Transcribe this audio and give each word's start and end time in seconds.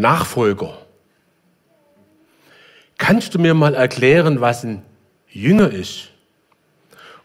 Nachfolger. 0.00 0.78
Kannst 2.98 3.34
du 3.34 3.38
mir 3.38 3.54
mal 3.54 3.74
erklären, 3.74 4.40
was 4.40 4.64
ein 4.64 4.82
Jünger 5.28 5.70
ist 5.70 6.10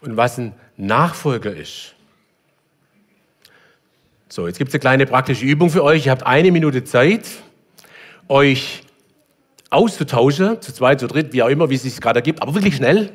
und 0.00 0.16
was 0.16 0.38
ein 0.38 0.54
Nachfolger 0.76 1.54
ist? 1.54 1.94
So, 4.28 4.46
jetzt 4.46 4.58
gibt 4.58 4.68
es 4.68 4.74
eine 4.74 4.80
kleine 4.80 5.06
praktische 5.06 5.44
Übung 5.44 5.70
für 5.70 5.84
euch. 5.84 6.06
Ihr 6.06 6.12
habt 6.12 6.26
eine 6.26 6.50
Minute 6.50 6.84
Zeit, 6.84 7.24
euch 8.28 8.82
auszutauschen, 9.70 10.60
zu 10.60 10.72
zweit, 10.72 11.00
zu 11.00 11.06
dritt, 11.06 11.32
wie 11.32 11.42
auch 11.42 11.48
immer, 11.48 11.70
wie 11.70 11.74
es 11.74 11.82
sich 11.82 12.00
gerade 12.00 12.18
ergibt, 12.18 12.42
aber 12.42 12.54
wirklich 12.54 12.76
schnell. 12.76 13.10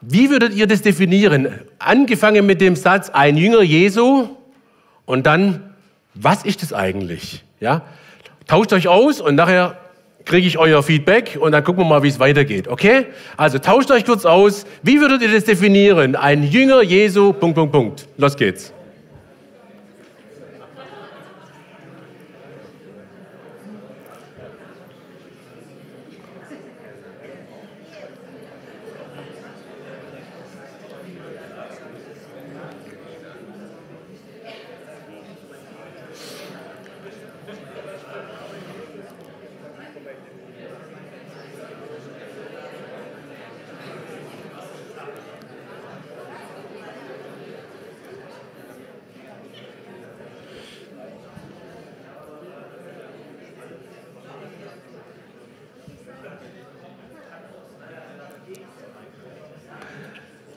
Wie 0.00 0.30
würdet 0.30 0.54
ihr 0.54 0.66
das 0.66 0.82
definieren? 0.82 1.48
Angefangen 1.78 2.44
mit 2.44 2.60
dem 2.60 2.74
Satz, 2.74 3.08
ein 3.10 3.36
Jünger 3.36 3.62
Jesu 3.62 4.28
und 5.06 5.26
dann, 5.26 5.74
was 6.14 6.44
ist 6.44 6.62
das 6.62 6.72
eigentlich? 6.72 7.44
Ja? 7.60 7.82
Tauscht 8.46 8.72
euch 8.72 8.88
aus 8.88 9.20
und 9.20 9.34
nachher 9.34 9.78
kriege 10.24 10.46
ich 10.46 10.58
euer 10.58 10.82
Feedback 10.82 11.38
und 11.40 11.52
dann 11.52 11.64
gucken 11.64 11.84
wir 11.84 11.88
mal, 11.88 12.02
wie 12.02 12.08
es 12.08 12.20
weitergeht. 12.20 12.68
Okay? 12.68 13.06
Also 13.36 13.58
tauscht 13.58 13.90
euch 13.90 14.04
kurz 14.04 14.24
aus. 14.24 14.66
Wie 14.82 15.00
würdet 15.00 15.22
ihr 15.22 15.32
das 15.32 15.44
definieren? 15.44 16.16
Ein 16.16 16.44
Jünger 16.44 16.82
Jesu, 16.82 17.32
Punkt, 17.32 17.56
Punkt, 17.56 17.72
Punkt. 17.72 18.08
Los 18.16 18.36
geht's. 18.36 18.72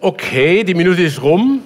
Okay, 0.05 0.63
die 0.63 0.75
Minute 0.75 1.01
ist 1.01 1.23
rum. 1.23 1.63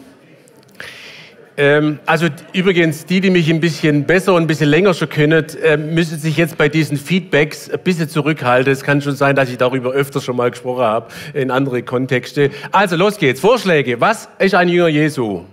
Ähm, 1.58 2.00
also 2.06 2.28
übrigens, 2.54 3.06
die, 3.06 3.20
die 3.20 3.32
mich 3.32 3.50
ein 3.50 3.60
bisschen 3.60 4.06
besser 4.06 4.34
und 4.34 4.44
ein 4.44 4.48
bisschen 4.48 4.70
länger 4.70 4.94
schon 4.94 5.10
kennen, 5.10 5.46
äh, 5.62 5.76
müssen 5.76 6.18
sich 6.18 6.38
jetzt 6.38 6.58
bei 6.58 6.70
diesen 6.70 6.96
Feedbacks 6.96 7.70
ein 7.70 7.80
bisschen 7.80 8.08
zurückhalten. 8.08 8.72
Es 8.72 8.84
kann 8.84 9.02
schon 9.02 9.18
sein, 9.18 9.36
dass 9.36 9.50
ich 9.50 9.58
darüber 9.58 9.92
öfter 9.92 10.22
schon 10.22 10.38
mal 10.38 10.52
gesprochen 10.52 10.84
habe, 10.84 11.08
in 11.34 11.52
andere 11.52 11.84
Kontexte. 11.84 12.50
Also 12.72 12.96
los 12.96 13.18
geht's. 13.18 13.42
Vorschläge. 13.42 14.00
Was 14.00 14.30
ist 14.40 14.56
ein 14.56 14.70
Jünger 14.70 14.88
Jesu? 14.88 15.44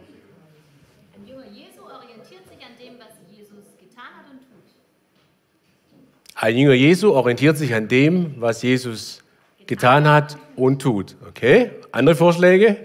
Ein 1.16 1.26
Jünger 1.26 1.42
Jesu 1.52 1.82
orientiert 1.92 2.46
sich 2.48 2.64
an 2.64 2.76
dem, 2.78 2.94
was 3.00 3.16
Jesus 3.36 3.64
getan 3.80 4.04
hat 4.16 4.30
und 4.30 4.38
tut. 4.46 4.62
Ein 6.36 6.56
Jünger 6.56 6.74
Jesu 6.74 7.10
orientiert 7.14 7.58
sich 7.58 7.74
an 7.74 7.88
dem, 7.88 8.36
was 8.38 8.62
Jesus 8.62 9.24
getan 9.66 10.08
hat 10.08 10.36
und 10.56 10.80
tut. 10.82 11.16
Okay? 11.28 11.70
Andere 11.92 12.14
Vorschläge? 12.16 12.66
Ein 12.68 12.76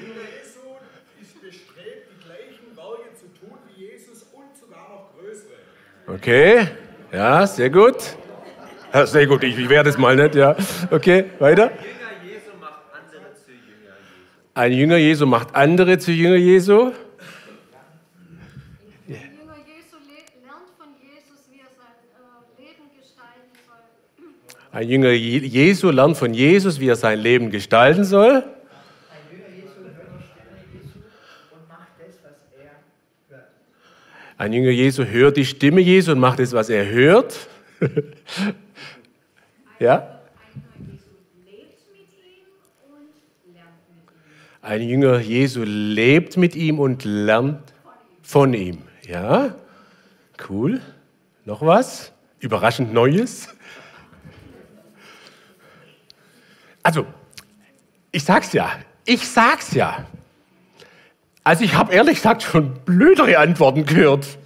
Jünger 0.00 0.20
Jesu 0.38 0.60
ist 1.20 1.40
bestrebt, 1.42 2.08
die 2.10 2.24
gleichen 2.24 2.76
Werke 2.76 3.14
zu 3.14 3.26
tun 3.38 3.58
wie 3.74 3.84
Jesus 3.84 4.22
und 4.32 4.56
sogar 4.58 4.88
noch 4.88 5.10
größere. 5.18 5.58
Okay, 6.06 6.68
ja, 7.12 7.46
sehr 7.46 7.70
gut. 7.70 8.16
Ja, 8.92 9.06
sehr 9.06 9.26
gut, 9.26 9.42
ich, 9.42 9.58
ich 9.58 9.68
werde 9.68 9.90
es 9.90 9.98
mal 9.98 10.14
nicht, 10.16 10.34
ja. 10.36 10.56
Okay, 10.90 11.24
weiter. 11.40 11.70
Jünger 11.72 12.22
Jesu 12.24 12.50
macht 12.60 12.80
andere 12.92 13.34
zu 13.34 13.50
Jünger 13.50 13.96
Jesu. 13.96 14.54
Ein 14.54 14.72
Jünger 14.72 14.96
Jesu 14.96 15.26
macht 15.26 15.54
andere 15.54 15.98
zu. 15.98 16.12
Jünger 16.12 16.36
Jesu 16.36 16.76
le- 16.78 16.92
lernt 20.44 20.70
von 20.78 20.88
Jesus, 21.02 21.40
wie 21.50 21.58
er 21.58 21.70
sein 21.76 21.98
äh, 22.14 22.62
Leben 22.62 22.86
gestalten 22.96 23.50
soll. 23.66 23.82
Ein 24.74 24.88
Jünger 24.88 25.12
Je- 25.12 25.38
Jesu 25.46 25.90
lernt 25.92 26.16
von 26.16 26.34
Jesus, 26.34 26.80
wie 26.80 26.88
er 26.88 26.96
sein 26.96 27.20
Leben 27.20 27.48
gestalten 27.48 28.02
soll. 28.02 28.42
Ein 34.36 34.52
Jünger 34.52 34.70
Jesu 34.70 35.04
hört 35.04 35.36
die 35.36 35.44
Stimme 35.44 35.80
Jesu 35.80 36.10
und 36.10 36.18
macht 36.18 36.40
das, 36.40 36.52
er 36.52 36.56
was 36.58 36.68
er 36.68 36.88
hört. 36.88 37.48
ja? 39.78 40.18
Ein 44.60 44.82
Jünger 44.82 45.20
Jesu 45.20 45.62
lebt 45.62 46.36
mit 46.36 46.56
ihm 46.56 46.80
und 46.80 47.04
lernt 47.04 47.72
von 48.22 48.54
ihm. 48.54 48.78
Ja? 49.06 49.54
Cool. 50.48 50.80
Noch 51.44 51.62
was? 51.62 52.10
Überraschend 52.40 52.92
Neues? 52.92 53.54
Also, 56.84 57.06
ich 58.12 58.22
sag's 58.22 58.52
ja. 58.52 58.70
Ich 59.04 59.26
sag's 59.26 59.72
ja. 59.72 60.06
Also 61.42 61.64
ich 61.64 61.74
habe 61.74 61.92
ehrlich 61.92 62.16
gesagt 62.16 62.42
schon 62.42 62.74
blödere 62.84 63.38
Antworten 63.38 63.84
gehört. 63.84 64.38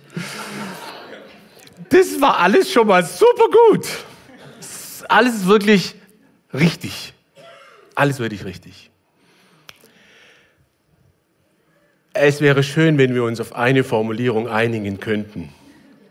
Das 1.91 2.21
war 2.21 2.39
alles 2.39 2.73
schon 2.73 2.87
mal 2.87 3.05
super 3.05 3.45
gut. 3.71 3.87
Alles 5.09 5.47
wirklich 5.47 5.95
richtig. 6.55 7.13
Alles 7.95 8.19
wirklich 8.21 8.45
richtig. 8.45 8.91
Es 12.13 12.41
wäre 12.41 12.63
schön, 12.63 12.99
wenn 12.99 13.15
wir 13.15 13.25
uns 13.25 13.41
auf 13.41 13.55
eine 13.55 13.85
Formulierung 13.85 14.49
einigen 14.49 15.01
könnten. 15.01 15.53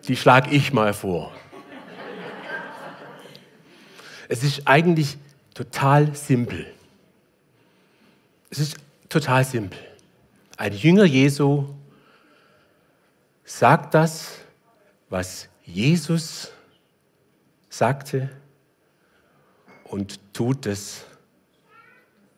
Die 0.08 0.16
schlage 0.16 0.52
ich 0.52 0.74
mal 0.74 0.94
vor. 0.94 1.34
Es 4.30 4.44
ist 4.44 4.64
eigentlich 4.66 5.18
total 5.58 6.16
simpel. 6.16 6.68
Es 8.52 8.60
ist 8.60 8.78
total 9.10 9.44
simpel. 9.44 9.80
Ein 10.56 10.74
Jünger 10.74 11.06
Jesu 11.06 11.74
sagt 13.44 13.96
das, 13.96 14.36
was 15.10 15.50
Jesus 15.66 16.52
sagte 17.70 18.30
und 19.86 20.20
tut 20.32 20.68
es, 20.68 21.06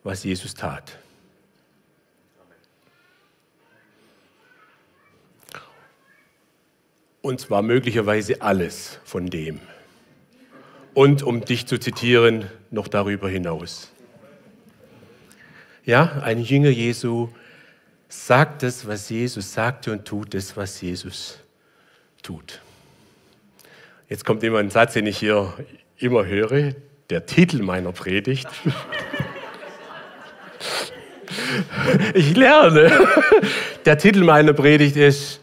was 0.01 0.23
Jesus 0.23 0.53
tat. 0.53 0.97
Und 7.21 7.41
zwar 7.41 7.63
möglicherweise 7.63 8.41
alles 8.41 8.97
von 9.03 9.29
dem. 9.29 9.59
Und 10.93 11.23
um 11.23 11.45
dich 11.45 11.65
zu 11.65 11.79
zitieren, 11.79 12.47
noch 12.71 12.87
darüber 12.87 13.29
hinaus. 13.29 13.91
Ja, 15.85 16.21
ein 16.23 16.41
Jünger 16.41 16.69
Jesu 16.69 17.29
sagt 18.09 18.63
es, 18.63 18.87
was 18.87 19.09
Jesus 19.09 19.53
sagte 19.53 19.91
und 19.91 20.05
tut 20.05 20.35
es, 20.35 20.57
was 20.57 20.81
Jesus 20.81 21.39
tut. 22.21 22.61
Jetzt 24.09 24.25
kommt 24.25 24.43
immer 24.43 24.59
ein 24.59 24.71
Satz, 24.71 24.93
den 24.93 25.05
ich 25.05 25.17
hier 25.19 25.53
immer 25.97 26.25
höre, 26.25 26.73
der 27.09 27.25
Titel 27.25 27.61
meiner 27.61 27.91
Predigt. 27.91 28.47
Ich 32.13 32.35
lerne. 32.35 32.91
Der 33.85 33.97
Titel 33.97 34.23
meiner 34.23 34.53
Predigt 34.53 34.95
ist 34.95 35.39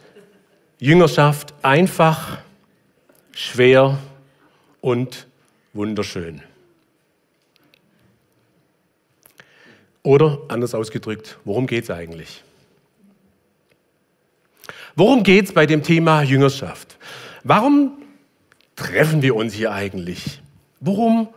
Jüngerschaft 0.79 1.53
einfach, 1.61 2.37
schwer 3.31 3.97
und 4.81 5.26
wunderschön. 5.73 6.41
Oder 10.03 10.39
anders 10.47 10.73
ausgedrückt, 10.73 11.37
worum 11.43 11.67
geht 11.67 11.83
es 11.83 11.91
eigentlich? 11.91 12.43
Worum 14.95 15.23
geht 15.23 15.45
es 15.45 15.53
bei 15.53 15.65
dem 15.65 15.83
Thema 15.83 16.23
Jüngerschaft? 16.23 16.97
Warum 17.43 18.01
treffen 18.75 19.21
wir 19.21 19.35
uns 19.35 19.53
hier 19.53 19.71
eigentlich? 19.71 20.41
Worum, 20.79 21.27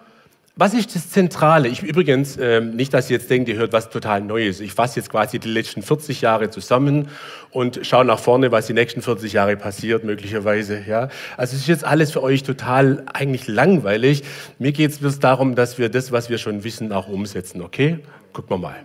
was 0.61 0.75
ist 0.75 0.95
das 0.95 1.09
Zentrale? 1.09 1.69
Ich 1.69 1.83
übrigens, 1.83 2.37
ähm, 2.39 2.77
nicht, 2.77 2.93
dass 2.93 3.09
ihr 3.09 3.17
jetzt 3.17 3.31
denkt, 3.31 3.49
ihr 3.49 3.57
hört 3.57 3.73
was 3.73 3.89
total 3.89 4.21
Neues. 4.21 4.61
Ich 4.61 4.75
fasse 4.75 5.01
jetzt 5.01 5.09
quasi 5.09 5.39
die 5.39 5.49
letzten 5.49 5.81
40 5.81 6.21
Jahre 6.21 6.51
zusammen 6.51 7.09
und 7.51 7.81
schaue 7.83 8.05
nach 8.05 8.19
vorne, 8.19 8.53
was 8.53 8.67
die 8.67 8.75
nächsten 8.75 9.01
40 9.01 9.33
Jahre 9.33 9.57
passiert, 9.57 10.05
möglicherweise. 10.05 10.85
Ja? 10.87 11.09
Also 11.39 11.57
es 11.57 11.63
ist 11.63 11.69
jetzt 11.69 11.85
alles 11.85 12.13
für 12.13 12.23
euch 12.23 12.43
total 12.43 13.07
eigentlich 13.11 13.49
langweilig. 13.49 14.23
Mir 14.59 14.73
geht 14.73 15.01
es 15.01 15.19
darum, 15.19 15.55
dass 15.55 15.79
wir 15.79 15.89
das, 15.89 16.13
was 16.13 16.29
wir 16.29 16.37
schon 16.37 16.63
wissen, 16.63 16.93
auch 16.93 17.09
umsetzen. 17.09 17.63
Okay? 17.63 18.01
Gucken 18.35 18.51
wir 18.51 18.59
mal. 18.59 18.77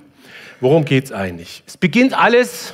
Worum 0.62 0.86
geht 0.86 1.04
es 1.04 1.12
eigentlich? 1.12 1.62
Es 1.68 1.75
beginnt 1.75 2.18
alles 2.18 2.74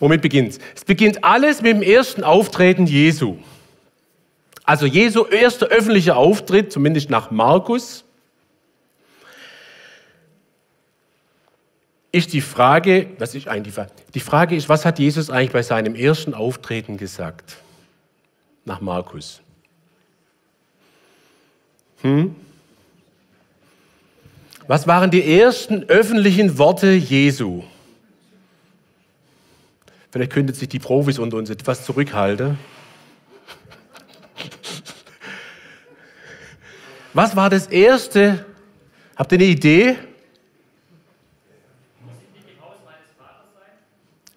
Womit 0.00 0.20
beginnt 0.20 0.54
es? 0.54 0.58
Es 0.74 0.84
beginnt 0.84 1.22
alles 1.22 1.62
mit 1.62 1.76
dem 1.76 1.82
ersten 1.82 2.24
Auftreten 2.24 2.86
Jesu. 2.88 3.36
Also 4.64 4.86
Jesu 4.86 5.24
erster 5.24 5.66
öffentlicher 5.66 6.16
Auftritt, 6.16 6.72
zumindest 6.72 7.10
nach 7.10 7.30
Markus, 7.30 8.04
ist 12.12 12.32
die 12.32 12.42
Frage, 12.42 13.08
was 13.18 13.34
ist 13.34 13.48
eigentlich 13.48 13.74
die 13.74 13.80
Frage? 13.80 13.90
Die 14.14 14.20
Frage 14.20 14.56
ist, 14.56 14.68
was 14.68 14.84
hat 14.84 14.98
Jesus 14.98 15.30
eigentlich 15.30 15.52
bei 15.52 15.62
seinem 15.62 15.94
ersten 15.94 16.34
Auftreten 16.34 16.98
gesagt? 16.98 17.56
Nach 18.64 18.80
Markus. 18.80 19.40
Hm? 22.02 22.36
Was 24.68 24.86
waren 24.86 25.10
die 25.10 25.40
ersten 25.40 25.84
öffentlichen 25.84 26.58
Worte 26.58 26.92
Jesu? 26.92 27.64
Vielleicht 30.10 30.32
könnten 30.32 30.52
sich 30.52 30.68
die 30.68 30.78
Profis 30.78 31.18
unter 31.18 31.38
uns 31.38 31.48
etwas 31.50 31.84
zurückhalten. 31.84 32.58
Was 37.14 37.36
war 37.36 37.50
das 37.50 37.66
erste? 37.66 38.44
Habt 39.16 39.32
ihr 39.32 39.38
eine 39.38 39.44
Idee? 39.44 39.98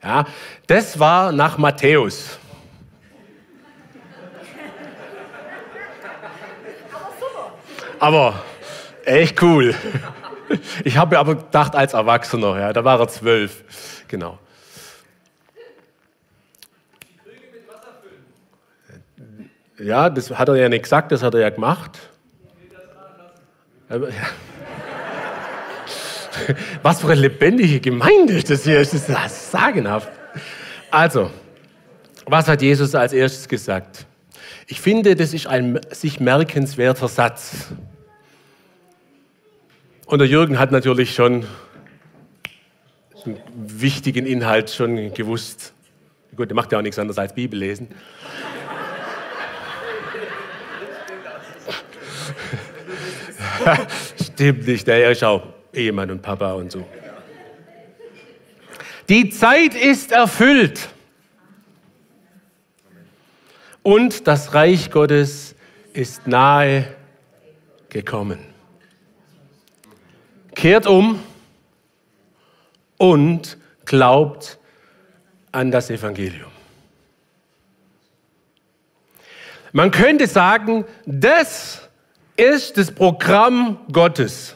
Ja, 0.04 0.26
das 0.68 1.00
war 1.00 1.32
nach 1.32 1.58
Matthäus. 1.58 2.38
Aber 8.00 8.44
echt 9.06 9.42
cool. 9.42 9.74
Ich 10.84 10.98
habe 10.98 11.18
aber 11.18 11.36
gedacht 11.36 11.76
als 11.76 11.94
Erwachsener, 11.94 12.60
ja, 12.60 12.74
da 12.74 12.84
war 12.84 13.00
er 13.00 13.08
zwölf. 13.08 13.64
Genau. 14.08 14.38
Ja, 19.80 20.10
das 20.10 20.30
hat 20.30 20.50
er 20.50 20.56
ja 20.56 20.70
nicht 20.70 20.84
gesagt, 20.84 21.12
das 21.12 21.24
hat 21.24 21.34
er 21.34 21.40
ja 21.40 21.50
gemacht. 21.50 22.00
Was 26.82 27.02
für 27.02 27.08
eine 27.08 27.22
lebendige 27.22 27.80
Gemeinde 27.80 28.42
das 28.44 28.64
hier 28.64 28.80
ist, 28.80 28.94
das 28.94 29.08
ist 29.10 29.52
sagenhaft. 29.52 30.10
Also, 30.92 31.32
was 32.26 32.48
hat 32.48 32.62
Jesus 32.62 32.96
als 32.96 33.14
erstes 33.14 33.48
gesagt? 33.48 34.06
Ich 34.68 34.82
finde, 34.82 35.16
das 35.16 35.34
ist 35.34 35.48
ein 35.48 35.80
sich 35.92 36.20
merkenswerter 36.20 37.08
Satz. 37.08 37.68
Und 40.06 40.20
der 40.20 40.28
Jürgen 40.28 40.58
hat 40.58 40.72
natürlich 40.72 41.14
schon 41.14 41.46
einen 43.26 43.38
wichtigen 43.56 44.26
Inhalt 44.26 44.70
schon 44.70 45.14
gewusst. 45.14 45.74
Gut, 46.36 46.50
der 46.50 46.56
macht 46.56 46.72
ja 46.72 46.80
auch 46.80 46.84
nichts 46.84 47.00
anderes 47.00 47.18
als 47.18 47.34
Bibel 47.34 47.60
lesen. 47.60 47.90
Stimmt 54.24 54.68
nicht, 54.68 54.88
der 54.88 55.12
ist 55.12 55.24
auch 55.24 55.44
Ehemann 55.74 56.12
und 56.12 56.22
Papa 56.22 56.54
und 56.54 56.72
so. 56.72 56.86
Die 59.10 59.30
Zeit 59.30 59.76
ist 59.76 60.12
erfüllt. 60.12 60.90
Und 63.84 64.28
das 64.28 64.54
Reich 64.56 64.90
Gottes 64.90 65.56
ist 65.94 66.26
nahe 66.26 66.88
gekommen. 67.90 68.40
Kehrt 70.56 70.88
um 70.88 71.22
und 72.98 73.58
glaubt 73.86 74.58
an 75.52 75.70
das 75.70 75.90
Evangelium. 75.90 76.52
Man 79.72 79.92
könnte 79.92 80.26
sagen, 80.26 80.86
das 81.06 81.85
ist 82.38 82.78
das 82.78 82.92
Programm 82.92 83.80
Gottes. 83.92 84.56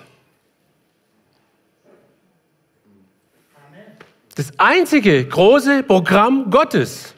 Das 4.35 4.51
einzige 4.57 5.25
große 5.25 5.83
Programm 5.83 6.49
Gottes. 6.49 7.13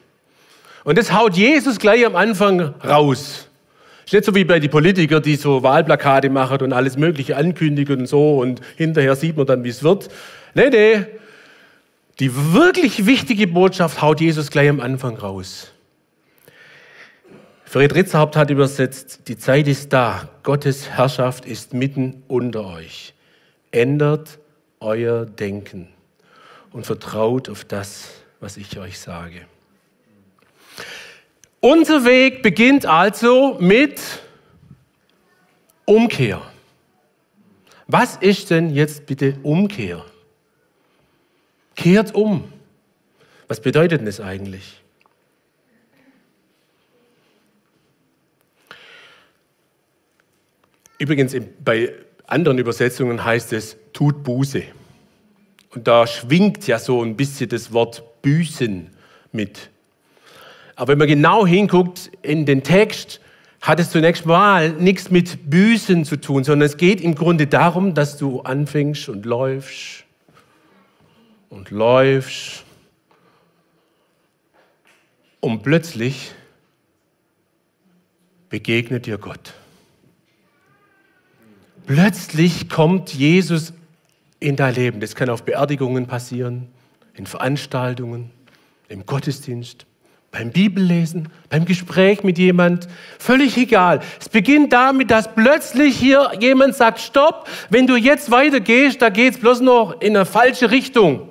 Und 0.83 0.97
das 0.97 1.13
haut 1.13 1.35
Jesus 1.35 1.77
gleich 1.77 2.05
am 2.05 2.15
Anfang 2.15 2.73
raus. 2.83 3.47
Ist 4.05 4.13
nicht 4.13 4.25
so 4.25 4.33
wie 4.33 4.43
bei 4.43 4.59
den 4.59 4.71
Politikern, 4.71 5.21
die 5.21 5.35
so 5.35 5.61
Wahlplakate 5.61 6.29
machen 6.29 6.61
und 6.61 6.73
alles 6.73 6.97
Mögliche 6.97 7.37
ankündigen 7.37 8.01
und 8.01 8.07
so 8.07 8.39
und 8.39 8.61
hinterher 8.75 9.15
sieht 9.15 9.37
man 9.37 9.45
dann, 9.45 9.63
wie 9.63 9.69
es 9.69 9.83
wird. 9.83 10.09
Nee, 10.55 10.69
nee. 10.69 11.05
Die 12.19 12.53
wirklich 12.53 13.05
wichtige 13.05 13.47
Botschaft 13.47 14.01
haut 14.01 14.19
Jesus 14.19 14.49
gleich 14.49 14.69
am 14.69 14.79
Anfang 14.79 15.15
raus. 15.15 15.71
Fred 17.71 17.95
Ritzhaupt 17.95 18.35
hat 18.35 18.49
übersetzt, 18.49 19.29
die 19.29 19.37
Zeit 19.37 19.65
ist 19.65 19.93
da, 19.93 20.27
Gottes 20.43 20.89
Herrschaft 20.89 21.45
ist 21.45 21.73
mitten 21.73 22.21
unter 22.27 22.65
euch. 22.65 23.13
Ändert 23.71 24.39
euer 24.81 25.25
Denken 25.25 25.87
und 26.73 26.85
vertraut 26.85 27.47
auf 27.47 27.63
das, 27.63 28.09
was 28.41 28.57
ich 28.57 28.77
euch 28.77 28.99
sage. 28.99 29.45
Unser 31.61 32.03
Weg 32.03 32.43
beginnt 32.43 32.85
also 32.85 33.55
mit 33.61 34.01
Umkehr. 35.85 36.41
Was 37.87 38.17
ist 38.17 38.49
denn 38.49 38.71
jetzt 38.71 39.05
bitte 39.05 39.37
Umkehr? 39.43 40.03
Kehrt 41.77 42.13
um. 42.15 42.51
Was 43.47 43.61
bedeutet 43.61 44.05
das 44.05 44.19
eigentlich? 44.19 44.80
Übrigens, 51.01 51.35
bei 51.65 51.93
anderen 52.27 52.59
Übersetzungen 52.59 53.25
heißt 53.25 53.53
es, 53.53 53.75
tut 53.91 54.23
Buße. 54.23 54.61
Und 55.71 55.87
da 55.87 56.05
schwingt 56.05 56.67
ja 56.67 56.77
so 56.77 57.01
ein 57.01 57.17
bisschen 57.17 57.49
das 57.49 57.73
Wort 57.73 58.21
büßen 58.21 58.87
mit. 59.31 59.71
Aber 60.75 60.89
wenn 60.89 60.99
man 60.99 61.07
genau 61.07 61.47
hinguckt 61.47 62.11
in 62.21 62.45
den 62.45 62.61
Text, 62.61 63.19
hat 63.61 63.79
es 63.79 63.89
zunächst 63.89 64.27
mal 64.27 64.73
nichts 64.73 65.09
mit 65.09 65.49
Büßen 65.49 66.05
zu 66.05 66.21
tun, 66.21 66.43
sondern 66.43 66.67
es 66.67 66.77
geht 66.77 67.01
im 67.01 67.15
Grunde 67.15 67.47
darum, 67.47 67.95
dass 67.95 68.19
du 68.19 68.41
anfängst 68.41 69.09
und 69.09 69.25
läufst 69.25 70.03
und 71.49 71.71
läufst 71.71 72.63
und 75.39 75.63
plötzlich 75.63 76.31
begegnet 78.49 79.07
dir 79.07 79.17
Gott. 79.17 79.55
Plötzlich 81.85 82.69
kommt 82.69 83.13
Jesus 83.13 83.73
in 84.39 84.55
dein 84.55 84.75
Leben. 84.75 84.99
Das 84.99 85.15
kann 85.15 85.29
auf 85.29 85.43
Beerdigungen 85.43 86.07
passieren, 86.07 86.67
in 87.13 87.25
Veranstaltungen, 87.25 88.31
im 88.87 89.05
Gottesdienst, 89.05 89.85
beim 90.31 90.51
Bibellesen, 90.51 91.29
beim 91.49 91.65
Gespräch 91.65 92.23
mit 92.23 92.37
jemand. 92.37 92.87
Völlig 93.19 93.57
egal. 93.57 93.99
Es 94.19 94.29
beginnt 94.29 94.71
damit, 94.71 95.11
dass 95.11 95.33
plötzlich 95.33 95.97
hier 95.97 96.31
jemand 96.39 96.75
sagt, 96.75 96.99
stopp, 96.99 97.47
wenn 97.69 97.87
du 97.87 97.95
jetzt 97.95 98.31
weitergehst, 98.31 99.01
da 99.01 99.09
geht 99.09 99.33
es 99.35 99.39
bloß 99.39 99.61
noch 99.61 99.99
in 100.01 100.15
eine 100.15 100.25
falsche 100.25 100.71
Richtung. 100.71 101.29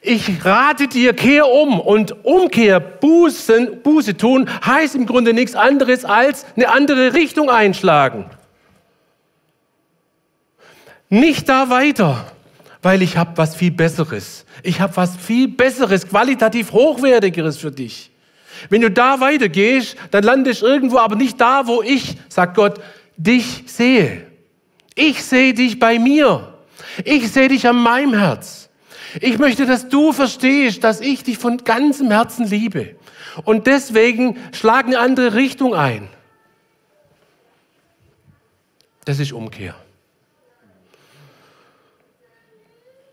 Ich 0.00 0.44
rate 0.44 0.88
dir, 0.88 1.12
kehr 1.12 1.48
um. 1.48 1.80
Und 1.80 2.24
Umkehr, 2.24 2.80
Bußen, 2.80 3.82
Buße 3.82 4.16
tun, 4.16 4.48
heißt 4.64 4.94
im 4.94 5.06
Grunde 5.06 5.32
nichts 5.32 5.54
anderes 5.54 6.04
als 6.04 6.46
eine 6.56 6.68
andere 6.68 7.14
Richtung 7.14 7.50
einschlagen. 7.50 8.26
Nicht 11.08 11.48
da 11.48 11.70
weiter, 11.70 12.30
weil 12.82 13.02
ich 13.02 13.16
habe 13.16 13.36
was 13.36 13.56
viel 13.56 13.70
Besseres. 13.70 14.44
Ich 14.62 14.80
habe 14.80 14.96
was 14.96 15.16
viel 15.16 15.48
Besseres, 15.48 16.06
qualitativ 16.06 16.72
hochwertigeres 16.72 17.56
für 17.56 17.70
dich. 17.70 18.10
Wenn 18.68 18.80
du 18.80 18.90
da 18.90 19.20
weitergehst, 19.20 19.96
dann 20.10 20.24
landest 20.24 20.62
du 20.62 20.66
irgendwo, 20.66 20.98
aber 20.98 21.16
nicht 21.16 21.40
da, 21.40 21.66
wo 21.66 21.82
ich, 21.82 22.16
sagt 22.28 22.56
Gott, 22.56 22.80
dich 23.16 23.64
sehe. 23.66 24.26
Ich 24.94 25.22
sehe 25.22 25.54
dich 25.54 25.78
bei 25.78 25.98
mir. 25.98 26.54
Ich 27.04 27.30
sehe 27.30 27.48
dich 27.48 27.66
an 27.66 27.76
meinem 27.76 28.18
Herz. 28.18 28.68
Ich 29.20 29.38
möchte, 29.38 29.64
dass 29.64 29.88
du 29.88 30.12
verstehst, 30.12 30.84
dass 30.84 31.00
ich 31.00 31.22
dich 31.22 31.38
von 31.38 31.58
ganzem 31.58 32.10
Herzen 32.10 32.46
liebe. 32.46 32.96
Und 33.44 33.66
deswegen 33.66 34.36
schlag 34.52 34.86
eine 34.86 34.98
andere 34.98 35.34
Richtung 35.34 35.74
ein. 35.74 36.08
Das 39.04 39.20
ist 39.20 39.32
Umkehr. 39.32 39.74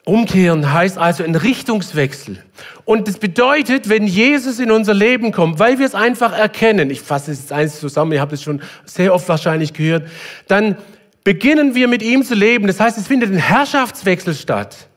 Umkehren 0.06 0.72
heißt 0.72 1.00
also 1.00 1.24
ein 1.24 1.34
Richtungswechsel. 1.34 2.38
Und 2.86 3.08
das 3.08 3.18
bedeutet, 3.18 3.90
wenn 3.90 4.06
Jesus 4.06 4.60
in 4.60 4.70
unser 4.70 4.94
Leben 4.94 5.32
kommt, 5.32 5.58
weil 5.58 5.80
wir 5.80 5.86
es 5.86 5.96
einfach 5.96 6.32
erkennen, 6.32 6.92
ich 6.92 7.02
fasse 7.02 7.32
es 7.32 7.40
jetzt 7.40 7.52
eins 7.52 7.80
zusammen, 7.80 8.12
ihr 8.12 8.22
habt 8.22 8.32
es 8.32 8.44
schon 8.44 8.62
sehr 8.86 9.16
oft 9.16 9.28
wahrscheinlich 9.28 9.74
gehört, 9.74 10.08
dann 10.48 10.78
beginnen 11.24 11.74
wir 11.74 11.88
mit 11.88 12.04
ihm 12.04 12.24
zu 12.24 12.36
leben. 12.36 12.68
Das 12.68 12.80
heißt, 12.80 13.00
es 13.00 13.08
findet 13.08 13.32
ein 13.32 13.38
Herrschaftswechsel 13.38 14.36
statt. 14.36 14.88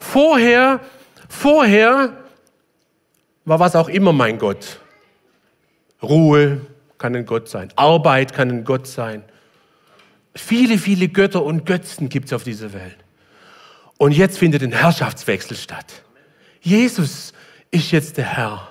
Vorher, 0.00 0.80
vorher 1.28 2.14
war 3.44 3.60
was 3.60 3.76
auch 3.76 3.90
immer 3.90 4.14
mein 4.14 4.38
Gott. 4.38 4.80
Ruhe, 6.02 6.62
kann 6.96 7.14
ein 7.14 7.26
Gott 7.26 7.50
sein. 7.50 7.68
Arbeit 7.76 8.32
kann 8.32 8.48
ein 8.50 8.64
Gott 8.64 8.86
sein. 8.86 9.22
Viele, 10.34 10.78
viele 10.78 11.08
Götter 11.08 11.44
und 11.44 11.66
Götzen 11.66 12.08
gibt 12.08 12.26
es 12.26 12.32
auf 12.32 12.42
dieser 12.42 12.72
Welt. 12.72 12.96
Und 13.98 14.12
jetzt 14.12 14.38
findet 14.38 14.62
ein 14.62 14.72
Herrschaftswechsel 14.72 15.56
statt. 15.56 16.02
Jesus 16.60 17.32
ist 17.70 17.90
jetzt 17.92 18.16
der 18.16 18.24
Herr. 18.24 18.68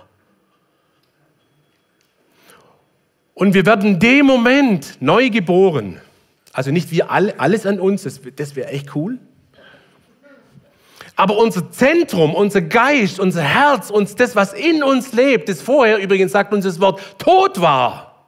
Und 3.33 3.53
wir 3.53 3.65
werden 3.65 3.95
in 3.95 3.99
dem 3.99 4.25
Moment 4.25 4.97
neu 5.01 5.29
geboren. 5.29 5.99
Also 6.53 6.71
nicht 6.71 6.91
wir 6.91 7.11
alle, 7.11 7.39
alles 7.39 7.65
an 7.65 7.79
uns, 7.79 8.03
das, 8.03 8.21
das 8.35 8.55
wäre 8.55 8.69
echt 8.69 8.95
cool. 8.95 9.19
Aber 11.17 11.37
unser 11.37 11.71
Zentrum, 11.71 12.33
unser 12.33 12.61
Geist, 12.61 13.19
unser 13.19 13.41
Herz, 13.41 13.89
uns, 13.89 14.15
das, 14.15 14.35
was 14.35 14.53
in 14.53 14.83
uns 14.83 15.13
lebt, 15.13 15.49
das 15.49 15.61
vorher 15.61 15.97
übrigens 15.97 16.33
sagt 16.33 16.53
uns 16.53 16.65
das 16.65 16.79
Wort 16.81 17.01
tot 17.17 17.61
war, 17.61 18.25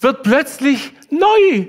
wird 0.00 0.22
plötzlich 0.22 0.92
neu, 1.10 1.66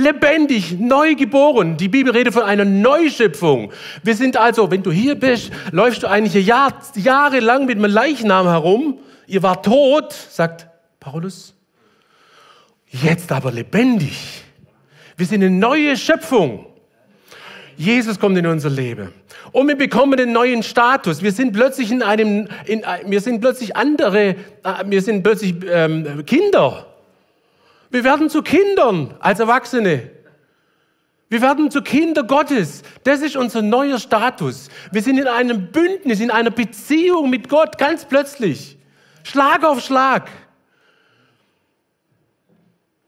lebendig, 0.00 0.78
neu 0.78 1.14
geboren. 1.14 1.76
Die 1.76 1.88
Bibel 1.88 2.12
redet 2.12 2.34
von 2.34 2.42
einer 2.42 2.64
Neuschöpfung. 2.64 3.72
Wir 4.02 4.16
sind 4.16 4.36
also, 4.36 4.70
wenn 4.70 4.82
du 4.82 4.90
hier 4.90 5.14
bist, 5.14 5.52
läufst 5.70 6.02
du 6.02 6.08
eigentlich 6.08 6.46
Jahr, 6.46 6.72
jahrelang 6.94 7.66
mit 7.66 7.78
einem 7.78 7.90
Leichnam 7.90 8.46
herum. 8.46 8.98
Ihr 9.26 9.42
war 9.42 9.62
tot, 9.62 10.12
sagt 10.12 10.66
Paulus. 10.98 11.54
Jetzt 12.88 13.30
aber 13.30 13.52
lebendig. 13.52 14.42
Wir 15.16 15.26
sind 15.26 15.42
eine 15.42 15.50
neue 15.50 15.96
Schöpfung. 15.96 16.66
Jesus 17.76 18.18
kommt 18.18 18.36
in 18.36 18.46
unser 18.46 18.70
Leben. 18.70 19.12
Und 19.52 19.68
wir 19.68 19.76
bekommen 19.76 20.18
einen 20.18 20.32
neuen 20.32 20.62
Status. 20.62 21.22
Wir 21.22 21.32
sind 21.32 21.52
plötzlich 21.52 21.90
in 21.90 22.02
einem, 22.02 22.48
in, 22.66 22.82
wir 23.06 23.20
sind 23.20 23.40
plötzlich 23.40 23.76
andere, 23.76 24.28
äh, 24.28 24.34
wir 24.86 25.00
sind 25.02 25.22
plötzlich 25.22 25.54
ähm, 25.70 26.24
Kinder. 26.26 26.89
Wir 27.90 28.04
werden 28.04 28.30
zu 28.30 28.42
Kindern 28.42 29.14
als 29.18 29.40
Erwachsene. 29.40 30.10
Wir 31.28 31.42
werden 31.42 31.70
zu 31.70 31.82
Kinder 31.82 32.24
Gottes. 32.24 32.82
Das 33.04 33.20
ist 33.20 33.36
unser 33.36 33.62
neuer 33.62 33.98
Status. 33.98 34.68
Wir 34.90 35.02
sind 35.02 35.18
in 35.18 35.28
einem 35.28 35.70
Bündnis, 35.70 36.20
in 36.20 36.30
einer 36.30 36.50
Beziehung 36.50 37.30
mit 37.30 37.48
Gott, 37.48 37.78
ganz 37.78 38.04
plötzlich. 38.04 38.78
Schlag 39.22 39.64
auf 39.64 39.80
Schlag. 39.80 40.28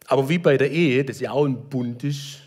Aber 0.06 0.28
wie 0.28 0.38
bei 0.38 0.56
der 0.56 0.70
Ehe, 0.70 1.04
das 1.04 1.20
ja 1.20 1.30
auch 1.30 1.46
ein 1.46 1.68
Bund 1.68 2.04
ist, 2.04 2.38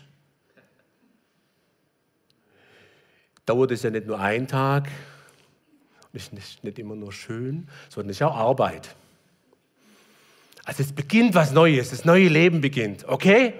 dauert 3.44 3.70
es 3.70 3.82
ja 3.82 3.90
nicht 3.90 4.06
nur 4.06 4.18
einen 4.18 4.46
Tag, 4.46 4.88
ist 6.12 6.32
nicht, 6.32 6.64
nicht 6.64 6.78
immer 6.78 6.96
nur 6.96 7.12
schön, 7.12 7.68
sondern 7.88 8.10
es 8.10 8.16
ist 8.16 8.22
auch 8.22 8.36
Arbeit. 8.36 8.94
Also 10.66 10.82
es 10.82 10.92
beginnt 10.92 11.34
was 11.34 11.52
Neues, 11.52 11.90
das 11.90 12.04
neue 12.04 12.28
Leben 12.28 12.60
beginnt, 12.60 13.08
okay? 13.08 13.54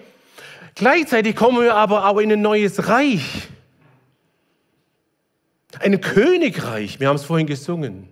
Gleichzeitig 0.74 1.36
kommen 1.36 1.62
wir 1.62 1.74
aber 1.76 2.08
auch 2.08 2.18
in 2.18 2.30
ein 2.32 2.42
neues 2.42 2.88
Reich. 2.88 3.48
Ein 5.78 6.00
Königreich, 6.00 6.98
wir 6.98 7.08
haben 7.08 7.16
es 7.16 7.24
vorhin 7.24 7.46
gesungen. 7.46 8.08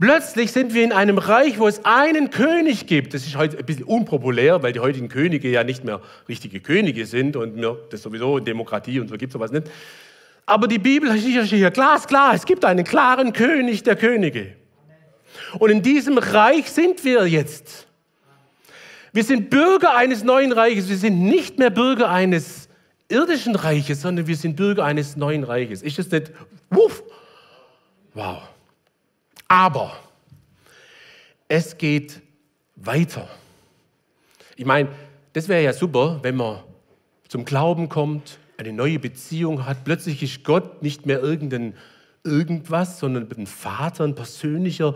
Plötzlich 0.00 0.50
sind 0.50 0.72
wir 0.72 0.82
in 0.82 0.92
einem 0.92 1.18
Reich, 1.18 1.58
wo 1.58 1.68
es 1.68 1.84
einen 1.84 2.30
König 2.30 2.86
gibt. 2.86 3.12
Das 3.12 3.26
ist 3.26 3.36
heute 3.36 3.58
ein 3.58 3.66
bisschen 3.66 3.84
unpopulär, 3.84 4.62
weil 4.62 4.72
die 4.72 4.80
heutigen 4.80 5.08
Könige 5.08 5.50
ja 5.50 5.64
nicht 5.64 5.84
mehr 5.84 6.00
richtige 6.28 6.60
Könige 6.60 7.04
sind 7.04 7.36
und 7.36 7.56
mir 7.56 7.76
das 7.90 8.02
sowieso 8.02 8.38
in 8.38 8.44
Demokratie 8.46 8.98
und 8.98 9.08
so 9.08 9.16
gibt 9.18 9.30
es 9.30 9.34
sowas 9.34 9.52
nicht. 9.52 9.66
Aber 10.46 10.68
die 10.68 10.78
Bibel 10.78 11.14
ist 11.14 11.50
hier 11.50 11.70
glasklar. 11.70 12.32
Es 12.32 12.46
gibt 12.46 12.64
einen 12.64 12.84
klaren 12.84 13.34
König 13.34 13.82
der 13.82 13.96
Könige. 13.96 14.54
Und 15.58 15.70
in 15.70 15.82
diesem 15.82 16.18
Reich 16.18 16.70
sind 16.70 17.04
wir 17.04 17.26
jetzt. 17.26 17.86
Wir 19.12 19.24
sind 19.24 19.50
Bürger 19.50 19.96
eines 19.96 20.22
neuen 20.22 20.52
Reiches. 20.52 20.88
Wir 20.88 20.96
sind 20.96 21.20
nicht 21.20 21.58
mehr 21.58 21.70
Bürger 21.70 22.10
eines 22.10 22.68
irdischen 23.08 23.56
Reiches, 23.56 24.02
sondern 24.02 24.26
wir 24.26 24.36
sind 24.36 24.56
Bürger 24.56 24.84
eines 24.84 25.16
neuen 25.16 25.44
Reiches. 25.44 25.82
Ist 25.82 25.98
das 25.98 26.10
nicht? 26.10 26.30
Wuff. 26.70 27.02
Wow. 28.14 28.42
Aber 29.48 29.98
es 31.48 31.78
geht 31.78 32.20
weiter. 32.76 33.28
Ich 34.56 34.66
meine, 34.66 34.90
das 35.32 35.48
wäre 35.48 35.62
ja 35.62 35.72
super, 35.72 36.18
wenn 36.22 36.36
man 36.36 36.60
zum 37.28 37.44
Glauben 37.44 37.88
kommt, 37.88 38.38
eine 38.58 38.72
neue 38.72 38.98
Beziehung 38.98 39.64
hat. 39.66 39.84
Plötzlich 39.84 40.22
ist 40.22 40.44
Gott 40.44 40.82
nicht 40.82 41.06
mehr 41.06 41.20
irgendein 41.20 41.74
irgendwas, 42.24 42.98
sondern 42.98 43.28
ein 43.36 43.46
Vater, 43.46 44.04
ein 44.04 44.14
persönlicher, 44.14 44.94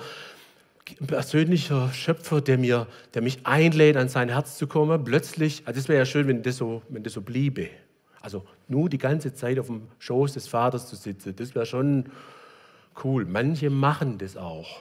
persönlicher 1.06 1.92
Schöpfer, 1.92 2.40
der, 2.40 2.58
mir, 2.58 2.86
der 3.14 3.22
mich 3.22 3.46
einlädt, 3.46 3.96
an 3.96 4.08
sein 4.08 4.28
Herz 4.28 4.58
zu 4.58 4.66
kommen. 4.66 5.04
Plötzlich, 5.04 5.62
also 5.66 5.78
das 5.78 5.88
wäre 5.88 5.98
ja 5.98 6.06
schön, 6.06 6.28
wenn 6.28 6.42
das, 6.42 6.56
so, 6.56 6.82
wenn 6.88 7.02
das 7.02 7.12
so 7.12 7.22
bliebe. 7.22 7.68
Also 8.20 8.44
nur 8.68 8.88
die 8.88 8.98
ganze 8.98 9.34
Zeit 9.34 9.58
auf 9.58 9.66
dem 9.66 9.88
Schoß 9.98 10.34
des 10.34 10.48
Vaters 10.48 10.88
zu 10.88 10.96
sitzen, 10.96 11.34
das 11.36 11.54
wäre 11.54 11.66
schon 11.66 12.10
Cool, 13.02 13.24
manche 13.24 13.70
machen 13.70 14.18
das 14.18 14.36
auch. 14.36 14.80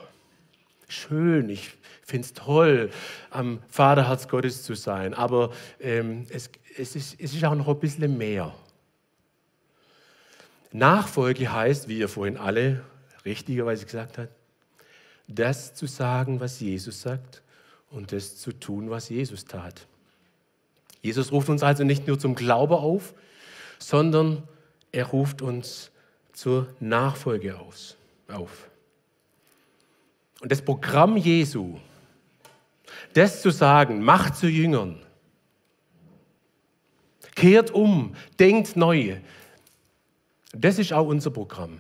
Schön, 0.88 1.50
ich 1.50 1.72
finde 2.03 2.25
es 2.25 2.34
toll, 2.34 2.89
am 3.29 3.62
Vaterherz 3.70 4.27
Gottes 4.27 4.63
zu 4.63 4.75
sein, 4.75 5.13
aber 5.13 5.51
ähm, 5.79 6.25
es, 6.29 6.50
es, 6.77 6.96
ist, 6.96 7.20
es 7.20 7.34
ist 7.34 7.43
auch 7.46 7.55
noch 7.55 7.70
ein 7.70 7.79
bisschen 7.79 8.17
mehr. 8.17 8.53
Nachfolge 10.74 11.51
heißt, 11.51 11.88
wie 11.88 12.00
ihr 12.00 12.10
vorhin 12.10 12.38
alle 12.38 12.84
richtigerweise 13.24 13.86
gesagt 13.86 14.17
habt, 14.17 14.29
das 15.35 15.73
zu 15.73 15.85
sagen, 15.85 16.39
was 16.39 16.59
Jesus 16.59 17.01
sagt 17.01 17.41
und 17.89 18.11
das 18.11 18.38
zu 18.38 18.51
tun, 18.51 18.89
was 18.89 19.09
Jesus 19.09 19.45
tat. 19.45 19.88
Jesus 21.01 21.31
ruft 21.31 21.50
uns 21.50 21.63
also 21.63 21.83
nicht 21.83 22.07
nur 22.07 22.19
zum 22.19 22.35
Glaube 22.35 22.77
auf, 22.77 23.13
sondern 23.79 24.43
er 24.91 25.05
ruft 25.07 25.41
uns 25.41 25.91
zur 26.33 26.67
Nachfolge 26.79 27.59
aus 27.59 27.97
auf. 28.27 28.69
Und 30.41 30.51
das 30.51 30.61
Programm 30.61 31.17
Jesu, 31.17 31.77
das 33.13 33.41
zu 33.41 33.51
sagen, 33.51 34.01
macht 34.01 34.35
zu 34.35 34.47
Jüngern, 34.47 35.00
kehrt 37.35 37.71
um, 37.71 38.15
denkt 38.39 38.75
neu, 38.75 39.17
das 40.53 40.79
ist 40.79 40.93
auch 40.93 41.07
unser 41.07 41.31
Programm. 41.31 41.79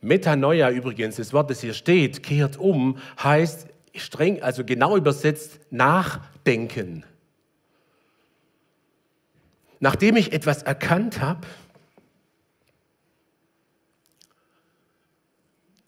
Metanoia 0.00 0.70
übrigens, 0.70 1.16
das 1.16 1.32
Wort, 1.32 1.50
das 1.50 1.60
hier 1.60 1.74
steht, 1.74 2.22
kehrt 2.22 2.56
um, 2.56 2.98
heißt 3.22 3.66
streng, 3.94 4.42
also 4.42 4.64
genau 4.64 4.96
übersetzt, 4.96 5.60
nachdenken. 5.70 7.04
Nachdem 9.80 10.16
ich 10.16 10.32
etwas 10.32 10.62
erkannt 10.62 11.20
habe, 11.20 11.46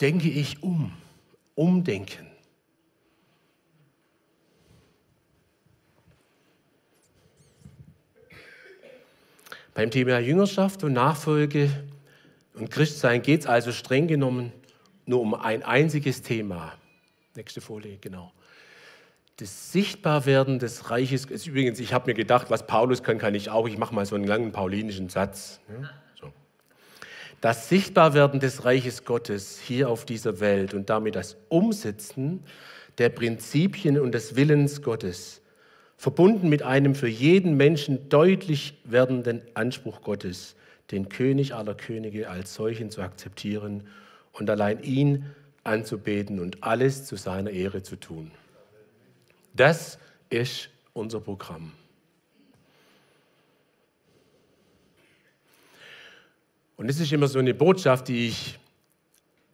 denke 0.01 0.29
ich 0.29 0.63
um. 0.63 0.93
Umdenken. 1.55 2.27
Beim 9.75 9.91
Thema 9.91 10.19
Jüngerschaft 10.19 10.85
und 10.85 10.95
Nachfolge 10.95 11.71
und 12.61 12.71
Christsein 12.71 13.23
geht 13.23 13.41
es 13.41 13.47
also 13.47 13.73
streng 13.73 14.07
genommen 14.07 14.53
nur 15.07 15.21
um 15.21 15.35
ein 15.35 15.63
einziges 15.63 16.23
Thema. 16.23 16.73
Nächste 17.35 17.61
Folie, 17.61 17.99
genau. 18.01 18.33
Das 19.39 19.73
Sichtbarwerden 19.73 20.59
des 20.59 20.91
Reiches. 20.91 21.25
Ist 21.25 21.47
übrigens, 21.47 21.81
ich 21.81 21.93
habe 21.95 22.11
mir 22.11 22.15
gedacht, 22.15 22.51
was 22.51 22.67
Paulus 22.67 23.03
kann, 23.03 23.19
kann 23.19 23.35
ich 23.35 23.51
auch. 23.51 23.67
Ich 23.67 23.79
mache 23.79 23.95
mal 23.95 24.05
so 24.05 24.15
einen 24.15 24.27
langen 24.27 24.53
paulinischen 24.53 25.09
Satz. 25.09 25.61
Ja? 25.69 25.91
das 27.41 27.69
Sichtbarwerden 27.69 28.39
des 28.41 28.65
Reiches 28.65 29.05
Gottes 29.05 29.59
hier 29.59 29.89
auf 29.89 30.05
dieser 30.05 30.41
Welt 30.41 30.75
und 30.75 30.91
damit 30.91 31.15
das 31.15 31.37
Umsetzen 31.49 32.45
der 32.99 33.09
Prinzipien 33.09 33.99
und 33.99 34.13
des 34.13 34.37
Willens 34.37 34.83
Gottes, 34.83 35.41
verbunden 35.97 36.49
mit 36.49 36.63
einem 36.63 36.95
für 36.95 37.09
jeden 37.09 37.57
Menschen 37.57 38.09
deutlich 38.09 38.79
werdenden 38.85 39.43
Anspruch 39.55 40.03
Gottes, 40.03 40.55
den 40.91 41.09
König 41.09 41.55
aller 41.55 41.75
Könige 41.75 42.29
als 42.29 42.55
solchen 42.55 42.91
zu 42.91 43.03
akzeptieren 43.03 43.87
und 44.33 44.51
allein 44.51 44.83
ihn 44.83 45.27
anzubeten 45.65 46.41
und 46.41 46.63
alles 46.63 47.05
zu 47.05 47.17
seiner 47.17 47.51
Ehre 47.51 47.83
zu 47.83 47.97
tun. 47.97 48.31
Das 49.55 49.99
ist 50.31 50.71
unser 50.93 51.21
Programm. 51.21 51.73
Und 56.77 56.89
das 56.89 56.99
ist 56.99 57.13
immer 57.13 57.29
so 57.29 57.39
eine 57.39 57.53
Botschaft, 57.53 58.09
die 58.09 58.29
ich 58.29 58.59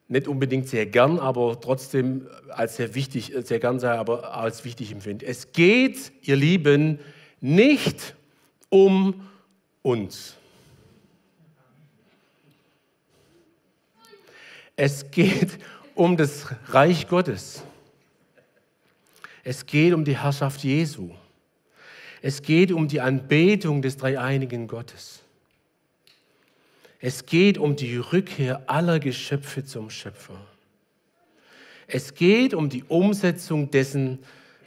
nicht 0.09 0.29
unbedingt 0.29 0.69
sehr 0.69 0.87
gern, 0.87 1.19
aber 1.19 1.61
trotzdem 1.61 2.29
als 2.51 2.77
sehr 2.77 2.95
wichtig, 2.95 3.33
sehr 3.43 3.59
gern 3.59 3.81
sei, 3.81 3.99
aber 3.99 4.37
als 4.37 4.65
wichtig 4.65 4.93
empfinde. 4.93 5.27
Es 5.27 5.51
geht, 5.51 6.13
ihr 6.23 6.37
Lieben, 6.37 7.01
nicht 7.41 8.15
um 8.69 9.27
uns. 9.83 10.37
Es 14.77 15.11
geht 15.11 15.59
um 15.95 16.17
das 16.17 16.47
Reich 16.69 17.09
Gottes. 17.09 17.63
Es 19.43 19.65
geht 19.65 19.95
um 19.95 20.05
die 20.05 20.17
Herrschaft 20.17 20.63
Jesu. 20.63 21.11
Es 22.21 22.43
geht 22.43 22.73
um 22.73 22.87
die 22.87 23.01
Anbetung 23.01 23.81
des 23.81 23.97
dreieinigen 23.97 24.69
Gottes. 24.69 25.23
Es 27.01 27.25
geht 27.25 27.57
um 27.57 27.77
die 27.77 27.97
Rückkehr 27.97 28.69
aller 28.69 28.99
Geschöpfe 28.99 29.65
zum 29.65 29.91
Schöpfer. 29.91 30.41
Es 31.87 32.15
geht 32.15 32.53
um 32.53 32.69
die 32.69 32.85
Umsetzung 32.85 33.71
dessen, 33.71 34.19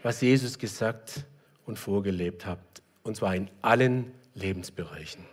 was 0.03 0.21
Jesus 0.21 0.57
gesagt 0.57 1.25
und 1.65 1.77
vorgelebt 1.77 2.45
hat, 2.45 2.59
und 3.03 3.17
zwar 3.17 3.35
in 3.35 3.49
allen 3.61 4.11
Lebensbereichen. 4.35 5.25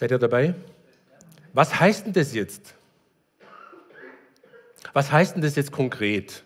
Seid 0.00 0.12
ihr 0.12 0.18
dabei? 0.18 0.54
Was 1.52 1.78
heißt 1.78 2.06
denn 2.06 2.14
das 2.14 2.32
jetzt? 2.32 2.74
Was 4.94 5.12
heißt 5.12 5.34
denn 5.34 5.42
das 5.42 5.56
jetzt 5.56 5.72
konkret? 5.72 6.42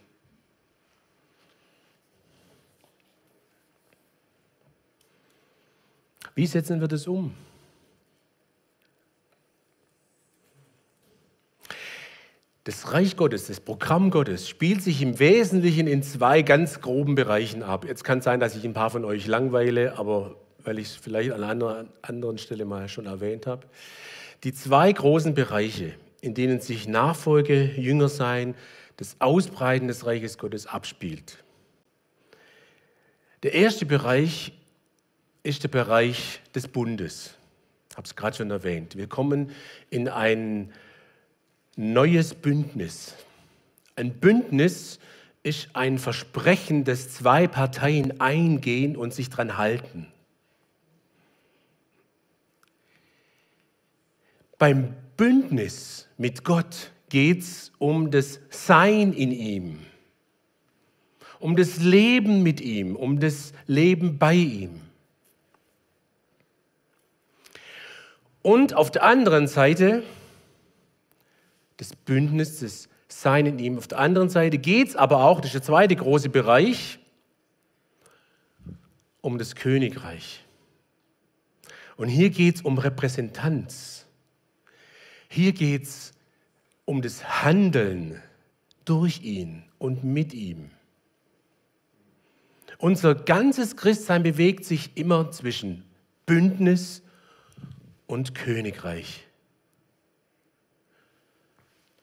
Wie 6.34 6.46
setzen 6.46 6.80
wir 6.80 6.88
das 6.88 7.06
um? 7.06 7.32
Das 12.64 12.92
Reich 12.92 13.16
Gottes, 13.16 13.46
das 13.46 13.61
Programm 13.61 14.11
Gottes 14.11 14.49
spielt 14.49 14.82
sich 14.82 15.00
im 15.00 15.20
Wesentlichen 15.20 15.87
in 15.87 16.02
zwei 16.02 16.42
ganz 16.42 16.80
groben 16.80 17.14
Bereichen 17.14 17.62
ab. 17.62 17.84
Jetzt 17.84 18.02
kann 18.02 18.18
es 18.18 18.25
sein, 18.25 18.40
dass 18.40 18.56
ich 18.56 18.64
ein 18.64 18.75
paar 18.75 18.90
von 18.90 19.04
euch 19.04 19.28
langweile, 19.28 19.96
aber 19.96 20.34
weil 20.64 20.78
ich 20.78 20.88
es 20.88 20.94
vielleicht 20.94 21.33
an 21.33 21.44
einer 21.44 21.87
anderen 22.02 22.38
Stelle 22.38 22.64
mal 22.64 22.88
schon 22.88 23.06
erwähnt 23.06 23.47
habe. 23.47 23.66
Die 24.42 24.52
zwei 24.52 24.92
großen 24.92 25.35
Bereiche, 25.35 25.94
in 26.21 26.35
denen 26.35 26.61
sich 26.61 26.88
Nachfolge, 26.88 27.64
Jüngersein, 27.76 28.54
das 28.97 29.16
Ausbreiten 29.21 29.88
des 29.88 30.06
Reiches 30.06 30.38
Gottes 30.38 30.66
abspielt. 30.66 31.38
Der 33.42 33.54
erste 33.54 33.87
Bereich 33.87 34.52
ist 35.42 35.62
der 35.62 35.68
Bereich 35.68 36.40
des 36.54 36.68
Bundes. 36.68 37.35
Ich 37.90 37.97
habe 37.97 38.06
es 38.06 38.16
gerade 38.16 38.37
schon 38.37 38.50
erwähnt. 38.50 38.97
Wir 38.97 39.06
kommen 39.06 39.52
in 39.90 40.09
ein 40.09 40.73
neues 41.76 42.35
Bündnis. 42.35 43.14
Ein 43.97 44.14
Bündnis 44.14 44.99
ist 45.42 45.68
ein 45.75 45.99
Versprechen, 45.99 46.85
das 46.85 47.11
zwei 47.11 47.47
Parteien 47.47 48.21
eingehen 48.21 48.97
und 48.97 49.12
sich 49.12 49.28
daran 49.28 49.59
halten. 49.59 50.09
Beim 54.58 54.94
Bündnis 55.16 56.08
mit 56.16 56.44
Gott 56.44 56.92
geht 57.08 57.40
es 57.40 57.73
um 57.78 58.11
das 58.11 58.40
Sein 58.50 59.12
in 59.12 59.32
ihm, 59.32 59.78
um 61.38 61.56
das 61.56 61.78
Leben 61.78 62.42
mit 62.42 62.61
ihm, 62.61 62.96
um 62.96 63.20
das 63.20 63.52
Leben 63.66 64.18
bei 64.18 64.34
ihm. 64.34 64.80
Und 68.42 68.75
auf 68.75 68.90
der 68.90 69.04
anderen 69.04 69.46
Seite 69.46 70.02
des 71.78 71.96
Bündnisses, 71.96 72.88
des 73.08 73.23
Sein 73.23 73.46
in 73.46 73.58
ihm. 73.58 73.78
Auf 73.78 73.88
der 73.88 73.99
anderen 73.99 74.28
Seite 74.28 74.58
geht 74.58 74.88
es 74.88 74.96
aber 74.96 75.25
auch, 75.25 75.40
das 75.40 75.49
ist 75.49 75.54
der 75.54 75.62
zweite 75.62 75.96
große 75.96 76.28
Bereich, 76.28 76.99
um 79.20 79.38
das 79.38 79.54
Königreich. 79.54 80.44
Und 81.97 82.08
hier 82.08 82.30
geht 82.30 82.56
es 82.56 82.62
um 82.62 82.78
Repräsentanz. 82.78 84.03
Hier 85.34 85.52
geht 85.52 85.82
es 85.82 86.12
um 86.84 87.02
das 87.02 87.42
Handeln 87.42 88.23
durch 88.84 89.23
ihn 89.23 89.64
und 89.78 90.04
mit 90.04 90.32
ihm. 90.32 90.70
Unser 92.78 93.16
ganzes 93.16 93.76
Christsein 93.76 94.23
bewegt 94.23 94.64
sich 94.64 94.97
immer 94.97 95.32
zwischen 95.32 95.82
Bündnis 96.25 97.02
und 98.06 98.36
Königreich. 98.36 99.26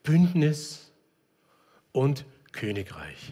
Bündnis 0.04 0.92
und 1.94 2.26
Königreich. 2.52 3.32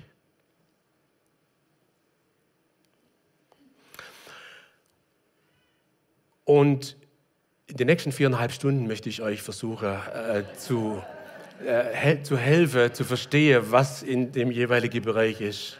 Und 6.46 6.96
in 7.70 7.78
den 7.78 7.88
nächsten 7.88 8.12
viereinhalb 8.12 8.52
Stunden 8.52 8.88
möchte 8.88 9.10
ich 9.10 9.22
euch 9.22 9.44
versuchen 9.44 9.90
äh, 9.90 10.44
zu, 10.58 11.04
äh, 11.64 12.22
zu 12.24 12.36
helfen, 12.36 12.94
zu 12.94 13.04
verstehen, 13.04 13.64
was 13.70 14.02
in 14.02 14.32
dem 14.32 14.50
jeweiligen 14.50 15.04
Bereich 15.04 15.40
ist. 15.40 15.80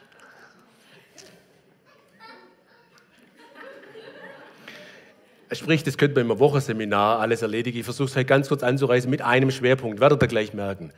Sprich, 5.52 5.84
das 5.84 5.98
könnte 5.98 6.24
man 6.24 6.30
im 6.32 6.40
Wochenseminar 6.40 7.20
alles 7.20 7.42
erledigen. 7.42 7.80
Ich 7.80 7.84
versuche 7.84 8.08
es 8.08 8.16
halt 8.16 8.28
ganz 8.28 8.50
kurz 8.50 8.62
anzureißen 8.62 9.10
mit 9.10 9.24
einem 9.24 9.50
Schwerpunkt, 9.50 10.00
werdet 10.00 10.22
ihr 10.22 10.28
gleich 10.28 10.54
merken. 10.54 10.92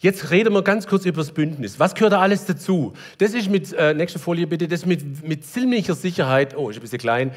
Jetzt 0.00 0.30
reden 0.30 0.54
wir 0.54 0.62
ganz 0.62 0.86
kurz 0.86 1.04
über 1.04 1.18
das 1.18 1.32
Bündnis. 1.32 1.78
Was 1.78 1.94
gehört 1.94 2.14
da 2.14 2.20
alles 2.20 2.46
dazu? 2.46 2.94
Das 3.18 3.34
ist 3.34 3.50
mit, 3.50 3.74
äh, 3.74 3.92
nächste 3.92 4.18
Folie 4.18 4.46
bitte, 4.46 4.66
das 4.66 4.86
mit, 4.86 5.28
mit 5.28 5.44
ziemlicher 5.44 5.94
Sicherheit, 5.94 6.56
oh, 6.56 6.70
ist 6.70 6.76
ein 6.76 6.80
bisschen 6.80 6.98
klein, 6.98 7.32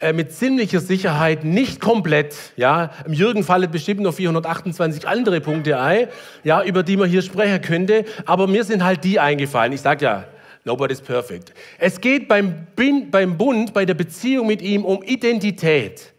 äh, 0.00 0.14
mit 0.14 0.32
ziemlicher 0.32 0.80
Sicherheit 0.80 1.44
nicht 1.44 1.78
komplett. 1.78 2.34
Ja, 2.56 2.92
Im 3.04 3.12
Jürgen 3.12 3.44
fallen 3.44 3.70
bestimmt 3.70 4.00
noch 4.00 4.14
428 4.14 5.06
andere 5.06 5.42
Punkte 5.42 5.78
ein, 5.78 6.08
ja, 6.42 6.64
über 6.64 6.82
die 6.82 6.96
man 6.96 7.10
hier 7.10 7.20
sprechen 7.20 7.60
könnte, 7.60 8.06
aber 8.24 8.46
mir 8.46 8.64
sind 8.64 8.82
halt 8.82 9.04
die 9.04 9.20
eingefallen. 9.20 9.74
Ich 9.74 9.82
sage 9.82 10.06
ja, 10.06 10.24
Nobody's 10.66 11.02
perfect. 11.02 11.52
Es 11.78 12.00
geht 12.00 12.26
beim, 12.26 12.66
beim 13.10 13.36
Bund, 13.36 13.74
bei 13.74 13.84
der 13.84 13.92
Beziehung 13.92 14.46
mit 14.46 14.62
ihm 14.62 14.86
um 14.86 15.02
Identität. 15.02 16.13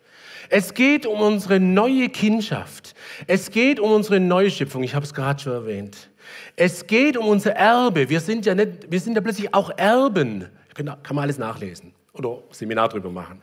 Es 0.49 0.73
geht 0.73 1.05
um 1.05 1.21
unsere 1.21 1.59
neue 1.59 2.09
Kindschaft. 2.09 2.93
Es 3.27 3.51
geht 3.51 3.79
um 3.79 3.91
unsere 3.91 4.19
Neuschöpfung. 4.19 4.83
Ich 4.83 4.95
habe 4.95 5.05
es 5.05 5.13
gerade 5.13 5.41
schon 5.41 5.53
erwähnt. 5.53 6.09
Es 6.55 6.87
geht 6.87 7.17
um 7.17 7.27
unser 7.27 7.51
Erbe. 7.51 8.09
Wir 8.09 8.19
sind 8.19 8.45
ja, 8.45 8.55
nicht, 8.55 8.89
wir 8.91 8.99
sind 8.99 9.15
ja 9.15 9.21
plötzlich 9.21 9.53
auch 9.53 9.71
Erben. 9.77 10.49
Kann 10.73 10.97
man 11.11 11.19
alles 11.19 11.37
nachlesen 11.37 11.93
oder 12.13 12.43
Seminar 12.51 12.89
drüber 12.89 13.09
machen. 13.09 13.41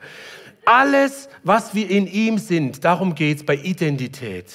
Alles, 0.65 1.29
was 1.43 1.75
wir 1.75 1.89
in 1.89 2.07
ihm 2.07 2.37
sind, 2.37 2.83
darum 2.83 3.15
geht 3.15 3.37
es 3.37 3.45
bei 3.45 3.55
Identität. 3.55 4.53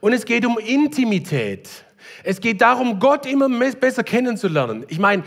Und 0.00 0.12
es 0.12 0.24
geht 0.24 0.44
um 0.44 0.58
Intimität. 0.58 1.68
Es 2.22 2.40
geht 2.40 2.60
darum, 2.60 2.98
Gott 2.98 3.26
immer 3.26 3.48
besser 3.48 4.02
kennenzulernen. 4.02 4.84
Ich 4.88 4.98
meine, 4.98 5.24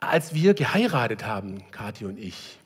als 0.00 0.34
wir 0.34 0.54
geheiratet 0.54 1.24
haben, 1.26 1.62
Kathi 1.70 2.04
und 2.04 2.18
ich, 2.18 2.58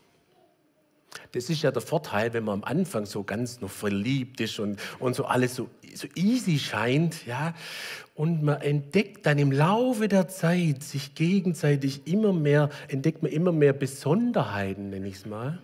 das 1.32 1.50
ist 1.50 1.62
ja 1.62 1.70
der 1.70 1.82
Vorteil, 1.82 2.32
wenn 2.32 2.44
man 2.44 2.62
am 2.62 2.64
Anfang 2.64 3.06
so 3.06 3.22
ganz 3.22 3.60
noch 3.60 3.70
verliebt 3.70 4.40
ist 4.40 4.58
und, 4.58 4.80
und 4.98 5.14
so 5.14 5.24
alles 5.24 5.54
so, 5.54 5.68
so 5.94 6.08
easy 6.14 6.58
scheint, 6.58 7.26
ja. 7.26 7.54
Und 8.14 8.42
man 8.42 8.62
entdeckt 8.62 9.26
dann 9.26 9.38
im 9.38 9.52
Laufe 9.52 10.08
der 10.08 10.28
Zeit 10.28 10.82
sich 10.82 11.14
gegenseitig 11.14 12.06
immer 12.06 12.32
mehr, 12.32 12.70
entdeckt 12.88 13.22
man 13.22 13.30
immer 13.30 13.52
mehr 13.52 13.72
Besonderheiten, 13.72 14.90
nenne 14.90 15.08
ich 15.08 15.16
es 15.16 15.26
mal. 15.26 15.58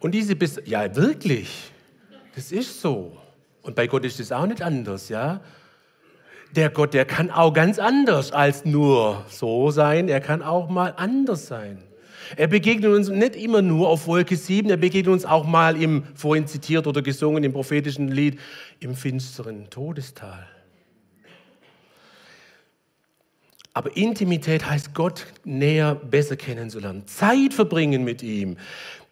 Und 0.00 0.12
diese, 0.12 0.36
Bes 0.36 0.60
ja 0.64 0.94
wirklich, 0.96 1.72
das 2.34 2.52
ist 2.52 2.80
so. 2.80 3.16
Und 3.62 3.74
bei 3.74 3.86
Gott 3.86 4.04
ist 4.04 4.20
es 4.20 4.32
auch 4.32 4.46
nicht 4.46 4.62
anders, 4.62 5.08
ja 5.08 5.40
der 6.56 6.70
Gott, 6.70 6.94
der 6.94 7.04
kann 7.04 7.30
auch 7.30 7.52
ganz 7.52 7.78
anders 7.78 8.32
als 8.32 8.64
nur 8.64 9.24
so 9.28 9.70
sein, 9.70 10.08
er 10.08 10.20
kann 10.20 10.42
auch 10.42 10.68
mal 10.68 10.94
anders 10.96 11.46
sein. 11.46 11.82
Er 12.36 12.46
begegnet 12.46 12.92
uns 12.92 13.08
nicht 13.08 13.36
immer 13.36 13.62
nur 13.62 13.88
auf 13.88 14.06
Wolke 14.06 14.36
7, 14.36 14.68
er 14.68 14.76
begegnet 14.76 15.12
uns 15.12 15.24
auch 15.24 15.46
mal 15.46 15.80
im, 15.80 16.04
vorhin 16.14 16.46
zitiert 16.46 16.86
oder 16.86 17.00
gesungen, 17.00 17.44
im 17.44 17.52
prophetischen 17.52 18.08
Lied, 18.08 18.38
im 18.80 18.94
finsteren 18.94 19.70
Todestal. 19.70 20.46
Aber 23.72 23.96
Intimität 23.96 24.68
heißt 24.68 24.92
Gott 24.92 25.26
näher, 25.44 25.94
besser 25.94 26.36
kennenzulernen, 26.36 27.06
Zeit 27.06 27.54
verbringen 27.54 28.04
mit 28.04 28.22
ihm. 28.22 28.56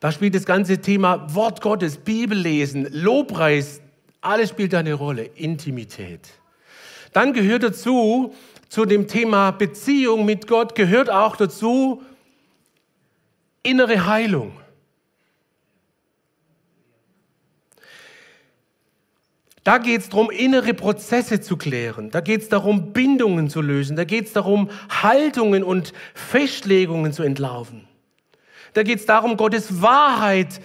Da 0.00 0.10
spielt 0.10 0.34
das 0.34 0.44
ganze 0.44 0.78
Thema 0.78 1.32
Wort 1.34 1.60
Gottes, 1.60 1.98
Bibellesen, 1.98 2.88
Lobpreis, 2.90 3.80
alles 4.20 4.50
spielt 4.50 4.74
eine 4.74 4.94
Rolle. 4.94 5.22
Intimität. 5.22 6.28
Dann 7.16 7.32
gehört 7.32 7.62
dazu, 7.62 8.34
zu 8.68 8.84
dem 8.84 9.08
Thema 9.08 9.50
Beziehung 9.50 10.26
mit 10.26 10.46
Gott, 10.46 10.74
gehört 10.74 11.08
auch 11.08 11.36
dazu 11.36 12.02
innere 13.62 14.04
Heilung. 14.06 14.52
Da 19.64 19.78
geht 19.78 20.02
es 20.02 20.10
darum, 20.10 20.30
innere 20.30 20.74
Prozesse 20.74 21.40
zu 21.40 21.56
klären. 21.56 22.10
Da 22.10 22.20
geht 22.20 22.42
es 22.42 22.50
darum, 22.50 22.92
Bindungen 22.92 23.48
zu 23.48 23.62
lösen. 23.62 23.96
Da 23.96 24.04
geht 24.04 24.26
es 24.26 24.34
darum, 24.34 24.68
Haltungen 24.90 25.64
und 25.64 25.94
Festlegungen 26.12 27.14
zu 27.14 27.22
entlarven. 27.22 27.88
Da 28.74 28.82
geht 28.82 28.98
es 28.98 29.06
darum, 29.06 29.38
Gottes 29.38 29.80
Wahrheit 29.80 30.60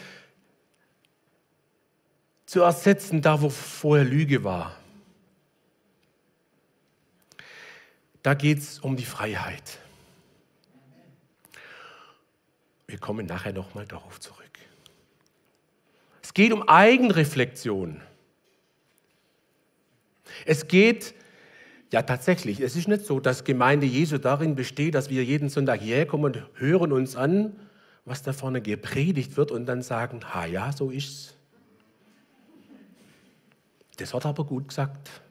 zu 2.45 2.59
ersetzen, 2.59 3.21
da 3.21 3.41
wo 3.41 3.47
vorher 3.47 4.03
Lüge 4.03 4.43
war. 4.43 4.80
Da 8.23 8.33
geht 8.33 8.59
es 8.59 8.79
um 8.79 8.95
die 8.95 9.05
Freiheit. 9.05 9.79
Wir 12.87 12.99
kommen 12.99 13.25
nachher 13.25 13.53
nochmal 13.53 13.85
darauf 13.85 14.19
zurück. 14.19 14.41
Es 16.21 16.33
geht 16.33 16.53
um 16.53 16.67
Eigenreflexion. 16.67 18.01
Es 20.45 20.67
geht, 20.67 21.13
ja 21.91 22.03
tatsächlich, 22.03 22.59
es 22.59 22.75
ist 22.75 22.87
nicht 22.87 23.05
so, 23.05 23.19
dass 23.19 23.43
Gemeinde 23.43 23.85
Jesu 23.85 24.17
darin 24.17 24.55
besteht, 24.55 24.95
dass 24.95 25.09
wir 25.09 25.23
jeden 25.23 25.49
Sonntag 25.49 25.81
hierher 25.81 26.05
kommen 26.05 26.25
und 26.25 26.43
hören 26.55 26.91
uns 26.91 27.15
an, 27.15 27.55
was 28.05 28.23
da 28.23 28.33
vorne 28.33 28.61
gepredigt 28.61 29.37
wird 29.37 29.51
und 29.51 29.65
dann 29.65 29.81
sagen, 29.81 30.21
ha 30.33 30.45
ja, 30.45 30.71
so 30.71 30.89
ist's. 30.89 31.35
Das 33.97 34.13
hat 34.13 34.25
aber 34.25 34.45
gut 34.45 34.69
gesagt. 34.69 35.21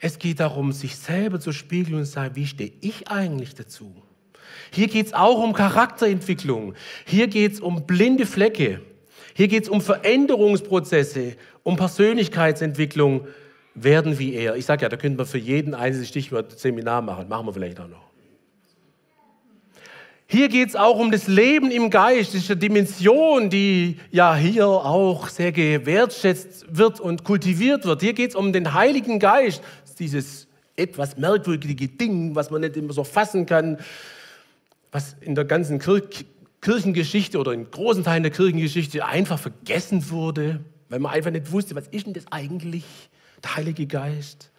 Es 0.00 0.18
geht 0.18 0.40
darum, 0.40 0.72
sich 0.72 0.96
selber 0.96 1.40
zu 1.40 1.52
spiegeln 1.52 1.98
und 1.98 2.06
zu 2.06 2.12
sagen, 2.12 2.34
wie 2.34 2.46
stehe 2.46 2.72
ich 2.80 3.08
eigentlich 3.08 3.54
dazu? 3.54 3.94
Hier 4.72 4.88
geht 4.88 5.06
es 5.06 5.12
auch 5.12 5.42
um 5.42 5.52
Charakterentwicklung. 5.52 6.74
Hier 7.04 7.28
geht 7.28 7.52
es 7.52 7.60
um 7.60 7.86
blinde 7.86 8.24
Flecke. 8.24 8.80
Hier 9.34 9.48
geht 9.48 9.64
es 9.64 9.68
um 9.68 9.80
Veränderungsprozesse, 9.80 11.36
um 11.62 11.76
Persönlichkeitsentwicklung. 11.76 13.26
Werden 13.74 14.18
wie 14.18 14.34
er. 14.34 14.56
Ich 14.56 14.66
sage 14.66 14.82
ja, 14.82 14.88
da 14.88 14.96
könnte 14.96 15.18
man 15.18 15.26
für 15.26 15.38
jeden 15.38 15.74
einzelnes 15.74 16.08
Stichwort 16.08 16.58
Seminar 16.58 17.02
machen. 17.02 17.28
Machen 17.28 17.46
wir 17.46 17.52
vielleicht 17.52 17.78
auch 17.78 17.88
noch. 17.88 18.10
Hier 20.26 20.48
geht 20.48 20.68
es 20.68 20.76
auch 20.76 20.98
um 20.98 21.10
das 21.10 21.26
Leben 21.26 21.72
im 21.72 21.90
Geist, 21.90 22.34
eine 22.34 22.56
Dimension, 22.56 23.50
die 23.50 23.96
ja 24.12 24.36
hier 24.36 24.66
auch 24.68 25.28
sehr 25.28 25.50
gewertschätzt 25.50 26.66
wird 26.68 27.00
und 27.00 27.24
kultiviert 27.24 27.84
wird. 27.84 28.00
Hier 28.00 28.12
geht 28.12 28.30
es 28.30 28.36
um 28.36 28.52
den 28.52 28.72
Heiligen 28.72 29.18
Geist, 29.18 29.60
dieses 30.00 30.48
etwas 30.76 31.16
merkwürdige 31.16 31.88
Ding, 31.88 32.34
was 32.34 32.50
man 32.50 32.62
nicht 32.62 32.76
immer 32.76 32.92
so 32.92 33.04
fassen 33.04 33.46
kann, 33.46 33.78
was 34.90 35.14
in 35.20 35.34
der 35.34 35.44
ganzen 35.44 35.78
Kirche 35.78 36.24
Kirchengeschichte 36.60 37.38
oder 37.38 37.52
in 37.52 37.70
großen 37.70 38.04
Teilen 38.04 38.22
der 38.22 38.32
Kirchengeschichte 38.32 39.04
einfach 39.06 39.38
vergessen 39.38 40.10
wurde, 40.10 40.60
weil 40.90 40.98
man 40.98 41.12
einfach 41.12 41.30
nicht 41.30 41.52
wusste, 41.52 41.74
was 41.74 41.86
ist 41.88 42.06
denn 42.06 42.12
das 42.12 42.24
eigentlich, 42.30 42.84
der 43.42 43.56
Heilige 43.56 43.86
Geist. 43.86 44.50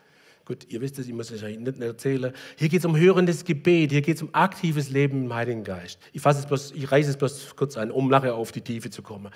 Gut, 0.52 0.66
ihr 0.68 0.82
wisst 0.82 1.00
es, 1.00 1.08
ich 1.08 1.14
muss 1.14 1.32
es 1.32 1.42
euch 1.44 1.58
nicht 1.58 1.80
erzählen. 1.80 2.34
Hier 2.58 2.68
geht 2.68 2.80
es 2.80 2.86
um 2.86 2.98
hörendes 2.98 3.46
Gebet, 3.46 3.90
hier 3.92 4.02
geht 4.02 4.18
es 4.18 4.22
um 4.22 4.28
aktives 4.34 4.90
Leben 4.90 5.24
im 5.24 5.34
Heiligen 5.34 5.64
Geist. 5.64 5.98
Ich, 6.12 6.22
fasse 6.22 6.42
es 6.42 6.46
bloß, 6.46 6.74
ich 6.76 6.92
reiße 6.92 7.12
es 7.12 7.16
bloß 7.16 7.56
kurz 7.56 7.78
an, 7.78 7.90
um 7.90 8.10
nachher 8.10 8.36
auf 8.36 8.52
die 8.52 8.60
Tiefe 8.60 8.90
zu 8.90 9.02
kommen. 9.02 9.32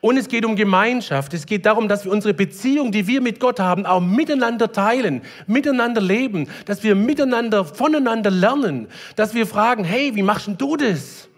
Und 0.00 0.16
es 0.16 0.26
geht 0.26 0.44
um 0.44 0.56
Gemeinschaft. 0.56 1.32
Es 1.34 1.46
geht 1.46 1.66
darum, 1.66 1.86
dass 1.86 2.04
wir 2.04 2.10
unsere 2.10 2.34
Beziehung, 2.34 2.90
die 2.90 3.06
wir 3.06 3.20
mit 3.20 3.38
Gott 3.38 3.60
haben, 3.60 3.86
auch 3.86 4.00
miteinander 4.00 4.72
teilen, 4.72 5.22
miteinander 5.46 6.00
leben, 6.00 6.48
dass 6.64 6.82
wir 6.82 6.96
miteinander, 6.96 7.64
voneinander 7.64 8.32
lernen, 8.32 8.88
dass 9.14 9.34
wir 9.34 9.46
fragen, 9.46 9.84
hey, 9.84 10.16
wie 10.16 10.22
machst 10.22 10.48
denn 10.48 10.58
du 10.58 10.76
das? 10.76 11.28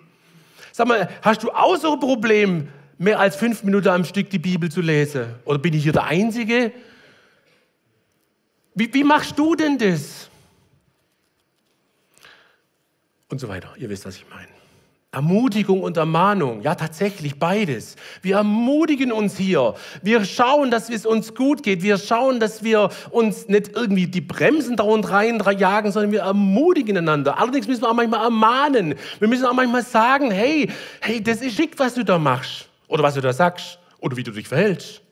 Sag 0.72 0.88
mal, 0.88 1.06
hast 1.20 1.42
du 1.42 1.50
auch 1.50 1.76
so 1.76 1.92
ein 1.92 2.00
Problem, 2.00 2.68
mehr 2.96 3.20
als 3.20 3.36
fünf 3.36 3.62
Minuten 3.62 3.88
am 3.88 4.06
Stück 4.06 4.30
die 4.30 4.38
Bibel 4.38 4.70
zu 4.70 4.80
lesen? 4.80 5.26
Oder 5.44 5.58
bin 5.58 5.74
ich 5.74 5.82
hier 5.82 5.92
der 5.92 6.04
Einzige? 6.04 6.72
Wie, 8.78 8.94
wie 8.94 9.02
machst 9.02 9.36
du 9.36 9.56
denn 9.56 9.76
das? 9.76 10.30
Und 13.28 13.40
so 13.40 13.48
weiter. 13.48 13.70
Ihr 13.76 13.90
wisst, 13.90 14.06
was 14.06 14.16
ich 14.16 14.24
meine. 14.30 14.46
Ermutigung 15.10 15.82
und 15.82 15.96
Ermahnung, 15.96 16.60
ja 16.62 16.74
tatsächlich 16.74 17.38
beides. 17.38 17.96
Wir 18.22 18.36
ermutigen 18.36 19.10
uns 19.10 19.36
hier. 19.36 19.74
Wir 20.02 20.24
schauen, 20.24 20.70
dass 20.70 20.90
es 20.90 21.06
uns 21.06 21.34
gut 21.34 21.64
geht. 21.64 21.82
Wir 21.82 21.98
schauen, 21.98 22.38
dass 22.38 22.62
wir 22.62 22.90
uns 23.10 23.48
nicht 23.48 23.74
irgendwie 23.74 24.06
die 24.06 24.20
Bremsen 24.20 24.76
darunter 24.76 25.12
reinjagen, 25.12 25.90
sondern 25.90 26.12
wir 26.12 26.20
ermutigen 26.20 26.98
einander. 26.98 27.38
Allerdings 27.38 27.66
müssen 27.66 27.82
wir 27.82 27.90
auch 27.90 27.94
manchmal 27.94 28.22
ermahnen. 28.22 28.94
Wir 29.18 29.26
müssen 29.26 29.46
auch 29.46 29.54
manchmal 29.54 29.82
sagen, 29.82 30.30
hey, 30.30 30.70
hey, 31.00 31.20
das 31.20 31.40
ist 31.40 31.56
schick, 31.56 31.76
was 31.78 31.94
du 31.94 32.04
da 32.04 32.16
machst. 32.16 32.68
Oder 32.86 33.02
was 33.02 33.14
du 33.14 33.20
da 33.20 33.32
sagst. 33.32 33.78
Oder 33.98 34.16
wie 34.16 34.22
du 34.22 34.30
dich 34.30 34.46
verhältst 34.46 35.02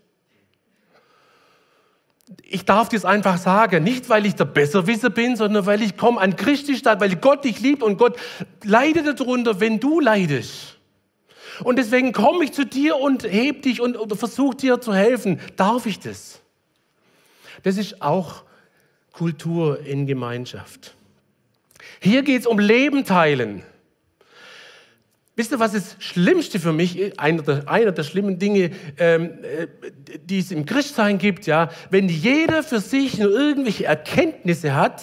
ich 2.42 2.64
darf 2.64 2.88
das 2.88 3.04
einfach 3.04 3.38
sagen, 3.38 3.84
nicht 3.84 4.08
weil 4.08 4.26
ich 4.26 4.34
der 4.34 4.46
Besserwisser 4.46 5.10
bin, 5.10 5.36
sondern 5.36 5.66
weil 5.66 5.82
ich 5.82 5.96
komme 5.96 6.20
an 6.20 6.36
Christi 6.36 6.76
statt, 6.76 7.00
weil 7.00 7.14
Gott 7.16 7.44
dich 7.44 7.60
liebt 7.60 7.82
und 7.82 7.98
Gott 7.98 8.16
leidet 8.64 9.20
darunter, 9.20 9.60
wenn 9.60 9.78
du 9.78 10.00
leidest. 10.00 10.76
Und 11.62 11.76
deswegen 11.76 12.12
komme 12.12 12.44
ich 12.44 12.52
zu 12.52 12.66
dir 12.66 12.96
und 12.96 13.22
heb 13.22 13.62
dich 13.62 13.80
und, 13.80 13.96
und 13.96 14.14
versuche 14.16 14.56
dir 14.56 14.80
zu 14.80 14.92
helfen. 14.92 15.40
Darf 15.56 15.86
ich 15.86 16.00
das? 16.00 16.40
Das 17.62 17.78
ist 17.78 18.02
auch 18.02 18.42
Kultur 19.12 19.80
in 19.80 20.06
Gemeinschaft. 20.06 20.94
Hier 22.00 22.22
geht 22.22 22.42
es 22.42 22.46
um 22.46 22.58
Leben 22.58 23.04
teilen. 23.04 23.62
Wisst 25.36 25.52
ihr, 25.52 25.60
was 25.60 25.72
das 25.72 25.96
Schlimmste 25.98 26.58
für 26.58 26.72
mich? 26.72 27.20
Einer 27.20 27.42
der, 27.42 27.68
einer 27.68 27.92
der 27.92 28.04
schlimmen 28.04 28.38
Dinge, 28.38 28.70
ähm, 28.98 29.38
äh, 29.44 29.66
die 30.24 30.38
es 30.38 30.50
im 30.50 30.64
Christsein 30.64 31.18
gibt, 31.18 31.46
ja, 31.46 31.70
wenn 31.90 32.08
jeder 32.08 32.62
für 32.62 32.80
sich 32.80 33.18
nur 33.18 33.30
irgendwelche 33.30 33.84
Erkenntnisse 33.84 34.74
hat 34.74 35.02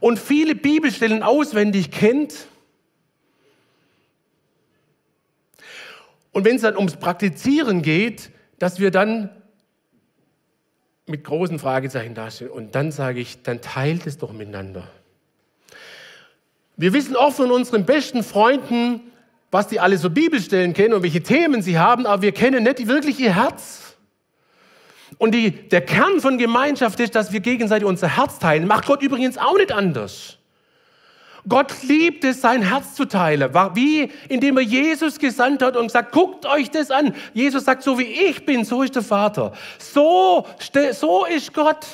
und 0.00 0.18
viele 0.18 0.56
Bibelstellen 0.56 1.22
auswendig 1.22 1.92
kennt. 1.92 2.48
Und 6.32 6.44
wenn 6.44 6.56
es 6.56 6.62
dann 6.62 6.76
ums 6.76 6.96
Praktizieren 6.96 7.82
geht, 7.82 8.30
dass 8.58 8.80
wir 8.80 8.90
dann 8.90 9.30
mit 11.06 11.22
großen 11.22 11.60
Fragezeichen 11.60 12.14
dastehen. 12.14 12.50
Und 12.50 12.74
dann 12.74 12.90
sage 12.90 13.20
ich, 13.20 13.42
dann 13.42 13.60
teilt 13.60 14.06
es 14.06 14.18
doch 14.18 14.32
miteinander. 14.32 14.88
Wir 16.80 16.94
wissen 16.94 17.14
oft 17.14 17.36
von 17.36 17.50
unseren 17.50 17.84
besten 17.84 18.22
Freunden, 18.22 19.02
was 19.50 19.68
die 19.68 19.80
alle 19.80 19.98
so 19.98 20.08
Bibelstellen 20.08 20.72
kennen 20.72 20.94
und 20.94 21.02
welche 21.02 21.22
Themen 21.22 21.60
sie 21.60 21.78
haben, 21.78 22.06
aber 22.06 22.22
wir 22.22 22.32
kennen 22.32 22.62
nicht 22.62 22.86
wirklich 22.86 23.20
ihr 23.20 23.34
Herz. 23.34 23.96
Und 25.18 25.34
die, 25.34 25.50
der 25.50 25.82
Kern 25.82 26.20
von 26.20 26.38
Gemeinschaft 26.38 26.98
ist, 27.00 27.14
dass 27.14 27.32
wir 27.34 27.40
gegenseitig 27.40 27.86
unser 27.86 28.16
Herz 28.16 28.38
teilen. 28.38 28.66
Macht 28.66 28.86
Gott 28.86 29.02
übrigens 29.02 29.36
auch 29.36 29.58
nicht 29.58 29.72
anders. 29.72 30.38
Gott 31.46 31.70
liebt 31.82 32.24
es, 32.24 32.40
sein 32.40 32.62
Herz 32.62 32.94
zu 32.94 33.04
teilen. 33.04 33.52
Wie? 33.74 34.10
Indem 34.30 34.56
er 34.56 34.62
Jesus 34.62 35.18
gesandt 35.18 35.60
hat 35.60 35.76
und 35.76 35.90
sagt, 35.90 36.12
guckt 36.12 36.46
euch 36.46 36.70
das 36.70 36.90
an. 36.90 37.14
Jesus 37.34 37.66
sagt, 37.66 37.82
so 37.82 37.98
wie 37.98 38.04
ich 38.04 38.46
bin, 38.46 38.64
so 38.64 38.82
ist 38.82 38.94
der 38.94 39.02
Vater. 39.02 39.52
So, 39.78 40.46
so 40.92 41.26
ist 41.26 41.52
Gott. 41.52 41.84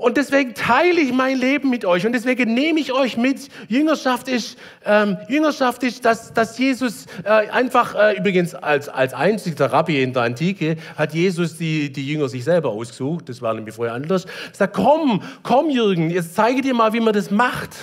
Und 0.00 0.16
deswegen 0.16 0.54
teile 0.54 0.98
ich 0.98 1.12
mein 1.12 1.36
Leben 1.36 1.68
mit 1.68 1.84
euch 1.84 2.06
und 2.06 2.12
deswegen 2.12 2.54
nehme 2.54 2.80
ich 2.80 2.90
euch 2.90 3.18
mit. 3.18 3.50
Jüngerschaft 3.68 4.28
ist, 4.28 4.56
ähm, 4.86 5.18
Jüngerschaft 5.28 5.82
ist 5.82 6.06
dass, 6.06 6.32
dass 6.32 6.56
Jesus 6.56 7.04
äh, 7.22 7.28
einfach, 7.28 7.94
äh, 7.94 8.16
übrigens 8.16 8.54
als, 8.54 8.88
als 8.88 9.12
einziger 9.12 9.66
Rabbi 9.66 10.02
in 10.02 10.14
der 10.14 10.22
Antike, 10.22 10.76
hat 10.96 11.12
Jesus 11.12 11.58
die, 11.58 11.92
die 11.92 12.08
Jünger 12.08 12.30
sich 12.30 12.44
selber 12.44 12.70
ausgesucht. 12.70 13.28
Das 13.28 13.42
war 13.42 13.52
nämlich 13.52 13.74
vorher 13.74 13.92
anders. 13.94 14.24
Er 14.24 14.54
sagt, 14.54 14.74
komm, 14.74 15.22
komm 15.42 15.68
Jürgen, 15.68 16.08
jetzt 16.08 16.34
zeige 16.34 16.62
dir 16.62 16.72
mal, 16.72 16.94
wie 16.94 17.00
man 17.00 17.12
das 17.12 17.30
macht. 17.30 17.76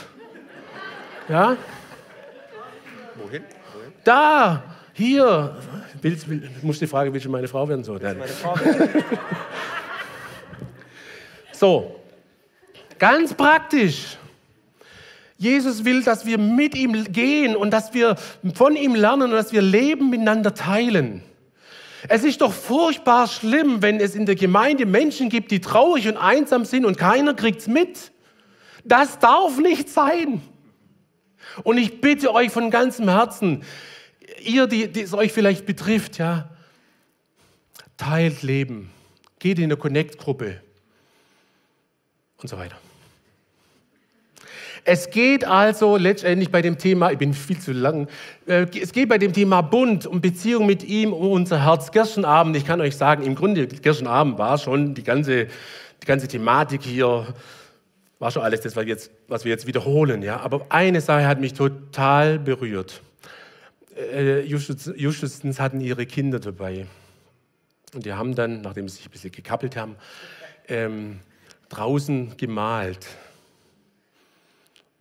Ja? 1.29 1.55
Wohin? 3.15 3.43
Wohin? 3.73 3.93
Da, 4.03 4.63
hier. 4.93 5.55
Willst, 6.01 6.27
will, 6.27 6.49
muss 6.63 6.79
die 6.79 6.87
Frage, 6.87 7.13
willst 7.13 7.27
du 7.27 7.29
meine 7.29 7.47
Frau 7.47 7.69
werden? 7.69 7.83
So, 7.83 7.93
meine 7.93 8.23
Frau 8.23 8.55
werden. 8.59 9.03
so, 11.51 11.97
Ganz 12.99 13.33
praktisch. 13.33 14.17
Jesus 15.37 15.85
will, 15.85 16.03
dass 16.03 16.25
wir 16.25 16.39
mit 16.39 16.75
ihm 16.75 17.11
gehen 17.11 17.55
und 17.55 17.71
dass 17.71 17.93
wir 17.93 18.15
von 18.55 18.75
ihm 18.75 18.95
lernen 18.95 19.23
und 19.23 19.31
dass 19.31 19.51
wir 19.51 19.61
Leben 19.61 20.09
miteinander 20.09 20.53
teilen. 20.55 21.23
Es 22.09 22.23
ist 22.23 22.41
doch 22.41 22.53
furchtbar 22.53 23.27
schlimm, 23.27 23.81
wenn 23.81 23.99
es 23.99 24.15
in 24.15 24.25
der 24.25 24.35
Gemeinde 24.35 24.85
Menschen 24.85 25.29
gibt, 25.29 25.51
die 25.51 25.61
traurig 25.61 26.07
und 26.07 26.17
einsam 26.17 26.65
sind 26.65 26.85
und 26.85 26.97
keiner 26.97 27.33
kriegt 27.33 27.61
es 27.61 27.67
mit. 27.67 28.11
Das 28.83 29.19
darf 29.19 29.57
nicht 29.59 29.89
sein. 29.89 30.41
Und 31.63 31.77
ich 31.77 32.01
bitte 32.01 32.33
euch 32.33 32.51
von 32.51 32.71
ganzem 32.71 33.09
Herzen, 33.09 33.63
ihr, 34.43 34.67
die, 34.67 34.91
die 34.91 35.01
es 35.01 35.13
euch 35.13 35.33
vielleicht 35.33 35.65
betrifft, 35.65 36.17
ja, 36.17 36.49
teilt 37.97 38.43
Leben, 38.43 38.91
geht 39.39 39.57
in 39.57 39.65
eine 39.65 39.77
Connect-Gruppe 39.77 40.61
und 42.37 42.47
so 42.47 42.57
weiter. 42.57 42.77
Es 44.89 45.09
geht 45.09 45.43
also 45.43 45.97
letztendlich 45.97 46.49
bei 46.49 46.61
dem 46.61 46.77
Thema, 46.77 47.11
ich 47.11 47.17
bin 47.17 47.33
viel 47.33 47.59
zu 47.59 47.73
lang, 47.73 48.07
äh, 48.45 48.65
es 48.81 48.93
geht 48.93 49.09
bei 49.09 49.17
dem 49.17 49.33
Thema 49.33 49.59
Bund, 49.59 50.05
um 50.05 50.21
Beziehung 50.21 50.65
mit 50.65 50.81
ihm, 50.81 51.11
um 51.11 51.29
unser 51.29 51.65
Herz. 51.65 51.91
Kirchenabend, 51.91 52.55
ich 52.55 52.63
kann 52.63 52.79
euch 52.79 52.95
sagen, 52.95 53.23
im 53.23 53.35
Grunde, 53.35 53.67
Kirchenabend 53.67 54.37
war 54.37 54.57
schon 54.57 54.95
die 54.95 55.03
ganze, 55.03 55.47
die 56.01 56.05
ganze 56.05 56.29
Thematik 56.29 56.83
hier, 56.83 57.27
war 58.17 58.31
schon 58.31 58.43
alles 58.43 58.61
das, 58.61 58.77
was 58.77 58.85
wir 58.85 58.93
jetzt, 58.93 59.11
was 59.27 59.43
wir 59.43 59.51
jetzt 59.51 59.67
wiederholen. 59.67 60.23
Ja? 60.23 60.39
Aber 60.39 60.65
eine 60.69 61.01
Sache 61.01 61.27
hat 61.27 61.41
mich 61.41 61.51
total 61.51 62.39
berührt. 62.39 63.01
Äh, 63.93 64.43
Justus, 64.43 65.59
hatten 65.59 65.81
ihre 65.81 66.05
Kinder 66.05 66.39
dabei. 66.39 66.85
Und 67.93 68.05
die 68.05 68.13
haben 68.13 68.35
dann, 68.35 68.61
nachdem 68.61 68.87
sie 68.87 68.95
sich 68.95 69.07
ein 69.07 69.11
bisschen 69.11 69.31
gekappelt 69.33 69.75
haben, 69.75 69.97
ähm, 70.69 71.19
draußen 71.67 72.37
gemalt 72.37 73.05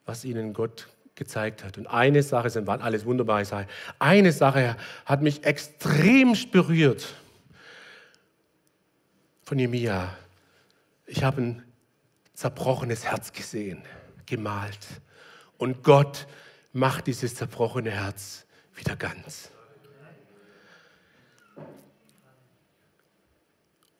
was 0.06 0.24
ihnen 0.24 0.52
Gott 0.52 0.88
gezeigt 1.16 1.64
hat. 1.64 1.78
Und 1.78 1.86
eine 1.86 2.22
Sache, 2.22 2.48
es 2.48 2.66
waren 2.66 2.80
alles 2.80 3.04
wunderbare 3.04 3.44
Sachen, 3.44 3.66
eine 3.98 4.32
Sache 4.32 4.76
hat 5.04 5.22
mich 5.22 5.44
extremst 5.44 6.50
berührt 6.52 7.14
von 9.42 9.58
Jemia. 9.58 10.16
Ich 11.06 11.24
habe 11.24 11.42
ein 11.42 11.62
zerbrochenes 12.34 13.04
Herz 13.04 13.32
gesehen, 13.32 13.82
gemalt. 14.26 14.86
Und 15.58 15.82
Gott 15.82 16.26
macht 16.72 17.06
dieses 17.06 17.34
zerbrochene 17.34 17.90
Herz 17.90 18.46
wieder 18.74 18.96
ganz. 18.96 19.50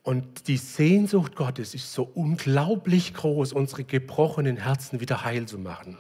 Und 0.07 0.47
die 0.47 0.57
Sehnsucht 0.57 1.35
Gottes 1.35 1.75
ist 1.75 1.93
so 1.93 2.05
unglaublich 2.05 3.13
groß, 3.13 3.53
unsere 3.53 3.83
gebrochenen 3.83 4.57
Herzen 4.57 5.01
wieder 5.01 5.25
heil 5.25 5.47
zu 5.47 5.59
machen. 5.59 5.99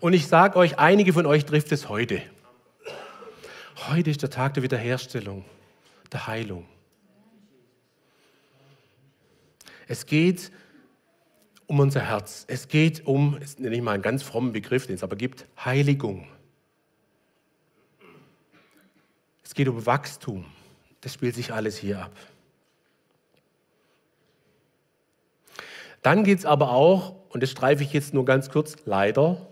Und 0.00 0.14
ich 0.14 0.26
sage 0.26 0.56
euch, 0.56 0.78
einige 0.78 1.12
von 1.12 1.26
euch 1.26 1.44
trifft 1.44 1.70
es 1.70 1.90
heute. 1.90 2.22
Heute 3.88 4.08
ist 4.08 4.22
der 4.22 4.30
Tag 4.30 4.54
der 4.54 4.62
Wiederherstellung, 4.62 5.44
der 6.10 6.26
Heilung. 6.26 6.64
Es 9.86 10.06
geht 10.06 10.50
um 11.66 11.78
unser 11.78 12.00
Herz. 12.00 12.46
Es 12.48 12.68
geht 12.68 13.06
um, 13.06 13.36
das 13.38 13.58
nenne 13.58 13.76
ich 13.76 13.82
mal 13.82 13.92
einen 13.92 14.02
ganz 14.02 14.22
frommen 14.22 14.52
Begriff, 14.52 14.86
den 14.86 14.94
es 14.94 15.02
aber 15.02 15.16
gibt, 15.16 15.46
Heiligung. 15.62 16.26
Es 19.44 19.52
geht 19.52 19.68
um 19.68 19.84
Wachstum. 19.84 20.46
Das 21.02 21.12
spielt 21.12 21.34
sich 21.34 21.52
alles 21.52 21.76
hier 21.76 22.04
ab. 22.04 22.16
Dann 26.02 26.24
geht 26.24 26.40
es 26.40 26.44
aber 26.44 26.72
auch, 26.72 27.14
und 27.30 27.42
das 27.42 27.50
streife 27.50 27.82
ich 27.82 27.92
jetzt 27.92 28.12
nur 28.12 28.24
ganz 28.24 28.50
kurz, 28.50 28.76
leider, 28.84 29.48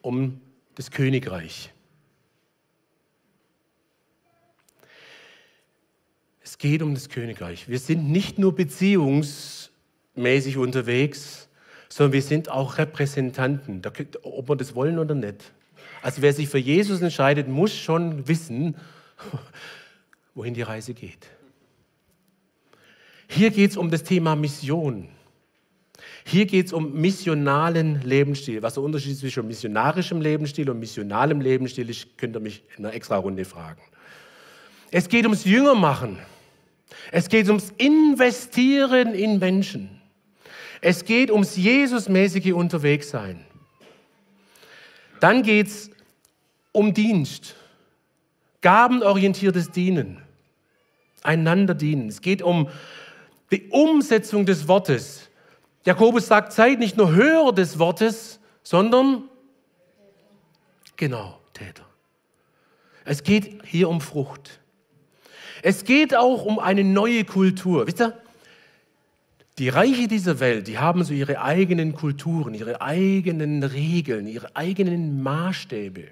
um 0.00 0.40
das 0.76 0.92
Königreich. 0.92 1.72
Es 6.40 6.56
geht 6.56 6.82
um 6.82 6.94
das 6.94 7.08
Königreich. 7.08 7.68
Wir 7.68 7.78
sind 7.78 8.10
nicht 8.10 8.38
nur 8.38 8.54
beziehungsmäßig 8.54 10.56
unterwegs, 10.56 11.48
sondern 11.88 12.12
wir 12.12 12.22
sind 12.22 12.48
auch 12.48 12.78
Repräsentanten, 12.78 13.82
ob 14.22 14.48
wir 14.48 14.56
das 14.56 14.74
wollen 14.74 14.98
oder 14.98 15.14
nicht. 15.14 15.52
Also 16.00 16.22
wer 16.22 16.32
sich 16.32 16.48
für 16.48 16.58
Jesus 16.58 17.02
entscheidet, 17.02 17.48
muss 17.48 17.76
schon 17.76 18.28
wissen, 18.28 18.76
wohin 20.34 20.54
die 20.54 20.62
Reise 20.62 20.94
geht. 20.94 21.26
Hier 23.28 23.50
geht 23.50 23.70
es 23.70 23.76
um 23.76 23.90
das 23.90 24.02
Thema 24.02 24.34
Mission. 24.34 25.08
Hier 26.24 26.46
geht 26.46 26.66
es 26.66 26.72
um 26.72 26.94
missionalen 26.94 28.02
Lebensstil. 28.02 28.62
Was 28.62 28.74
der 28.74 28.82
Unterschied 28.82 29.16
zwischen 29.16 29.46
missionarischem 29.46 30.20
Lebensstil 30.20 30.68
und 30.70 30.78
missionalem 30.78 31.40
Lebensstil 31.40 31.88
ist, 31.88 32.18
könnt 32.18 32.36
ihr 32.36 32.40
mich 32.40 32.62
in 32.76 32.84
einer 32.84 32.94
extra 32.94 33.16
Runde 33.16 33.44
fragen. 33.44 33.80
Es 34.90 35.08
geht 35.08 35.24
ums 35.24 35.44
Jüngermachen. 35.44 36.18
Es 37.12 37.28
geht 37.28 37.48
ums 37.48 37.72
Investieren 37.76 39.14
in 39.14 39.38
Menschen. 39.38 40.00
Es 40.80 41.04
geht 41.04 41.30
ums 41.30 41.56
Jesusmäßige 41.56 42.52
Unterwegssein. 42.52 43.44
Dann 45.20 45.42
geht 45.42 45.66
es 45.66 45.90
um 46.72 46.94
Dienst, 46.94 47.56
gabenorientiertes 48.60 49.70
Dienen, 49.70 50.22
einander 51.22 51.74
dienen. 51.74 52.08
Es 52.08 52.20
geht 52.20 52.42
um 52.42 52.68
die 53.50 53.68
Umsetzung 53.70 54.46
des 54.46 54.68
Wortes. 54.68 55.28
Jakobus 55.84 56.26
sagt, 56.26 56.52
seid 56.52 56.78
nicht 56.78 56.96
nur 56.96 57.12
Hörer 57.12 57.52
des 57.52 57.78
Wortes, 57.78 58.40
sondern 58.62 59.24
genau 60.96 61.40
Täter. 61.54 61.86
Es 63.04 63.22
geht 63.22 63.64
hier 63.64 63.88
um 63.88 64.00
Frucht. 64.00 64.60
Es 65.62 65.84
geht 65.84 66.14
auch 66.14 66.44
um 66.44 66.58
eine 66.58 66.84
neue 66.84 67.24
Kultur. 67.24 67.86
Wisst 67.86 68.00
ihr, 68.00 68.12
die 69.58 69.70
Reiche 69.70 70.06
dieser 70.06 70.38
Welt, 70.38 70.68
die 70.68 70.78
haben 70.78 71.02
so 71.02 71.12
ihre 71.12 71.40
eigenen 71.40 71.94
Kulturen, 71.94 72.54
ihre 72.54 72.80
eigenen 72.80 73.64
Regeln, 73.64 74.28
ihre 74.28 74.54
eigenen 74.54 75.22
Maßstäbe. 75.22 76.10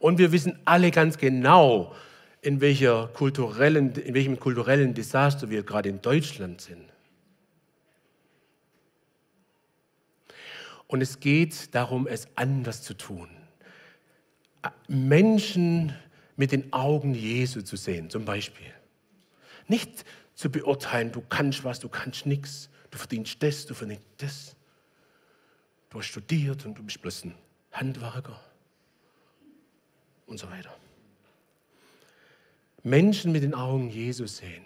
Und 0.00 0.18
wir 0.18 0.32
wissen 0.32 0.58
alle 0.64 0.90
ganz 0.90 1.18
genau, 1.18 1.94
in, 2.48 2.62
welcher 2.62 3.08
kulturellen, 3.08 3.94
in 3.94 4.14
welchem 4.14 4.40
kulturellen 4.40 4.94
Desaster 4.94 5.50
wir 5.50 5.62
gerade 5.64 5.90
in 5.90 6.00
Deutschland 6.00 6.62
sind. 6.62 6.90
Und 10.86 11.02
es 11.02 11.20
geht 11.20 11.74
darum, 11.74 12.06
es 12.06 12.26
anders 12.36 12.82
zu 12.82 12.94
tun. 12.94 13.28
Menschen 14.88 15.94
mit 16.36 16.52
den 16.52 16.72
Augen 16.72 17.12
Jesu 17.12 17.60
zu 17.60 17.76
sehen, 17.76 18.08
zum 18.08 18.24
Beispiel. 18.24 18.72
Nicht 19.66 20.06
zu 20.34 20.50
beurteilen, 20.50 21.12
du 21.12 21.20
kannst 21.20 21.64
was, 21.64 21.80
du 21.80 21.90
kannst 21.90 22.24
nichts, 22.24 22.70
du 22.90 22.96
verdienst 22.96 23.42
das, 23.42 23.66
du 23.66 23.74
verdienst 23.74 24.06
das. 24.16 24.56
Du 25.90 25.98
hast 25.98 26.06
studiert 26.06 26.64
und 26.64 26.78
du 26.78 26.82
bist 26.82 27.02
bloß 27.02 27.24
ein 27.24 27.34
Handwerker 27.72 28.40
und 30.24 30.38
so 30.38 30.50
weiter. 30.50 30.74
Menschen 32.88 33.32
mit 33.32 33.42
den 33.42 33.54
Augen 33.54 33.90
Jesus 33.90 34.38
sehen. 34.38 34.64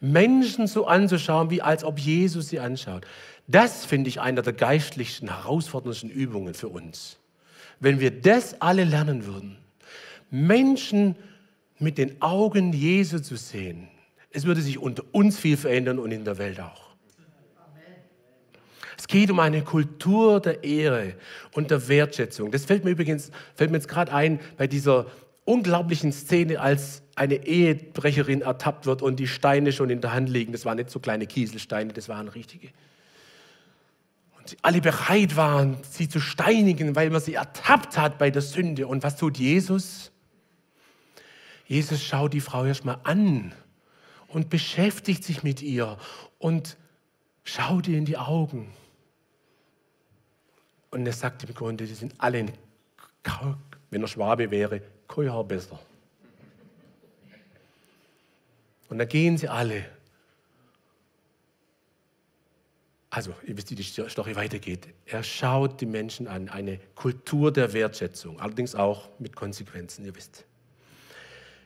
Menschen 0.00 0.66
so 0.66 0.86
anzuschauen, 0.86 1.50
wie 1.50 1.62
als 1.62 1.84
ob 1.84 1.98
Jesus 1.98 2.48
sie 2.48 2.60
anschaut. 2.60 3.06
Das 3.46 3.84
finde 3.84 4.08
ich 4.08 4.20
einer 4.20 4.42
der 4.42 4.52
geistlichsten, 4.52 5.28
herausforderndsten 5.28 6.10
Übungen 6.10 6.54
für 6.54 6.68
uns. 6.68 7.18
Wenn 7.80 8.00
wir 8.00 8.10
das 8.10 8.60
alle 8.60 8.84
lernen 8.84 9.26
würden, 9.26 9.56
Menschen 10.30 11.16
mit 11.78 11.98
den 11.98 12.22
Augen 12.22 12.72
Jesu 12.72 13.18
zu 13.18 13.36
sehen, 13.36 13.88
es 14.30 14.44
würde 14.46 14.62
sich 14.62 14.78
unter 14.78 15.04
uns 15.12 15.38
viel 15.38 15.56
verändern 15.56 15.98
und 15.98 16.10
in 16.10 16.24
der 16.24 16.38
Welt 16.38 16.60
auch. 16.60 16.84
Es 18.96 19.08
geht 19.08 19.30
um 19.30 19.38
eine 19.38 19.62
Kultur 19.62 20.40
der 20.40 20.64
Ehre 20.64 21.14
und 21.52 21.70
der 21.70 21.88
Wertschätzung. 21.88 22.50
Das 22.50 22.64
fällt 22.64 22.84
mir 22.84 22.92
übrigens, 22.92 23.30
fällt 23.54 23.70
mir 23.70 23.76
jetzt 23.76 23.88
gerade 23.88 24.12
ein 24.12 24.40
bei 24.56 24.66
dieser 24.66 25.06
unglaublichen 25.44 26.12
Szene, 26.12 26.60
als 26.60 27.02
eine 27.16 27.46
Ehebrecherin 27.46 28.42
ertappt 28.42 28.86
wird 28.86 29.02
und 29.02 29.16
die 29.16 29.28
Steine 29.28 29.72
schon 29.72 29.90
in 29.90 30.00
der 30.00 30.12
Hand 30.12 30.28
liegen. 30.28 30.52
Das 30.52 30.64
waren 30.64 30.76
nicht 30.76 30.90
so 30.90 30.98
kleine 30.98 31.26
Kieselsteine, 31.26 31.92
das 31.92 32.08
waren 32.08 32.28
richtige. 32.28 32.68
Und 34.38 34.48
sie 34.48 34.56
alle 34.62 34.80
bereit 34.80 35.36
waren, 35.36 35.76
sie 35.88 36.08
zu 36.08 36.20
steinigen, 36.20 36.96
weil 36.96 37.10
man 37.10 37.20
sie 37.20 37.34
ertappt 37.34 37.96
hat 37.98 38.18
bei 38.18 38.30
der 38.30 38.42
Sünde. 38.42 38.86
Und 38.86 39.02
was 39.02 39.16
tut 39.16 39.38
Jesus? 39.38 40.10
Jesus 41.66 42.02
schaut 42.02 42.32
die 42.34 42.40
Frau 42.40 42.64
erstmal 42.64 42.98
an 43.04 43.54
und 44.28 44.50
beschäftigt 44.50 45.24
sich 45.24 45.42
mit 45.42 45.62
ihr 45.62 45.96
und 46.38 46.76
schaut 47.44 47.86
ihr 47.88 47.96
in 47.96 48.04
die 48.04 48.18
Augen. 48.18 48.70
Und 50.90 51.06
er 51.06 51.12
sagt 51.12 51.44
im 51.44 51.54
Grunde, 51.54 51.86
die 51.86 51.94
sind 51.94 52.14
alle, 52.18 52.46
wenn 53.90 54.02
er 54.02 54.08
Schwabe 54.08 54.50
wäre, 54.50 54.82
kein 55.08 55.32
Haar 55.32 55.44
besser. 55.44 55.78
Und 58.88 58.98
dann 58.98 59.08
gehen 59.08 59.36
sie 59.38 59.48
alle. 59.48 59.84
Also, 63.10 63.32
ihr 63.46 63.56
wisst, 63.56 63.70
wie 63.70 63.76
die 63.76 63.82
Story 63.82 64.34
weitergeht. 64.34 64.88
Er 65.06 65.22
schaut 65.22 65.80
die 65.80 65.86
Menschen 65.86 66.26
an, 66.26 66.48
eine 66.48 66.78
Kultur 66.96 67.52
der 67.52 67.72
Wertschätzung, 67.72 68.40
allerdings 68.40 68.74
auch 68.74 69.08
mit 69.20 69.36
Konsequenzen, 69.36 70.04
ihr 70.04 70.14
wisst. 70.16 70.44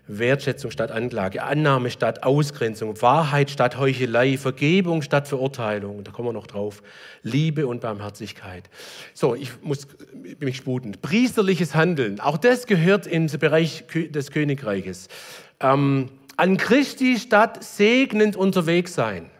Wertschätzung 0.08 0.70
statt 0.70 0.90
Anklage, 0.90 1.42
Annahme 1.42 1.90
statt 1.90 2.22
Ausgrenzung, 2.22 3.00
Wahrheit 3.00 3.50
statt 3.50 3.78
Heuchelei, 3.78 4.36
Vergebung 4.36 5.02
statt 5.02 5.28
Verurteilung, 5.28 6.02
da 6.02 6.10
kommen 6.10 6.28
wir 6.28 6.32
noch 6.32 6.46
drauf, 6.46 6.82
Liebe 7.22 7.66
und 7.66 7.80
Barmherzigkeit. 7.80 8.68
So, 9.14 9.34
ich 9.34 9.50
muss 9.62 9.86
mich 10.40 10.56
sputen. 10.56 10.96
Priesterliches 11.00 11.74
Handeln, 11.74 12.20
auch 12.20 12.38
das 12.38 12.66
gehört 12.66 13.06
in 13.06 13.26
den 13.26 13.38
Bereich 13.38 13.84
des 13.86 14.30
Königreiches. 14.30 15.08
Ähm, 15.60 16.08
an 16.36 16.56
Christi 16.56 17.18
statt 17.18 17.62
segnend 17.62 18.36
unterwegs 18.36 18.94
sein. 18.94 19.30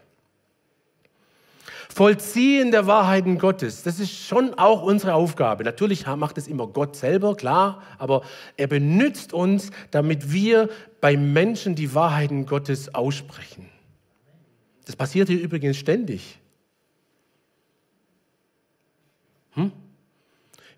Vollziehen 1.98 2.70
der 2.70 2.87
Wahrheiten 2.87 3.38
Gottes, 3.38 3.82
das 3.82 3.98
ist 3.98 4.12
schon 4.12 4.54
auch 4.54 4.82
unsere 4.84 5.14
Aufgabe. 5.14 5.64
Natürlich 5.64 6.06
macht 6.06 6.38
es 6.38 6.46
immer 6.46 6.68
Gott 6.68 6.94
selber, 6.94 7.34
klar, 7.34 7.82
aber 7.98 8.22
er 8.56 8.68
benützt 8.68 9.32
uns, 9.32 9.72
damit 9.90 10.30
wir 10.30 10.68
bei 11.00 11.16
Menschen 11.16 11.74
die 11.74 11.96
Wahrheiten 11.96 12.46
Gottes 12.46 12.94
aussprechen. 12.94 13.68
Das 14.87 14.94
passiert 14.94 15.28
hier 15.28 15.40
übrigens 15.40 15.76
ständig. 15.76 16.38
Hm? 19.54 19.72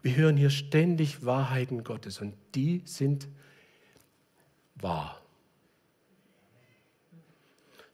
Wir 0.00 0.16
hören 0.16 0.38
hier 0.38 0.48
ständig 0.48 1.26
Wahrheiten 1.26 1.84
Gottes 1.84 2.22
und 2.22 2.32
die 2.54 2.80
sind 2.86 3.28
wahr. 4.74 5.19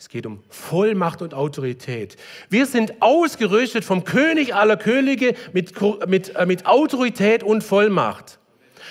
Es 0.06 0.10
geht 0.10 0.24
um 0.24 0.38
Vollmacht 0.50 1.20
und 1.20 1.34
Autorität. 1.34 2.16
Wir 2.48 2.66
sind 2.66 3.02
ausgerüstet 3.02 3.84
vom 3.84 4.04
König 4.04 4.54
aller 4.54 4.76
Könige 4.76 5.34
mit, 5.52 5.72
mit, 6.06 6.36
äh, 6.36 6.46
mit 6.46 6.64
Autorität 6.64 7.42
und 7.42 7.64
Vollmacht. 7.64 8.38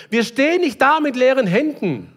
Wir 0.10 0.26
stehen 0.26 0.60
nicht 0.60 0.82
da 0.82 1.00
mit 1.00 1.16
leeren 1.16 1.48
Händen. 1.48 2.12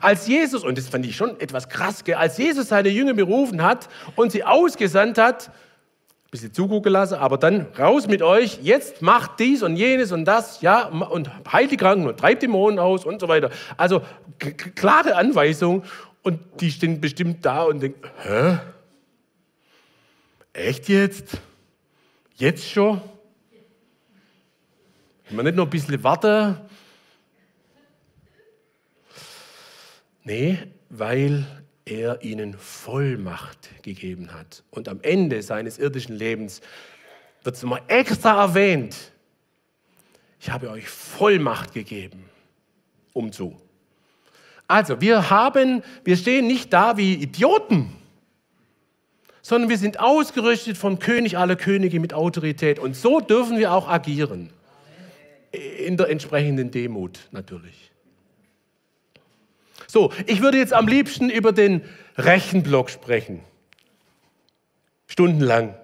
Als 0.00 0.28
Jesus, 0.28 0.62
und 0.62 0.78
das 0.78 0.86
fand 0.86 1.04
ich 1.04 1.16
schon 1.16 1.40
etwas 1.40 1.68
krass, 1.68 2.04
als 2.14 2.38
Jesus 2.38 2.68
seine 2.68 2.90
Jünger 2.90 3.14
berufen 3.14 3.60
hat 3.60 3.88
und 4.14 4.30
sie 4.30 4.44
ausgesandt 4.44 5.18
hat, 5.18 5.48
ein 5.48 6.30
bisschen 6.30 6.54
zugucken 6.54 6.92
lassen, 6.92 7.14
aber 7.14 7.38
dann 7.38 7.66
raus 7.76 8.06
mit 8.06 8.22
euch, 8.22 8.60
jetzt 8.62 9.02
macht 9.02 9.40
dies 9.40 9.64
und 9.64 9.74
jenes 9.74 10.12
und 10.12 10.26
das, 10.26 10.60
ja, 10.60 10.84
und 10.84 11.28
heilt 11.52 11.72
die 11.72 11.76
Kranken 11.76 12.06
und 12.06 12.20
treibt 12.20 12.42
Dämonen 12.42 12.78
aus 12.78 13.04
und 13.04 13.20
so 13.20 13.26
weiter. 13.26 13.50
Also 13.76 14.02
klare 14.76 15.16
Anweisung. 15.16 15.82
Und 16.22 16.40
die 16.60 16.70
stehen 16.70 17.00
bestimmt 17.00 17.44
da 17.44 17.62
und 17.64 17.80
denken, 17.80 18.02
hä? 18.22 18.58
Echt 20.52 20.88
jetzt? 20.88 21.40
Jetzt 22.36 22.68
schon? 22.68 23.00
Können 25.26 25.38
wir 25.38 25.42
nicht 25.44 25.56
noch 25.56 25.66
ein 25.66 25.70
bisschen 25.70 26.02
warten? 26.02 26.56
Nee, 30.24 30.58
weil 30.88 31.46
er 31.84 32.22
ihnen 32.22 32.54
Vollmacht 32.58 33.82
gegeben 33.82 34.32
hat. 34.32 34.64
Und 34.70 34.88
am 34.88 35.00
Ende 35.02 35.42
seines 35.42 35.78
irdischen 35.78 36.14
Lebens 36.14 36.60
wird 37.42 37.56
es 37.56 37.62
nochmal 37.62 37.82
extra 37.88 38.42
erwähnt. 38.42 39.12
Ich 40.40 40.50
habe 40.50 40.70
euch 40.70 40.88
Vollmacht 40.88 41.74
gegeben, 41.74 42.28
um 43.12 43.32
zu. 43.32 43.60
Also, 44.70 45.00
wir 45.00 45.30
haben, 45.30 45.82
wir 46.04 46.16
stehen 46.16 46.46
nicht 46.46 46.72
da 46.72 46.96
wie 46.96 47.14
Idioten, 47.14 47.92
sondern 49.42 49.68
wir 49.68 49.78
sind 49.78 49.98
ausgerüstet 49.98 50.76
vom 50.76 51.00
König 51.00 51.36
aller 51.36 51.56
Könige 51.56 51.98
mit 51.98 52.14
Autorität. 52.14 52.78
Und 52.78 52.94
so 52.94 53.18
dürfen 53.18 53.58
wir 53.58 53.72
auch 53.72 53.88
agieren. 53.88 54.50
In 55.50 55.96
der 55.96 56.08
entsprechenden 56.08 56.70
Demut 56.70 57.18
natürlich. 57.32 57.90
So, 59.88 60.12
ich 60.28 60.40
würde 60.40 60.58
jetzt 60.58 60.72
am 60.72 60.86
liebsten 60.86 61.30
über 61.30 61.50
den 61.50 61.82
Rechenblock 62.16 62.90
sprechen. 62.90 63.40
Stundenlang. 65.08 65.74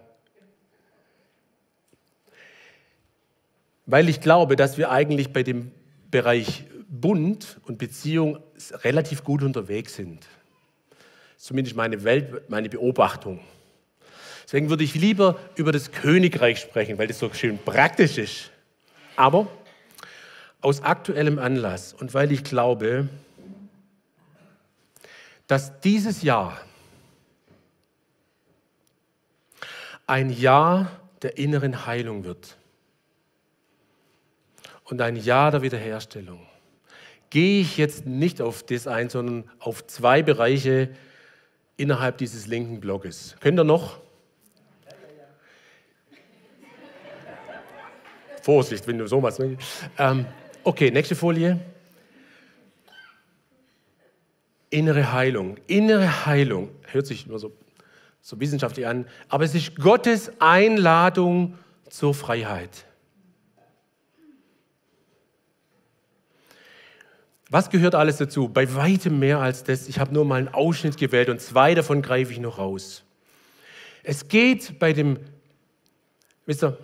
Weil 3.84 4.08
ich 4.08 4.20
glaube, 4.20 4.54
dass 4.54 4.78
wir 4.78 4.92
eigentlich 4.92 5.32
bei 5.32 5.42
dem 5.42 5.72
Bereich 6.12 6.66
Bund 6.88 7.58
und 7.66 7.78
Beziehung 7.78 8.38
relativ 8.84 9.24
gut 9.24 9.42
unterwegs 9.42 9.94
sind. 9.94 10.26
Zumindest 11.36 11.76
meine 11.76 12.02
Welt, 12.04 12.48
meine 12.48 12.68
Beobachtung. 12.68 13.40
Deswegen 14.44 14.70
würde 14.70 14.84
ich 14.84 14.94
lieber 14.94 15.38
über 15.56 15.72
das 15.72 15.92
Königreich 15.92 16.60
sprechen, 16.60 16.98
weil 16.98 17.08
das 17.08 17.18
so 17.18 17.32
schön 17.32 17.58
praktisch 17.58 18.16
ist. 18.16 18.50
Aber 19.16 19.48
aus 20.60 20.82
aktuellem 20.82 21.38
Anlass 21.38 21.92
und 21.92 22.14
weil 22.14 22.32
ich 22.32 22.44
glaube, 22.44 23.08
dass 25.46 25.80
dieses 25.80 26.22
Jahr 26.22 26.60
ein 30.06 30.30
Jahr 30.30 30.90
der 31.22 31.38
inneren 31.38 31.86
Heilung 31.86 32.24
wird 32.24 32.56
und 34.84 35.00
ein 35.00 35.16
Jahr 35.16 35.50
der 35.50 35.62
Wiederherstellung 35.62 36.46
gehe 37.30 37.60
ich 37.60 37.76
jetzt 37.76 38.06
nicht 38.06 38.40
auf 38.40 38.62
das 38.62 38.86
ein, 38.86 39.08
sondern 39.08 39.50
auf 39.58 39.86
zwei 39.86 40.22
Bereiche 40.22 40.90
innerhalb 41.76 42.18
dieses 42.18 42.46
linken 42.46 42.80
Blockes. 42.80 43.36
Könnt 43.40 43.58
ihr 43.58 43.64
noch? 43.64 43.98
Vorsicht, 48.42 48.86
wenn 48.86 48.98
du 48.98 49.08
sowas. 49.08 49.40
Ähm, 49.98 50.24
okay, 50.62 50.90
nächste 50.92 51.16
Folie. 51.16 51.58
Innere 54.70 55.12
Heilung. 55.12 55.56
Innere 55.66 56.26
Heilung 56.26 56.70
hört 56.92 57.06
sich 57.06 57.26
immer 57.26 57.38
so, 57.38 57.52
so 58.20 58.38
wissenschaftlich 58.38 58.86
an, 58.86 59.06
aber 59.28 59.44
es 59.44 59.54
ist 59.54 59.76
Gottes 59.76 60.30
Einladung 60.38 61.58
zur 61.88 62.14
Freiheit. 62.14 62.84
Was 67.48 67.70
gehört 67.70 67.94
alles 67.94 68.16
dazu? 68.16 68.48
Bei 68.48 68.74
weitem 68.74 69.18
mehr 69.18 69.38
als 69.38 69.62
das. 69.62 69.88
Ich 69.88 70.00
habe 70.00 70.12
nur 70.12 70.24
mal 70.24 70.36
einen 70.36 70.48
Ausschnitt 70.48 70.96
gewählt 70.96 71.28
und 71.28 71.40
zwei 71.40 71.74
davon 71.74 72.02
greife 72.02 72.32
ich 72.32 72.40
noch 72.40 72.58
raus. 72.58 73.04
Es 74.02 74.28
geht 74.28 74.78
bei 74.78 74.92
dem, 74.92 75.18
wisst 76.44 76.64
ihr, 76.64 76.76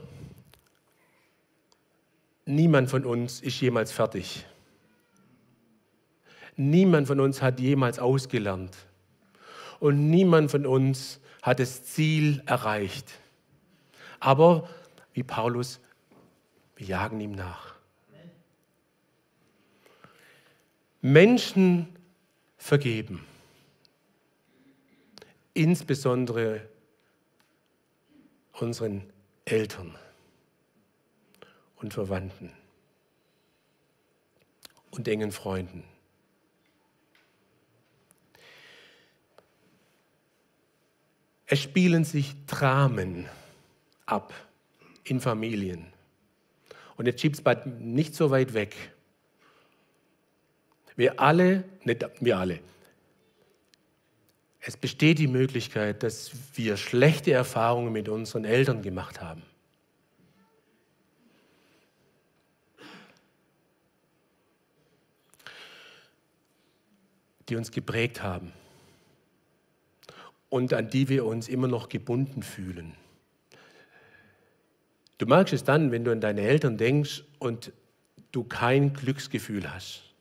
niemand 2.47 2.91
von 2.91 3.05
uns 3.05 3.41
ist 3.41 3.61
jemals 3.61 3.91
fertig. 3.91 4.47
Niemand 6.57 7.07
von 7.07 7.19
uns 7.19 7.43
hat 7.43 7.59
jemals 7.59 7.99
ausgelernt. 7.99 8.77
Und 9.81 10.11
niemand 10.11 10.51
von 10.51 10.67
uns 10.67 11.19
hat 11.43 11.59
das 11.59 11.85
Ziel 11.85 12.43
erreicht. 12.47 13.11
Aber, 14.21 14.69
wie 15.13 15.25
Paulus, 15.25 15.81
wir 16.77 16.87
jagen 16.87 17.21
ihm 17.21 17.33
nach. 17.33 17.72
Menschen 21.03 21.97
vergeben. 22.57 23.27
Insbesondere 25.53 26.69
unseren 28.53 29.03
Eltern 29.45 29.99
und 31.77 31.93
Verwandten 31.93 32.53
und 34.93 35.09
engen 35.09 35.33
Freunden. 35.33 35.83
Es 41.47 41.61
spielen 41.61 42.05
sich 42.05 42.35
Dramen 42.47 43.29
ab 44.07 44.33
in 45.03 45.21
Familien. 45.21 45.93
Und 46.97 47.07
jetzt 47.07 47.21
schiebt 47.21 47.45
es 47.45 47.67
nicht 47.67 48.15
so 48.15 48.31
weit 48.31 48.55
weg. 48.55 48.92
Wir 50.97 51.21
alle, 51.21 51.65
nicht 51.85 52.05
wir 52.21 52.39
alle, 52.39 52.61
es 54.65 54.77
besteht 54.77 55.19
die 55.19 55.27
Möglichkeit, 55.27 56.05
dass 56.05 56.31
wir 56.55 56.77
schlechte 56.77 57.33
Erfahrungen 57.33 57.93
mit 57.93 58.09
unseren 58.09 58.45
Eltern 58.45 58.83
gemacht 58.83 59.21
haben. 59.21 59.43
die 67.49 67.57
uns 67.57 67.73
geprägt 67.73 68.23
haben 68.23 68.53
und 70.49 70.73
an 70.73 70.89
die 70.89 71.09
wir 71.09 71.27
uns 71.27 71.49
immer 71.49 71.67
noch 71.67 71.89
gebunden 71.89 72.43
fühlen. 72.43 72.95
Du 75.19 75.27
merkst 75.27 75.53
es 75.53 75.65
dann, 75.65 75.91
wenn 75.91 76.05
du 76.05 76.13
an 76.13 76.21
deine 76.21 76.43
Eltern 76.43 76.79
denkst 76.79 77.25
und 77.41 77.73
du 78.31 78.45
kein 78.45 78.95
Glücksgefühl 78.95 79.71
hast 79.71 80.12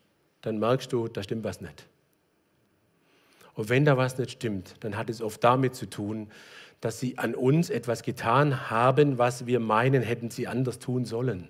dann 0.41 0.59
merkst 0.59 0.91
du, 0.91 1.07
da 1.07 1.23
stimmt 1.23 1.43
was 1.43 1.61
nicht. 1.61 1.87
Und 3.53 3.69
wenn 3.69 3.85
da 3.85 3.97
was 3.97 4.17
nicht 4.17 4.31
stimmt, 4.31 4.75
dann 4.79 4.97
hat 4.97 5.09
es 5.09 5.21
oft 5.21 5.43
damit 5.43 5.75
zu 5.75 5.89
tun, 5.89 6.31
dass 6.79 6.99
sie 6.99 7.17
an 7.17 7.35
uns 7.35 7.69
etwas 7.69 8.01
getan 8.01 8.71
haben, 8.71 9.17
was 9.17 9.45
wir 9.45 9.59
meinen, 9.59 10.01
hätten 10.01 10.31
sie 10.31 10.47
anders 10.47 10.79
tun 10.79 11.05
sollen. 11.05 11.47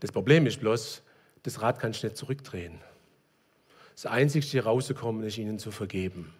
Das 0.00 0.12
Problem 0.12 0.46
ist 0.46 0.60
bloß, 0.60 1.02
das 1.42 1.62
Rad 1.62 1.78
kannst 1.78 2.02
du 2.02 2.08
nicht 2.08 2.16
zurückdrehen. 2.16 2.78
Das 3.94 4.06
Einzige, 4.06 4.64
rauszukommen, 4.64 5.24
ist 5.24 5.38
ihnen 5.38 5.58
zu 5.58 5.70
vergeben. 5.70 6.32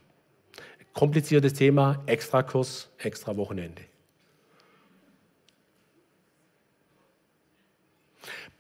Kompliziertes 0.92 1.54
Thema, 1.54 2.02
extra 2.06 2.42
Kurs, 2.42 2.90
extra 2.98 3.36
Wochenende. 3.36 3.82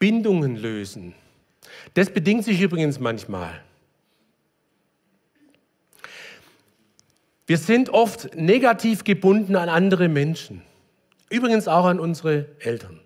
Bindungen 0.00 0.56
lösen. 0.56 1.14
Das 1.94 2.10
bedingt 2.10 2.44
sich 2.44 2.60
übrigens 2.60 2.98
manchmal. 2.98 3.62
Wir 7.46 7.58
sind 7.58 7.90
oft 7.90 8.34
negativ 8.34 9.04
gebunden 9.04 9.54
an 9.56 9.68
andere 9.68 10.08
Menschen. 10.08 10.62
Übrigens 11.28 11.68
auch 11.68 11.84
an 11.84 12.00
unsere 12.00 12.46
Eltern. 12.60 13.00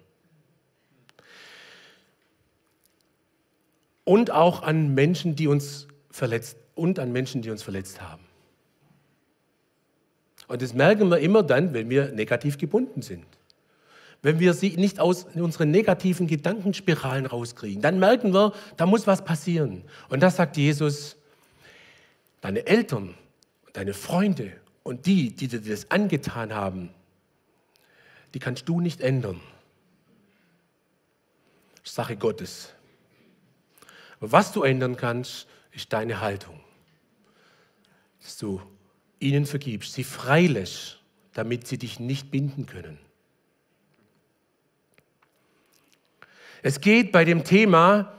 Und 4.05 4.31
auch 4.31 4.63
an 4.63 4.95
Menschen, 4.95 5.35
die 5.35 5.49
uns 5.49 5.89
verletzt 6.11 6.57
und 6.75 6.99
an 6.99 7.11
Menschen, 7.11 7.43
die 7.43 7.51
uns 7.51 7.63
verletzt 7.63 8.01
haben. 8.03 8.25
Und 10.47 10.63
das 10.63 10.75
merken 10.75 11.11
wir 11.11 11.19
immer 11.19 11.43
dann, 11.43 11.73
wenn 11.73 11.89
wir 11.89 12.13
negativ 12.13 12.59
gebunden 12.59 13.03
sind. 13.03 13.25
Wenn 14.25 14.41
wir 14.41 14.55
sie 14.55 14.71
nicht 14.79 15.01
aus 15.01 15.25
unseren 15.35 15.71
negativen 15.71 16.27
Gedankenspiralen 16.27 17.27
rauskriegen, 17.27 17.83
dann 17.83 17.99
merken 17.99 18.33
wir, 18.33 18.55
da 18.79 18.87
muss 18.87 19.07
was 19.07 19.23
passieren. 19.23 19.85
Und 20.09 20.21
das 20.21 20.37
sagt 20.37 20.57
Jesus, 20.57 21.17
deine 22.41 22.67
Eltern, 22.67 23.15
deine 23.75 23.93
Freunde 23.93 24.53
und 24.83 25.05
die, 25.05 25.37
die 25.37 25.47
dir 25.49 25.61
das 25.61 25.91
angetan 25.91 26.55
haben, 26.55 26.89
die 28.33 28.39
kannst 28.39 28.67
du 28.67 28.81
nicht 28.81 29.03
ändern. 29.03 29.43
Sache 31.83 32.17
Gottes. 32.17 32.73
Aber 34.21 34.33
was 34.33 34.53
du 34.53 34.63
ändern 34.63 34.97
kannst, 34.97 35.47
ist 35.71 35.93
deine 35.93 36.23
Haltung. 36.23 36.59
Dass 38.23 38.39
du 38.39 38.63
ihnen 39.19 39.45
vergibst, 39.45 39.93
sie 39.93 40.05
freilässt, 40.05 40.99
damit 41.35 41.67
sie 41.67 41.77
dich 41.77 42.01
nicht 42.01 42.31
binden 42.31 42.65
können. 42.65 42.99
Es 46.67 46.81
geht 46.81 47.13
bei 47.13 47.27
dem 47.27 47.45
Thema 47.45 48.11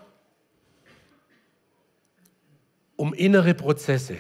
um 2.96 3.12
innere 3.16 3.56
Prozesse. 3.56 4.20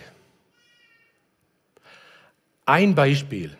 Ein 2.65 2.95
Beispiel. 2.95 3.55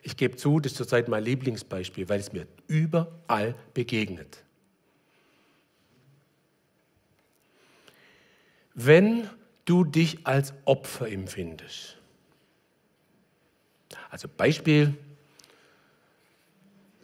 Ich 0.00 0.16
gebe 0.16 0.36
zu, 0.36 0.60
das 0.60 0.72
ist 0.72 0.78
zurzeit 0.78 1.08
mein 1.08 1.24
Lieblingsbeispiel, 1.24 2.08
weil 2.08 2.20
es 2.20 2.32
mir 2.32 2.46
überall 2.68 3.54
begegnet. 3.74 4.42
Wenn 8.72 9.28
du 9.66 9.84
dich 9.84 10.26
als 10.26 10.54
Opfer 10.64 11.10
empfindest. 11.10 11.98
Also 14.08 14.26
Beispiel, 14.26 14.96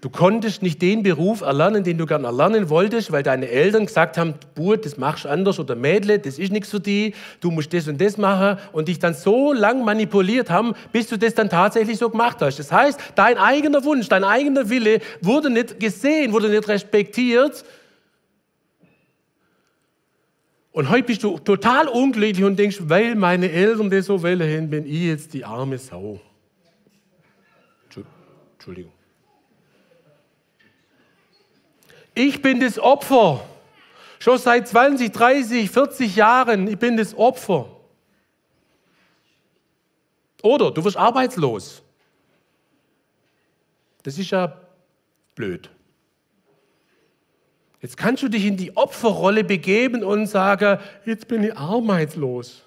du 0.01 0.11
konntest 0.11 0.63
nicht 0.63 0.81
den 0.81 1.03
Beruf 1.03 1.41
erlernen, 1.41 1.83
den 1.83 1.99
du 1.99 2.07
gern 2.07 2.25
erlernen 2.25 2.69
wolltest, 2.69 3.11
weil 3.11 3.23
deine 3.23 3.49
Eltern 3.49 3.87
gesagt 3.87 4.17
haben, 4.17 4.35
Bub, 4.55 4.81
das 4.83 4.97
machst 4.97 5.25
du 5.25 5.29
anders 5.29 5.59
oder 5.59 5.75
Mädle, 5.75 6.19
das 6.19 6.39
ist 6.39 6.53
nichts 6.53 6.71
für 6.71 6.81
die, 6.81 7.15
du 7.41 7.51
musst 7.51 7.73
das 7.73 7.89
und 7.89 8.01
das 8.01 8.17
machen 8.17 8.59
und 8.73 8.89
dich 8.89 8.99
dann 8.99 9.15
so 9.15 9.53
lang 9.53 9.85
manipuliert 9.85 10.51
haben, 10.51 10.75
bis 10.93 11.09
du 11.09 11.19
das 11.19 11.35
dann 11.35 11.51
tatsächlich 11.51 11.99
so 11.99 12.11
gemacht 12.11 12.39
hast. 12.41 12.59
Das 12.59 12.71
heißt, 12.71 13.01
dein 13.15 13.39
eigener 13.39 13.85
Wunsch, 13.85 14.09
dein 14.09 14.25
eigener 14.25 14.71
Wille 14.71 15.01
wurde 15.21 15.51
nicht 15.51 15.81
gesehen, 15.81 16.33
wurde 16.33 16.49
nicht 16.49 16.69
respektiert, 16.69 17.65
und 20.71 20.91
heute 20.91 21.03
bist 21.09 21.25
du 21.25 21.37
total 21.39 21.89
unglücklich 21.89 22.45
und 22.45 22.57
denkst, 22.57 22.77
weil 22.83 23.17
meine 23.17 23.51
Eltern 23.51 23.91
das 23.91 24.07
so 24.07 24.23
wollen, 24.23 24.71
bin 24.71 24.87
ich 24.87 25.07
jetzt 25.07 25.35
die 25.35 25.45
arme 25.45 25.77
Sau. 25.77 26.21
Entschuldigung. 28.53 28.93
Ich 32.19 32.43
bin 32.43 32.59
das 32.59 32.81
Opfer. 32.81 33.45
Schon 34.19 34.39
seit 34.39 34.67
20, 34.67 35.13
30, 35.13 35.71
40 35.71 36.17
Jahren, 36.17 36.67
ich 36.67 36.77
bin 36.77 36.97
das 36.97 37.17
Opfer. 37.17 37.71
Oder 40.43 40.73
du 40.73 40.85
wirst 40.85 40.97
arbeitslos. 40.97 41.81
Das 44.03 44.19
ist 44.19 44.31
ja 44.31 44.61
blöd. 45.37 45.71
Jetzt 47.81 47.97
kannst 47.97 48.25
du 48.25 48.29
dich 48.29 48.45
in 48.47 48.57
die 48.57 48.77
Opferrolle 48.77 49.45
begeben 49.45 50.03
und 50.03 50.27
sagen, 50.27 50.81
jetzt 51.05 51.29
bin 51.29 51.45
ich 51.45 51.57
arbeitslos. 51.57 52.65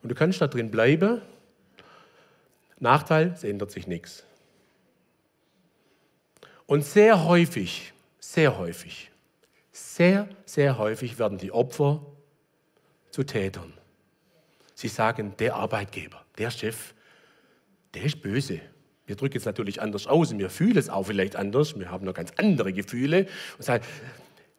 Und 0.00 0.10
du 0.10 0.14
kannst 0.14 0.40
da 0.40 0.46
drin 0.46 0.70
bleiben. 0.70 1.20
Nachteil, 2.78 3.32
es 3.34 3.42
ändert 3.42 3.72
sich 3.72 3.88
nichts. 3.88 4.24
Und 6.66 6.84
sehr 6.84 7.24
häufig, 7.24 7.92
sehr 8.18 8.58
häufig, 8.58 9.10
sehr, 9.72 10.28
sehr 10.44 10.78
häufig 10.78 11.18
werden 11.18 11.38
die 11.38 11.52
Opfer 11.52 12.04
zu 13.10 13.22
Tätern. 13.22 13.72
Sie 14.74 14.88
sagen, 14.88 15.34
der 15.38 15.56
Arbeitgeber, 15.56 16.24
der 16.38 16.50
Chef, 16.50 16.94
der 17.94 18.04
ist 18.04 18.22
böse. 18.22 18.60
Wir 19.06 19.16
drücken 19.16 19.36
es 19.36 19.44
natürlich 19.44 19.82
anders 19.82 20.06
aus 20.06 20.32
und 20.32 20.38
wir 20.38 20.50
fühlen 20.50 20.78
es 20.78 20.88
auch 20.88 21.04
vielleicht 21.04 21.36
anders. 21.36 21.78
Wir 21.78 21.90
haben 21.90 22.06
noch 22.06 22.14
ganz 22.14 22.32
andere 22.36 22.72
Gefühle 22.72 23.26
und 23.58 23.64
sagen, 23.64 23.84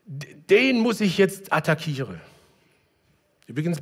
den 0.05 0.79
muss 0.79 1.01
ich 1.01 1.17
jetzt 1.17 1.51
attackieren. 1.51 2.21
Übrigens 3.47 3.79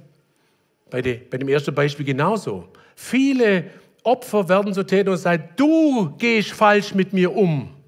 bei, 0.90 1.02
de, 1.02 1.18
bei 1.18 1.38
dem 1.38 1.50
ersten 1.50 1.76
Beispiel 1.76 2.06
genauso. 2.06 2.70
Viele 2.96 3.70
Opfer 4.04 4.48
werden 4.48 4.74
so 4.74 4.84
Täter 4.84 5.12
und 5.12 5.18
sagen, 5.18 5.50
du 5.56 6.16
gehst 6.18 6.52
falsch 6.52 6.94
mit 6.94 7.14
mir 7.14 7.36
um. 7.36 7.83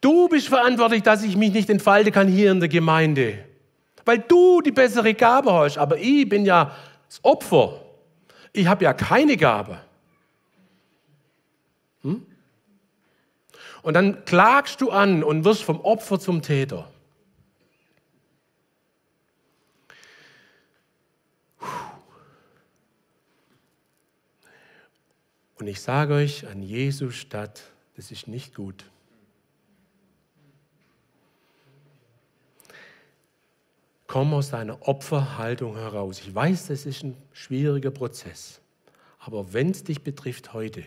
Du 0.00 0.28
bist 0.28 0.48
verantwortlich, 0.48 1.02
dass 1.02 1.24
ich 1.24 1.36
mich 1.36 1.52
nicht 1.52 1.68
entfalten 1.70 2.12
kann 2.12 2.28
hier 2.28 2.52
in 2.52 2.60
der 2.60 2.68
Gemeinde. 2.68 3.44
Weil 4.04 4.20
du 4.20 4.60
die 4.60 4.70
bessere 4.70 5.14
Gabe 5.14 5.52
hast. 5.52 5.76
Aber 5.76 5.98
ich 5.98 6.28
bin 6.28 6.44
ja 6.44 6.74
das 7.08 7.22
Opfer. 7.24 7.82
Ich 8.52 8.66
habe 8.66 8.84
ja 8.84 8.92
keine 8.92 9.36
Gabe. 9.36 9.80
Hm? 12.02 12.24
Und 13.82 13.94
dann 13.94 14.24
klagst 14.24 14.80
du 14.80 14.90
an 14.90 15.24
und 15.24 15.44
wirst 15.44 15.62
vom 15.62 15.80
Opfer 15.80 16.20
zum 16.20 16.42
Täter. 16.42 16.90
Und 25.58 25.66
ich 25.66 25.80
sage 25.80 26.14
euch, 26.14 26.46
an 26.46 26.62
Jesu 26.62 27.10
Stadt, 27.10 27.64
das 27.96 28.12
ist 28.12 28.28
nicht 28.28 28.54
gut. 28.54 28.84
Komm 34.08 34.32
aus 34.32 34.50
deiner 34.50 34.88
Opferhaltung 34.88 35.76
heraus. 35.76 36.20
Ich 36.20 36.34
weiß, 36.34 36.68
das 36.68 36.86
ist 36.86 37.04
ein 37.04 37.14
schwieriger 37.32 37.90
Prozess. 37.90 38.60
Aber 39.18 39.52
wenn 39.52 39.70
es 39.70 39.84
dich 39.84 40.02
betrifft 40.02 40.54
heute, 40.54 40.82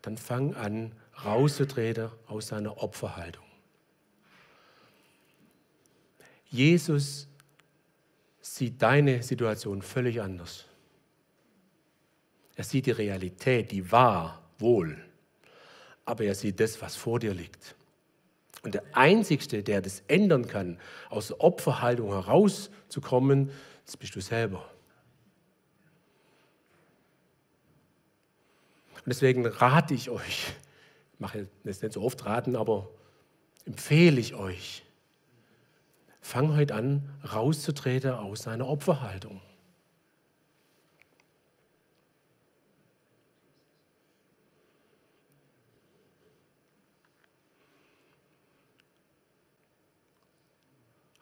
dann 0.00 0.16
fang 0.16 0.54
an, 0.54 0.92
rauszutreten 1.24 2.10
aus 2.28 2.48
seiner 2.48 2.80
Opferhaltung. 2.82 3.44
Jesus 6.50 7.26
sieht 8.40 8.80
deine 8.80 9.22
Situation 9.24 9.82
völlig 9.82 10.20
anders. 10.22 10.66
Er 12.54 12.62
sieht 12.62 12.86
die 12.86 12.92
Realität, 12.92 13.72
die 13.72 13.90
war 13.90 14.40
wohl, 14.60 14.96
aber 16.04 16.24
er 16.24 16.36
sieht 16.36 16.60
das, 16.60 16.80
was 16.80 16.94
vor 16.94 17.18
dir 17.18 17.34
liegt. 17.34 17.74
Und 18.64 18.74
der 18.74 18.82
Einzige, 18.92 19.62
der 19.62 19.82
das 19.82 20.02
ändern 20.08 20.48
kann, 20.48 20.78
aus 21.10 21.28
der 21.28 21.40
Opferhaltung 21.42 22.08
herauszukommen, 22.08 23.50
das 23.84 23.98
bist 23.98 24.16
du 24.16 24.22
selber. 24.22 24.64
Und 28.94 29.02
deswegen 29.06 29.44
rate 29.46 29.92
ich 29.92 30.08
euch, 30.08 30.54
ich 31.12 31.20
mache 31.20 31.46
das 31.62 31.82
nicht 31.82 31.92
so 31.92 32.00
oft 32.00 32.24
raten, 32.24 32.56
aber 32.56 32.88
empfehle 33.66 34.18
ich 34.18 34.34
euch, 34.34 34.82
fang 36.22 36.56
heute 36.56 36.74
an, 36.74 37.06
rauszutreten 37.34 38.12
aus 38.12 38.44
seiner 38.44 38.66
Opferhaltung. 38.66 39.42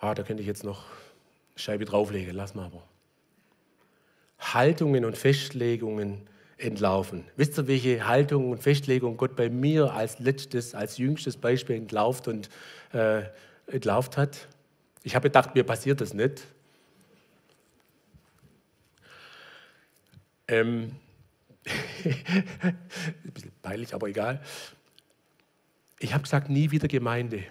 Ah, 0.03 0.14
da 0.14 0.24
könnte 0.24 0.40
ich 0.40 0.48
jetzt 0.48 0.64
noch 0.64 0.80
eine 0.80 1.59
Scheibe 1.61 1.84
drauflegen, 1.84 2.34
lass 2.34 2.57
mal 2.57 2.66
aber. 2.66 2.82
Haltungen 4.40 5.05
und 5.05 5.16
Festlegungen 5.16 6.26
entlaufen. 6.59 7.22
Wisst 7.36 7.57
ihr, 7.57 7.68
welche 7.68 8.05
Haltung 8.05 8.50
und 8.50 8.61
Festlegung 8.61 9.16
Gott 9.16 9.36
bei 9.36 9.48
mir 9.48 9.92
als 9.92 10.18
letztes, 10.18 10.74
als 10.74 10.98
jüngstes 10.98 11.36
Beispiel 11.36 11.76
entlauft 11.76 12.26
und 12.26 12.50
äh, 12.92 13.22
entlauft 13.68 14.16
hat? 14.16 14.48
Ich 15.05 15.14
habe 15.14 15.28
gedacht, 15.28 15.55
mir 15.55 15.62
passiert 15.62 16.00
das 16.00 16.14
nicht. 16.14 16.48
Ähm, 20.48 20.96
ein 22.05 22.76
bisschen 23.32 23.53
peinlich, 23.62 23.94
aber 23.94 24.09
egal. 24.09 24.42
Ich 26.00 26.12
habe 26.12 26.24
gesagt, 26.24 26.50
nie 26.50 26.72
wieder 26.72 26.88
Gemeinde. 26.88 27.44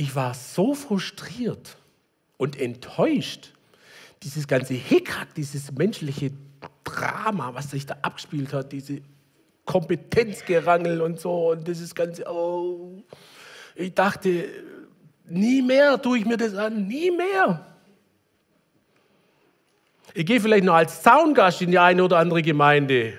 Ich 0.00 0.16
war 0.16 0.32
so 0.32 0.72
frustriert 0.72 1.76
und 2.38 2.58
enttäuscht. 2.58 3.52
Dieses 4.22 4.48
ganze 4.48 4.72
Hickhack, 4.72 5.34
dieses 5.34 5.72
menschliche 5.72 6.30
Drama, 6.84 7.52
was 7.52 7.72
sich 7.72 7.84
da 7.84 7.98
abgespielt 8.00 8.54
hat, 8.54 8.72
diese 8.72 9.02
Kompetenzgerangel 9.66 11.02
und 11.02 11.20
so 11.20 11.50
und 11.50 11.68
dieses 11.68 11.94
ganze, 11.94 12.24
oh, 12.26 13.02
ich 13.74 13.92
dachte, 13.92 14.46
nie 15.26 15.60
mehr 15.60 16.00
tue 16.00 16.16
ich 16.16 16.24
mir 16.24 16.38
das 16.38 16.54
an, 16.54 16.86
nie 16.86 17.10
mehr. 17.10 17.66
Ich 20.14 20.24
gehe 20.24 20.40
vielleicht 20.40 20.64
noch 20.64 20.76
als 20.76 21.02
Zaungast 21.02 21.60
in 21.60 21.72
die 21.72 21.78
eine 21.78 22.02
oder 22.02 22.16
andere 22.16 22.40
Gemeinde. 22.40 23.18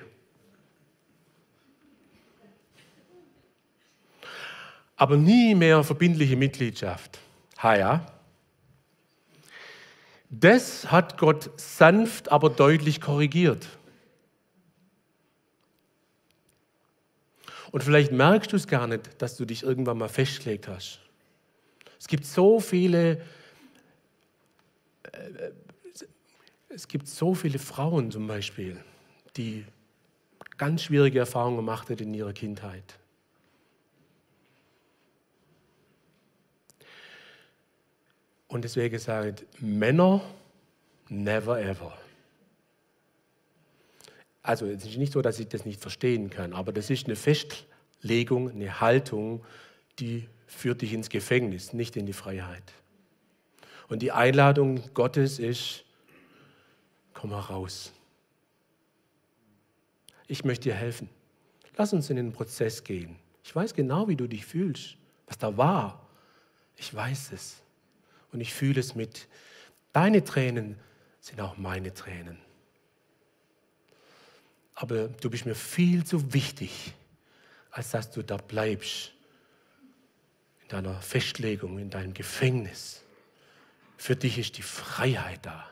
Aber 5.02 5.16
nie 5.16 5.56
mehr 5.56 5.82
verbindliche 5.82 6.36
Mitgliedschaft. 6.36 7.18
Ha 7.58 7.76
ja. 7.76 8.06
Das 10.30 10.92
hat 10.92 11.18
Gott 11.18 11.50
sanft, 11.56 12.30
aber 12.30 12.50
deutlich 12.50 13.00
korrigiert. 13.00 13.66
Und 17.72 17.82
vielleicht 17.82 18.12
merkst 18.12 18.52
du 18.52 18.56
es 18.56 18.68
gar 18.68 18.86
nicht, 18.86 19.20
dass 19.20 19.36
du 19.36 19.44
dich 19.44 19.64
irgendwann 19.64 19.98
mal 19.98 20.08
festgelegt 20.08 20.68
hast. 20.68 21.00
Es 21.98 22.06
gibt 22.06 22.24
so 22.24 22.60
viele, 22.60 23.22
äh, 25.10 25.50
es 26.68 26.86
gibt 26.86 27.08
so 27.08 27.34
viele 27.34 27.58
Frauen 27.58 28.12
zum 28.12 28.28
Beispiel, 28.28 28.76
die 29.36 29.64
ganz 30.58 30.84
schwierige 30.84 31.18
Erfahrungen 31.18 31.56
gemacht 31.56 31.90
haben 31.90 31.98
in 31.98 32.14
ihrer 32.14 32.32
Kindheit. 32.32 33.00
Und 38.52 38.64
deswegen 38.64 38.98
sage 38.98 39.34
ich, 39.34 39.62
Männer, 39.62 40.20
never 41.08 41.58
ever. 41.58 41.96
Also 44.42 44.66
es 44.66 44.84
ist 44.84 44.98
nicht 44.98 45.14
so, 45.14 45.22
dass 45.22 45.40
ich 45.40 45.48
das 45.48 45.64
nicht 45.64 45.80
verstehen 45.80 46.28
kann, 46.28 46.52
aber 46.52 46.70
das 46.70 46.90
ist 46.90 47.06
eine 47.06 47.16
Festlegung, 47.16 48.50
eine 48.50 48.78
Haltung, 48.82 49.42
die 49.98 50.28
führt 50.46 50.82
dich 50.82 50.92
ins 50.92 51.08
Gefängnis, 51.08 51.72
nicht 51.72 51.96
in 51.96 52.04
die 52.04 52.12
Freiheit. 52.12 52.74
Und 53.88 54.02
die 54.02 54.12
Einladung 54.12 54.82
Gottes 54.92 55.38
ist, 55.38 55.84
komm 57.14 57.30
mal 57.30 57.40
raus. 57.40 57.90
Ich 60.26 60.44
möchte 60.44 60.64
dir 60.64 60.74
helfen. 60.74 61.08
Lass 61.78 61.94
uns 61.94 62.10
in 62.10 62.16
den 62.16 62.34
Prozess 62.34 62.84
gehen. 62.84 63.16
Ich 63.44 63.56
weiß 63.56 63.72
genau, 63.72 64.08
wie 64.08 64.16
du 64.16 64.26
dich 64.26 64.44
fühlst, 64.44 64.98
was 65.26 65.38
da 65.38 65.56
war. 65.56 66.06
Ich 66.76 66.92
weiß 66.94 67.32
es 67.32 67.61
und 68.32 68.40
ich 68.40 68.52
fühle 68.52 68.80
es 68.80 68.94
mit. 68.94 69.28
Deine 69.92 70.24
Tränen 70.24 70.78
sind 71.20 71.40
auch 71.40 71.56
meine 71.56 71.94
Tränen. 71.94 72.38
Aber 74.74 75.08
du 75.08 75.30
bist 75.30 75.46
mir 75.46 75.54
viel 75.54 76.04
zu 76.04 76.32
wichtig, 76.32 76.94
als 77.70 77.90
dass 77.90 78.10
du 78.10 78.22
da 78.22 78.36
bleibst, 78.36 79.12
in 80.62 80.68
deiner 80.68 81.00
Festlegung, 81.00 81.78
in 81.78 81.90
deinem 81.90 82.14
Gefängnis. 82.14 83.04
Für 83.96 84.16
dich 84.16 84.38
ist 84.38 84.58
die 84.58 84.62
Freiheit 84.62 85.44
da. 85.46 85.68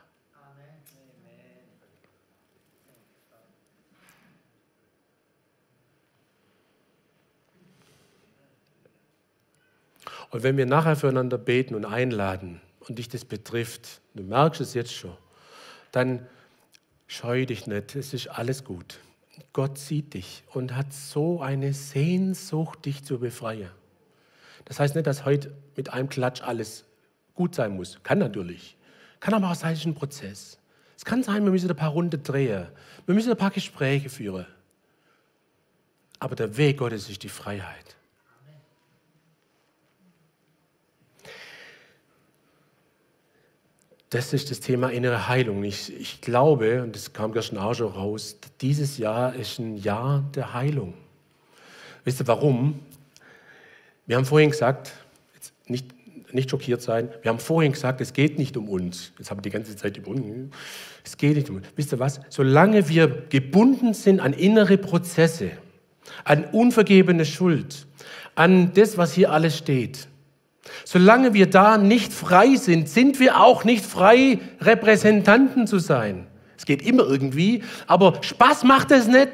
Und 10.31 10.43
wenn 10.43 10.57
wir 10.57 10.65
nachher 10.65 10.95
füreinander 10.95 11.37
beten 11.37 11.75
und 11.75 11.85
einladen 11.85 12.61
und 12.87 12.97
dich 12.97 13.09
das 13.09 13.25
betrifft, 13.25 14.01
du 14.15 14.23
merkst 14.23 14.61
es 14.61 14.73
jetzt 14.73 14.93
schon, 14.93 15.15
dann 15.91 16.25
scheu 17.07 17.45
dich 17.45 17.67
nicht, 17.67 17.95
es 17.95 18.13
ist 18.13 18.27
alles 18.27 18.63
gut. 18.63 18.99
Gott 19.53 19.77
sieht 19.77 20.13
dich 20.13 20.43
und 20.53 20.75
hat 20.75 20.93
so 20.93 21.41
eine 21.41 21.73
Sehnsucht, 21.73 22.85
dich 22.85 23.03
zu 23.03 23.19
befreien. 23.19 23.69
Das 24.65 24.79
heißt 24.79 24.95
nicht, 24.95 25.07
dass 25.07 25.25
heute 25.25 25.53
mit 25.75 25.91
einem 25.91 26.07
Klatsch 26.07 26.41
alles 26.41 26.85
gut 27.35 27.55
sein 27.55 27.75
muss. 27.75 27.99
Kann 28.03 28.19
natürlich. 28.19 28.77
Kann 29.19 29.33
aber 29.33 29.51
auch 29.51 29.55
sein, 29.55 29.73
es 29.73 29.79
ist 29.79 29.85
ein 29.85 29.95
Prozess. 29.95 30.59
Es 30.95 31.03
kann 31.03 31.23
sein, 31.23 31.43
wir 31.43 31.51
müssen 31.51 31.69
ein 31.69 31.75
paar 31.75 31.91
Runden 31.91 32.21
drehen. 32.23 32.67
Wir 33.05 33.15
müssen 33.15 33.31
ein 33.31 33.37
paar 33.37 33.51
Gespräche 33.51 34.09
führen. 34.09 34.45
Aber 36.19 36.35
der 36.35 36.55
Weg 36.55 36.77
Gottes 36.77 37.09
ist 37.09 37.23
die 37.23 37.29
Freiheit. 37.29 37.97
Das 44.11 44.33
ist 44.33 44.51
das 44.51 44.59
Thema 44.59 44.89
innere 44.89 45.29
Heilung. 45.29 45.63
Ich, 45.63 45.97
ich 45.97 46.19
glaube, 46.19 46.83
und 46.83 46.93
das 46.93 47.13
kam 47.13 47.31
gestern 47.31 47.57
auch 47.59 47.73
schon 47.73 47.93
raus, 47.93 48.35
dieses 48.59 48.97
Jahr 48.97 49.33
ist 49.33 49.57
ein 49.57 49.77
Jahr 49.77 50.29
der 50.35 50.53
Heilung. 50.53 50.93
Wisst 52.03 52.19
ihr 52.19 52.27
warum? 52.27 52.79
Wir 54.05 54.17
haben 54.17 54.25
vorhin 54.25 54.49
gesagt, 54.49 54.91
nicht, 55.65 55.87
nicht 56.33 56.49
schockiert 56.49 56.81
sein, 56.81 57.07
wir 57.21 57.29
haben 57.29 57.39
vorhin 57.39 57.71
gesagt, 57.71 58.01
es 58.01 58.11
geht 58.11 58.37
nicht 58.37 58.57
um 58.57 58.67
uns. 58.67 59.13
Jetzt 59.17 59.31
haben 59.31 59.37
wir 59.37 59.43
die 59.43 59.49
ganze 59.49 59.77
Zeit 59.77 59.95
über. 59.95 60.13
Es 61.05 61.15
geht 61.15 61.37
nicht 61.37 61.49
um 61.49 61.55
uns. 61.57 61.67
Wisst 61.77 61.93
ihr 61.93 61.99
was? 61.99 62.19
Solange 62.27 62.89
wir 62.89 63.07
gebunden 63.29 63.93
sind 63.93 64.19
an 64.19 64.33
innere 64.33 64.77
Prozesse, 64.77 65.51
an 66.25 66.43
unvergebene 66.51 67.23
Schuld, 67.23 67.87
an 68.35 68.73
das, 68.73 68.97
was 68.97 69.13
hier 69.13 69.31
alles 69.31 69.57
steht, 69.57 70.09
Solange 70.85 71.33
wir 71.33 71.49
da 71.49 71.77
nicht 71.77 72.13
frei 72.13 72.55
sind, 72.55 72.89
sind 72.89 73.19
wir 73.19 73.39
auch 73.39 73.63
nicht 73.63 73.85
frei, 73.85 74.39
Repräsentanten 74.59 75.67
zu 75.67 75.79
sein. 75.79 76.27
Es 76.57 76.65
geht 76.65 76.81
immer 76.81 77.03
irgendwie, 77.03 77.63
aber 77.87 78.13
Spaß 78.21 78.63
macht 78.63 78.91
es 78.91 79.07
nicht. 79.07 79.31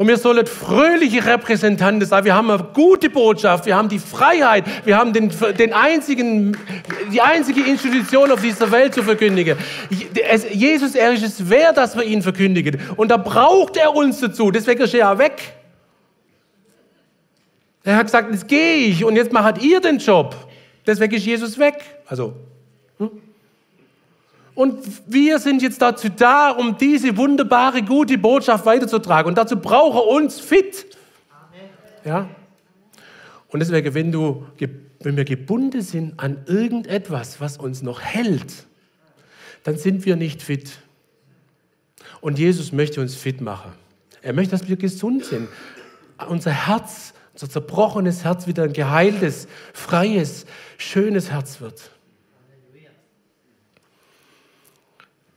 Und 0.00 0.08
wir 0.08 0.16
sollen 0.16 0.46
fröhliche 0.46 1.26
Repräsentanten 1.26 2.08
sein. 2.08 2.24
Wir 2.24 2.34
haben 2.34 2.50
eine 2.50 2.62
gute 2.72 3.10
Botschaft, 3.10 3.66
wir 3.66 3.76
haben 3.76 3.88
die 3.88 3.98
Freiheit, 3.98 4.64
wir 4.86 4.96
haben 4.96 5.12
den, 5.12 5.30
den 5.58 5.74
einzigen, 5.74 6.56
die 7.12 7.20
einzige 7.20 7.60
Institution 7.62 8.30
auf 8.30 8.40
dieser 8.40 8.70
Welt 8.70 8.94
zu 8.94 9.02
verkündigen. 9.02 9.58
Jesus, 10.52 10.94
er 10.94 11.12
ist 11.12 11.22
es 11.22 11.50
wert, 11.50 11.76
dass 11.76 11.96
wir 11.96 12.04
ihn 12.04 12.22
verkündigen. 12.22 12.80
Und 12.96 13.10
da 13.10 13.18
braucht 13.18 13.76
er 13.76 13.94
uns 13.94 14.20
dazu. 14.20 14.50
Deswegen 14.50 14.80
ist 14.80 14.94
er 14.94 15.00
ja 15.00 15.18
weg. 15.18 15.52
Er 17.84 17.96
hat 17.96 18.06
gesagt, 18.06 18.30
jetzt 18.30 18.48
gehe 18.48 18.86
ich 18.86 19.04
und 19.04 19.16
jetzt 19.16 19.32
macht 19.32 19.62
ihr 19.62 19.80
den 19.80 19.98
Job. 19.98 20.36
Deswegen 20.86 21.14
ist 21.14 21.24
Jesus 21.24 21.58
weg. 21.58 21.82
Also. 22.06 22.34
Hm? 22.98 23.10
Und 24.54 24.84
wir 25.06 25.38
sind 25.38 25.62
jetzt 25.62 25.80
dazu 25.80 26.08
da, 26.08 26.50
um 26.50 26.76
diese 26.76 27.16
wunderbare, 27.16 27.82
gute 27.82 28.18
Botschaft 28.18 28.66
weiterzutragen. 28.66 29.28
Und 29.28 29.38
dazu 29.38 29.56
braucht 29.56 29.96
er 29.96 30.06
uns 30.06 30.40
fit. 30.40 30.86
Ja? 32.04 32.28
Und 33.48 33.60
deswegen, 33.60 33.94
wenn, 33.94 34.12
du, 34.12 34.46
wenn 35.00 35.16
wir 35.16 35.24
gebunden 35.24 35.80
sind 35.80 36.20
an 36.20 36.44
irgendetwas, 36.46 37.40
was 37.40 37.56
uns 37.56 37.82
noch 37.82 38.00
hält, 38.00 38.66
dann 39.64 39.76
sind 39.76 40.04
wir 40.04 40.16
nicht 40.16 40.42
fit. 40.42 40.78
Und 42.20 42.38
Jesus 42.38 42.72
möchte 42.72 43.00
uns 43.00 43.14
fit 43.14 43.40
machen. 43.40 43.72
Er 44.22 44.32
möchte, 44.32 44.50
dass 44.50 44.68
wir 44.68 44.76
gesund 44.76 45.24
sind. 45.24 45.48
Unser 46.28 46.50
Herz 46.50 47.14
unser 47.32 47.48
zerbrochenes 47.48 48.24
Herz 48.24 48.46
wieder 48.46 48.64
ein 48.64 48.72
geheiltes, 48.72 49.48
freies, 49.72 50.46
schönes 50.78 51.30
Herz 51.30 51.60
wird. 51.60 51.90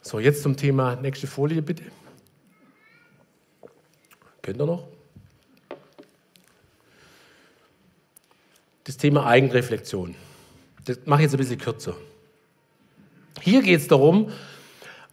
So, 0.02 0.20
jetzt 0.20 0.44
zum 0.44 0.58
Thema, 0.58 0.96
nächste 0.98 1.28
Folie 1.28 1.62
bitte. 1.62 1.84
Könnt 4.42 4.60
ihr 4.60 4.66
noch? 4.66 4.88
Das 8.84 8.98
Thema 8.98 9.26
Eigenreflexion. 9.26 10.16
Das 10.84 11.00
mache 11.06 11.22
ich 11.22 11.24
jetzt 11.24 11.36
ein 11.36 11.38
bisschen 11.38 11.58
kürzer. 11.58 11.96
Hier 13.42 13.62
geht 13.62 13.80
es 13.80 13.88
darum, 13.88 14.32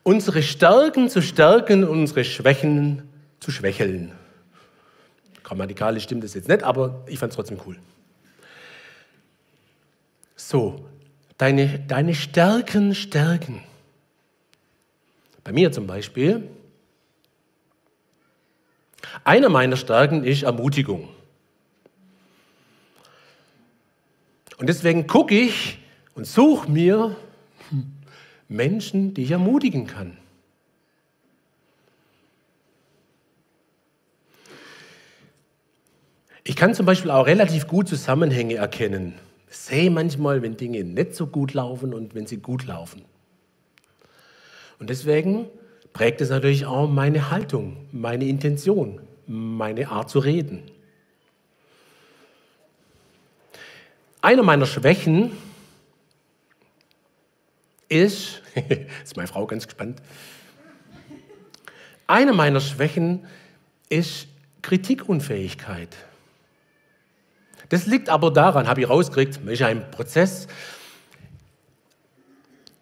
unsere 0.02 0.42
Stärken 0.42 1.08
zu 1.08 1.22
stärken 1.22 1.84
unsere 1.84 2.24
Schwächen 2.24 3.08
zu 3.38 3.52
schwächeln. 3.52 4.12
Grammatikalisch 5.50 6.04
stimmt 6.04 6.22
das 6.22 6.34
jetzt 6.34 6.46
nicht, 6.46 6.62
aber 6.62 7.02
ich 7.08 7.18
fand 7.18 7.32
es 7.32 7.34
trotzdem 7.34 7.58
cool. 7.66 7.76
So, 10.36 10.88
deine, 11.38 11.80
deine 11.80 12.14
Stärken 12.14 12.94
stärken. 12.94 13.60
Bei 15.42 15.50
mir 15.50 15.72
zum 15.72 15.88
Beispiel, 15.88 16.48
einer 19.24 19.48
meiner 19.48 19.76
Stärken 19.76 20.22
ist 20.22 20.44
Ermutigung. 20.44 21.08
Und 24.58 24.68
deswegen 24.68 25.08
gucke 25.08 25.34
ich 25.34 25.78
und 26.14 26.28
suche 26.28 26.70
mir 26.70 27.16
Menschen, 28.46 29.14
die 29.14 29.24
ich 29.24 29.32
ermutigen 29.32 29.88
kann. 29.88 30.16
Ich 36.44 36.56
kann 36.56 36.74
zum 36.74 36.86
Beispiel 36.86 37.10
auch 37.10 37.26
relativ 37.26 37.66
gut 37.66 37.88
Zusammenhänge 37.88 38.54
erkennen. 38.54 39.14
Sehe 39.48 39.90
manchmal, 39.90 40.42
wenn 40.42 40.56
Dinge 40.56 40.84
nicht 40.84 41.14
so 41.14 41.26
gut 41.26 41.54
laufen 41.54 41.92
und 41.92 42.14
wenn 42.14 42.26
sie 42.26 42.38
gut 42.38 42.66
laufen. 42.66 43.04
Und 44.78 44.90
deswegen 44.90 45.46
prägt 45.92 46.20
es 46.20 46.30
natürlich 46.30 46.66
auch 46.66 46.88
meine 46.88 47.30
Haltung, 47.30 47.76
meine 47.92 48.24
Intention, 48.24 49.00
meine 49.26 49.88
Art 49.88 50.08
zu 50.08 50.20
reden. 50.20 50.62
Einer 54.22 54.42
meiner 54.42 54.66
Schwächen 54.66 55.32
ist, 57.88 58.42
ist 59.04 59.16
meine 59.16 59.28
Frau 59.28 59.46
ganz 59.46 59.66
gespannt, 59.66 60.00
eine 62.06 62.32
meiner 62.32 62.60
Schwächen 62.60 63.26
ist 63.88 64.26
Kritikunfähigkeit. 64.62 65.96
Das 67.70 67.86
liegt 67.86 68.08
aber 68.08 68.30
daran, 68.32 68.68
habe 68.68 68.82
ich 68.82 68.88
rausgekriegt, 68.88 69.40
ist 69.46 69.62
ein 69.62 69.90
Prozess. 69.92 70.48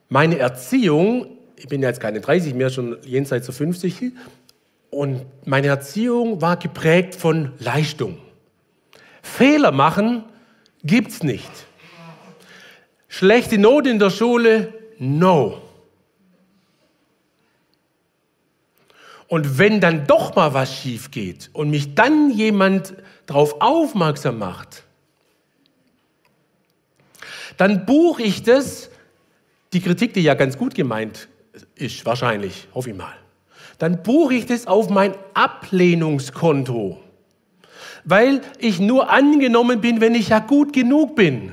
Meine 0.08 0.38
Erziehung, 0.38 1.26
ich 1.56 1.68
bin 1.68 1.82
jetzt 1.82 2.00
keine 2.00 2.20
30 2.20 2.54
mehr, 2.54 2.70
schon 2.70 2.96
jenseits 3.02 3.46
der 3.46 3.54
50, 3.54 4.12
und 4.90 5.26
meine 5.44 5.66
Erziehung 5.66 6.40
war 6.40 6.56
geprägt 6.56 7.14
von 7.14 7.52
Leistung. 7.58 8.18
Fehler 9.22 9.72
machen 9.72 10.24
gibt's 10.82 11.22
nicht. 11.22 11.50
Schlechte 13.08 13.58
Note 13.58 13.90
in 13.90 13.98
der 13.98 14.10
Schule, 14.10 14.72
no. 14.98 15.60
Und 19.26 19.58
wenn 19.58 19.80
dann 19.82 20.06
doch 20.06 20.34
mal 20.34 20.54
was 20.54 20.74
schief 20.74 21.10
geht 21.10 21.50
und 21.52 21.68
mich 21.68 21.94
dann 21.94 22.30
jemand 22.30 22.94
darauf 23.28 23.60
aufmerksam 23.60 24.38
macht, 24.38 24.84
dann 27.58 27.84
buche 27.84 28.22
ich 28.22 28.42
das, 28.42 28.90
die 29.72 29.80
Kritik, 29.80 30.14
die 30.14 30.22
ja 30.22 30.34
ganz 30.34 30.56
gut 30.56 30.74
gemeint 30.74 31.28
ist, 31.74 32.04
wahrscheinlich, 32.06 32.68
hoffe 32.74 32.90
ich 32.90 32.96
mal, 32.96 33.14
dann 33.78 34.02
buche 34.02 34.34
ich 34.34 34.46
das 34.46 34.66
auf 34.66 34.88
mein 34.88 35.14
Ablehnungskonto, 35.34 36.98
weil 38.04 38.40
ich 38.58 38.80
nur 38.80 39.10
angenommen 39.10 39.80
bin, 39.80 40.00
wenn 40.00 40.14
ich 40.14 40.30
ja 40.30 40.38
gut 40.38 40.72
genug 40.72 41.14
bin. 41.14 41.52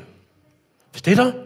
Versteht 0.91 1.19
ihr? 1.19 1.45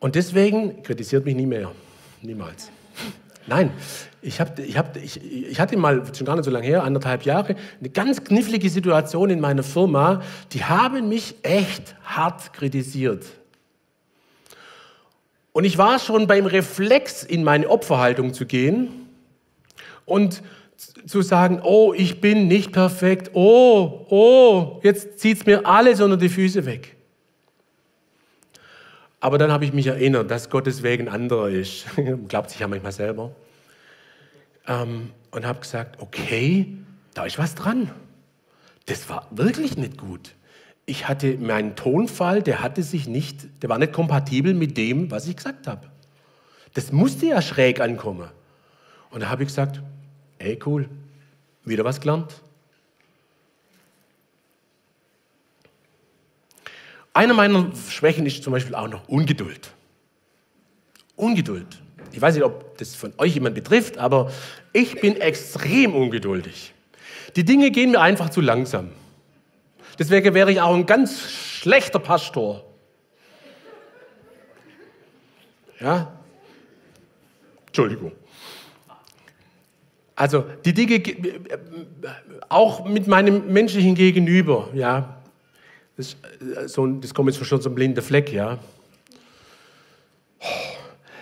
Und 0.00 0.14
deswegen 0.14 0.82
kritisiert 0.82 1.24
mich 1.26 1.34
nie 1.34 1.46
mehr. 1.46 1.70
Niemals. 2.22 2.70
Nein, 3.46 3.72
ich, 4.22 4.40
hab, 4.40 4.58
ich, 4.58 4.78
hab, 4.78 4.96
ich, 4.96 5.22
ich 5.22 5.60
hatte 5.60 5.76
mal, 5.76 6.02
schon 6.14 6.26
gar 6.26 6.34
nicht 6.34 6.46
so 6.46 6.50
lange 6.50 6.66
her, 6.66 6.82
anderthalb 6.82 7.24
Jahre, 7.24 7.56
eine 7.78 7.90
ganz 7.90 8.24
knifflige 8.24 8.70
Situation 8.70 9.28
in 9.28 9.40
meiner 9.40 9.62
Firma. 9.62 10.22
Die 10.52 10.64
haben 10.64 11.08
mich 11.08 11.34
echt 11.42 11.94
hart 12.04 12.52
kritisiert. 12.54 13.26
Und 15.52 15.64
ich 15.64 15.78
war 15.78 15.98
schon 15.98 16.26
beim 16.26 16.46
Reflex, 16.46 17.22
in 17.22 17.44
meine 17.44 17.68
Opferhaltung 17.68 18.32
zu 18.32 18.46
gehen 18.46 18.88
und 20.06 20.42
zu 21.06 21.22
sagen, 21.22 21.60
oh, 21.62 21.92
ich 21.94 22.20
bin 22.20 22.48
nicht 22.48 22.72
perfekt, 22.72 23.30
oh, 23.34 24.06
oh, 24.08 24.80
jetzt 24.82 25.18
zieht 25.18 25.38
es 25.38 25.46
mir 25.46 25.66
alles 25.66 26.00
unter 26.00 26.16
die 26.16 26.28
Füße 26.28 26.64
weg. 26.66 26.93
Aber 29.24 29.38
dann 29.38 29.50
habe 29.50 29.64
ich 29.64 29.72
mich 29.72 29.86
erinnert, 29.86 30.30
dass 30.30 30.50
Gottes 30.50 30.82
Weg 30.82 31.00
ein 31.00 31.08
anderer 31.08 31.48
ist. 31.48 31.86
Glaubt 32.28 32.50
sich 32.50 32.60
ja 32.60 32.68
manchmal 32.68 32.92
selber. 32.92 33.34
Ähm, 34.66 35.12
und 35.30 35.46
habe 35.46 35.60
gesagt, 35.60 35.98
okay, 36.02 36.76
da 37.14 37.24
ist 37.24 37.38
was 37.38 37.54
dran. 37.54 37.90
Das 38.84 39.08
war 39.08 39.26
wirklich 39.30 39.78
nicht 39.78 39.96
gut. 39.96 40.34
Ich 40.84 41.08
hatte 41.08 41.38
meinen 41.38 41.74
Tonfall, 41.74 42.42
der 42.42 42.62
hatte 42.62 42.82
sich 42.82 43.08
nicht, 43.08 43.62
der 43.62 43.70
war 43.70 43.78
nicht 43.78 43.94
kompatibel 43.94 44.52
mit 44.52 44.76
dem, 44.76 45.10
was 45.10 45.26
ich 45.26 45.36
gesagt 45.36 45.68
habe. 45.68 45.88
Das 46.74 46.92
musste 46.92 47.24
ja 47.24 47.40
schräg 47.40 47.80
ankommen. 47.80 48.28
Und 49.10 49.22
da 49.22 49.30
habe 49.30 49.44
ich 49.44 49.48
gesagt, 49.48 49.80
ey 50.36 50.58
cool, 50.66 50.86
wieder 51.64 51.86
was 51.86 51.98
gelernt. 51.98 52.42
Eine 57.14 57.32
meiner 57.32 57.70
Schwächen 57.88 58.26
ist 58.26 58.42
zum 58.42 58.52
Beispiel 58.52 58.74
auch 58.74 58.88
noch 58.88 59.08
Ungeduld. 59.08 59.70
Ungeduld. 61.14 61.80
Ich 62.10 62.20
weiß 62.20 62.34
nicht, 62.34 62.44
ob 62.44 62.76
das 62.78 62.96
von 62.96 63.12
euch 63.18 63.34
jemand 63.34 63.54
betrifft, 63.54 63.98
aber 63.98 64.32
ich 64.72 65.00
bin 65.00 65.20
extrem 65.20 65.94
ungeduldig. 65.94 66.74
Die 67.36 67.44
Dinge 67.44 67.70
gehen 67.70 67.92
mir 67.92 68.00
einfach 68.00 68.30
zu 68.30 68.40
langsam. 68.40 68.90
Deswegen 69.98 70.34
wäre 70.34 70.50
ich 70.50 70.60
auch 70.60 70.74
ein 70.74 70.86
ganz 70.86 71.30
schlechter 71.30 72.00
Pastor. 72.00 72.64
Ja? 75.80 76.12
Entschuldigung. 77.66 78.10
Also 80.16 80.44
die 80.64 80.74
Dinge, 80.74 81.00
auch 82.48 82.84
mit 82.86 83.06
meinem 83.06 83.52
menschlichen 83.52 83.94
Gegenüber, 83.94 84.68
ja, 84.74 85.20
das, 85.96 86.16
äh, 86.40 86.68
so, 86.68 86.86
das 86.86 87.14
kommt 87.14 87.32
jetzt 87.34 87.44
schon 87.44 87.60
so 87.60 87.68
ein 87.68 87.74
blinder 87.74 88.02
Fleck, 88.02 88.32
ja. 88.32 88.58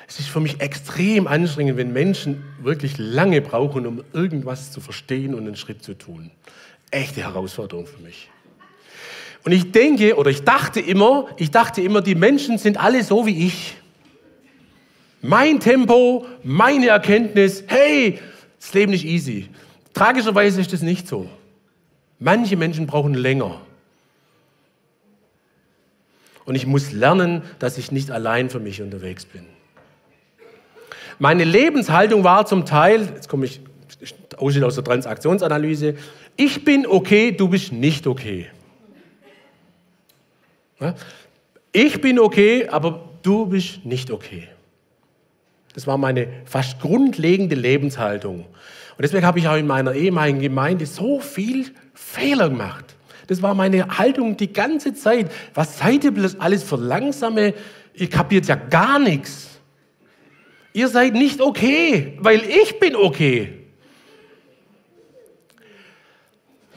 Es 0.09 0.19
ist 0.19 0.29
für 0.29 0.41
mich 0.41 0.61
extrem 0.61 1.27
anstrengend, 1.27 1.79
wenn 1.79 1.93
Menschen 1.93 2.43
wirklich 2.61 2.99
lange 2.99 3.41
brauchen, 3.41 3.87
um 3.87 4.05
irgendwas 4.13 4.71
zu 4.71 4.81
verstehen 4.81 5.35
und 5.35 5.47
einen 5.47 5.57
Schritt 5.57 5.83
zu 5.83 5.95
tun. 5.95 6.31
Echte 6.91 7.23
Herausforderung 7.23 7.87
für 7.87 8.01
mich. 8.03 8.29
Und 9.45 9.53
ich 9.53 9.73
denke, 9.73 10.17
oder 10.17 10.31
ich 10.31 10.45
dachte 10.45 10.81
immer, 10.81 11.29
ich 11.37 11.51
dachte 11.51 11.81
immer, 11.81 12.01
die 12.01 12.15
Menschen 12.15 12.59
sind 12.59 12.79
alle 12.79 13.03
so 13.03 13.27
wie 13.27 13.47
ich. 13.47 13.77
Mein 15.21 15.61
Tempo, 15.61 16.27
meine 16.43 16.89
Erkenntnis, 16.89 17.65
hey, 17.67 18.19
das 18.61 18.75
Leben 18.75 18.93
ist 18.93 19.05
easy. 19.05 19.49
Tragischerweise 19.95 20.61
ist 20.61 20.73
das 20.73 20.83
nicht 20.83 21.09
so. 21.09 21.29
Manche 22.19 22.57
Menschen 22.57 22.87
brauchen 22.87 23.15
länger. 23.15 23.61
Und 26.53 26.57
ich 26.57 26.67
muss 26.67 26.93
lernen, 26.93 27.41
dass 27.61 27.79
ich 27.79 27.93
nicht 27.93 28.11
allein 28.11 28.51
für 28.51 28.61
mich 28.61 28.83
unterwegs 28.83 29.25
bin. 29.25 29.47
Meine 31.19 31.45
Lebenshaltung 31.45 32.25
war 32.25 32.45
zum 32.45 32.67
Teil, 32.67 33.09
jetzt 33.15 33.27
komme 33.27 33.47
ich 33.47 33.63
aus 34.37 34.75
der 34.75 34.85
Transaktionsanalyse, 34.85 35.95
ich 36.37 36.63
bin 36.63 36.87
okay, 36.87 37.33
du 37.33 37.49
bist 37.49 37.73
nicht 37.73 38.07
okay. 38.07 38.51
Ich 41.73 41.99
bin 42.03 42.19
okay, 42.19 42.69
aber 42.69 43.09
du 43.23 43.47
bist 43.47 43.87
nicht 43.87 44.11
okay. 44.11 44.47
Das 45.73 45.87
war 45.87 45.97
meine 45.97 46.29
fast 46.45 46.81
grundlegende 46.81 47.55
Lebenshaltung. 47.55 48.41
Und 48.41 48.99
deswegen 48.99 49.25
habe 49.25 49.39
ich 49.39 49.49
auch 49.49 49.57
in 49.57 49.67
meiner 49.67 49.95
ehemaligen 49.95 50.41
Gemeinde 50.41 50.85
so 50.85 51.19
viel 51.19 51.71
Fehler 51.95 52.51
gemacht. 52.51 52.92
Das 53.27 53.43
war 53.43 53.55
meine 53.55 53.99
Haltung 53.99 54.37
die 54.37 54.53
ganze 54.53 54.95
Zeit. 54.95 55.31
Was 55.55 55.79
seid 55.79 56.05
ihr 56.05 56.13
bloß 56.13 56.41
alles 56.41 56.63
für 56.63 56.77
langsame? 56.77 57.55
Ihr 57.95 58.09
kapiert 58.09 58.47
ja 58.47 58.55
gar 58.55 58.99
nichts. 58.99 59.49
Ihr 60.73 60.89
seid 60.89 61.15
nicht 61.15 61.41
okay, 61.41 62.17
weil 62.21 62.41
ich 62.43 62.79
bin 62.79 62.97
okay. 62.97 63.59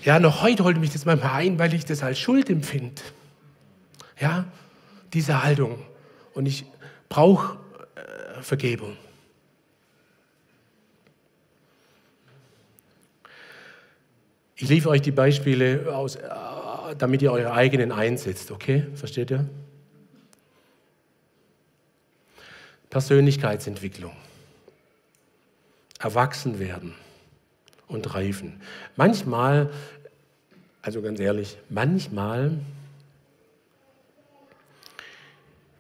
Ja, 0.04 0.20
noch 0.20 0.44
heute 0.44 0.64
holt 0.64 0.78
mich 0.78 0.92
das 0.92 1.06
manchmal 1.06 1.32
ein, 1.42 1.58
weil 1.58 1.74
ich 1.74 1.86
das 1.86 2.04
als 2.04 2.20
Schuld 2.20 2.50
empfinde. 2.50 3.02
Ja, 4.20 4.46
diese 5.14 5.44
Haltung. 5.44 5.82
Und 6.34 6.46
ich 6.46 6.66
brauche 7.10 7.58
äh, 7.96 8.42
Vergebung. 8.42 8.98
Ich 14.58 14.70
liefere 14.70 14.92
euch 14.92 15.02
die 15.02 15.12
Beispiele 15.12 15.94
aus, 15.94 16.16
äh, 16.16 16.30
damit 16.98 17.22
ihr 17.22 17.32
eure 17.32 17.52
eigenen 17.52 17.92
einsetzt, 17.92 18.52
okay? 18.52 18.88
Versteht 18.96 19.32
ihr? 19.32 19.46
Persönlichkeitsentwicklung. 22.90 24.14
Erwachsen 26.00 26.60
werden 26.60 26.94
und 27.90 28.14
reifen. 28.14 28.62
Manchmal, 28.96 29.74
also 30.82 31.02
ganz 31.02 31.20
ehrlich, 31.20 31.58
manchmal, 31.70 32.58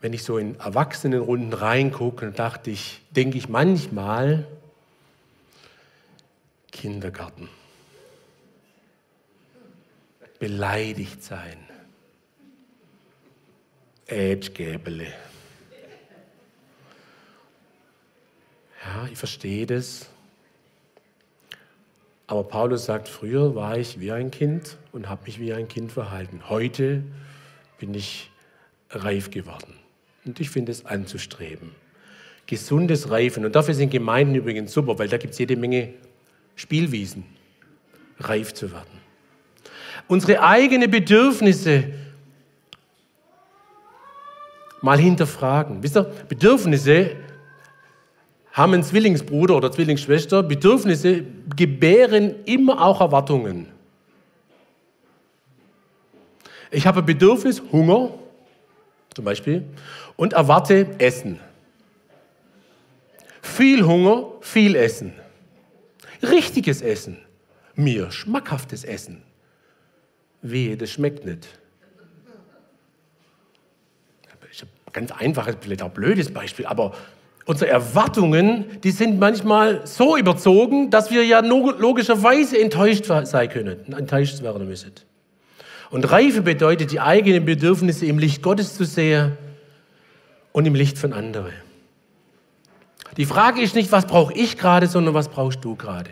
wenn 0.01 0.11
ich 0.11 0.23
so 0.23 0.37
in 0.37 0.59
Erwachsenenrunden 0.59 1.53
reingucke, 1.53 2.31
dachte 2.31 2.71
ich, 2.71 3.01
denke 3.11 3.37
ich 3.37 3.47
manchmal, 3.47 4.45
Kindergarten 6.73 7.47
beleidigt 10.39 11.23
sein. 11.23 11.57
Ätschgäbele. 14.07 15.07
Ja, 18.83 19.07
ich 19.11 19.17
verstehe 19.17 19.65
das. 19.65 20.09
Aber 22.27 22.43
Paulus 22.43 22.85
sagt, 22.85 23.07
früher 23.07 23.55
war 23.55 23.77
ich 23.77 23.99
wie 23.99 24.11
ein 24.11 24.31
Kind 24.31 24.77
und 24.91 25.09
habe 25.09 25.23
mich 25.25 25.39
wie 25.39 25.53
ein 25.53 25.67
Kind 25.67 25.91
verhalten. 25.91 26.49
Heute 26.49 27.03
bin 27.77 27.93
ich 27.93 28.31
reif 28.89 29.29
geworden. 29.29 29.73
Und 30.25 30.39
ich 30.39 30.49
finde 30.49 30.71
es 30.71 30.85
anzustreben. 30.85 31.71
Gesundes 32.47 33.09
Reifen. 33.09 33.45
Und 33.45 33.55
dafür 33.55 33.73
sind 33.73 33.91
Gemeinden 33.91 34.35
übrigens 34.35 34.71
super, 34.73 34.97
weil 34.97 35.07
da 35.07 35.17
gibt 35.17 35.33
es 35.33 35.39
jede 35.39 35.55
Menge 35.55 35.93
Spielwiesen, 36.55 37.25
reif 38.19 38.53
zu 38.53 38.71
werden. 38.71 39.04
Unsere 40.07 40.41
eigenen 40.41 40.89
Bedürfnisse 40.89 41.85
mal 44.81 44.99
hinterfragen. 44.99 45.81
Wisst 45.81 45.97
ihr, 45.97 46.03
Bedürfnisse 46.27 47.11
haben 48.51 48.73
einen 48.73 48.83
Zwillingsbruder 48.83 49.57
oder 49.57 49.71
Zwillingsschwester. 49.71 50.43
Bedürfnisse 50.43 51.23
gebären 51.55 52.35
immer 52.45 52.81
auch 52.81 53.01
Erwartungen. 53.01 53.67
Ich 56.71 56.85
habe 56.87 56.99
ein 56.99 57.05
Bedürfnis, 57.05 57.61
Hunger 57.71 58.11
zum 59.13 59.25
Beispiel, 59.25 59.63
und 60.17 60.33
erwarte 60.33 60.87
Essen. 60.99 61.39
Viel 63.41 63.85
Hunger, 63.85 64.27
viel 64.41 64.75
Essen. 64.75 65.13
Richtiges 66.21 66.81
Essen. 66.81 67.17
Mir 67.75 68.11
schmackhaftes 68.11 68.83
Essen. 68.83 69.23
Wehe, 70.51 70.77
das 70.77 70.91
schmeckt 70.91 71.25
nicht. 71.25 71.47
Ganz 74.93 75.11
einfaches, 75.11 75.57
vielleicht 75.59 75.81
auch 75.81 75.89
blödes 75.89 76.33
Beispiel, 76.33 76.65
aber 76.65 76.93
unsere 77.45 77.69
Erwartungen, 77.69 78.79
die 78.81 78.91
sind 78.91 79.19
manchmal 79.19 79.85
so 79.85 80.15
überzogen, 80.15 80.89
dass 80.89 81.11
wir 81.11 81.25
ja 81.25 81.41
logischerweise 81.41 82.59
enttäuscht 82.59 83.05
sein 83.05 83.49
können, 83.49 83.93
enttäuscht 83.93 84.41
werden 84.41 84.67
müssen. 84.67 84.93
Und 85.89 86.09
Reife 86.09 86.41
bedeutet, 86.41 86.91
die 86.91 86.99
eigenen 86.99 87.43
Bedürfnisse 87.43 88.05
im 88.05 88.19
Licht 88.19 88.41
Gottes 88.41 88.75
zu 88.75 88.85
sehen 88.85 89.37
und 90.53 90.65
im 90.65 90.75
Licht 90.75 90.97
von 90.97 91.11
anderen. 91.11 91.53
Die 93.17 93.25
Frage 93.25 93.61
ist 93.61 93.75
nicht, 93.75 93.91
was 93.91 94.05
brauche 94.05 94.33
ich 94.33 94.57
gerade, 94.57 94.87
sondern 94.87 95.13
was 95.13 95.29
brauchst 95.29 95.63
du 95.63 95.75
gerade? 95.75 96.09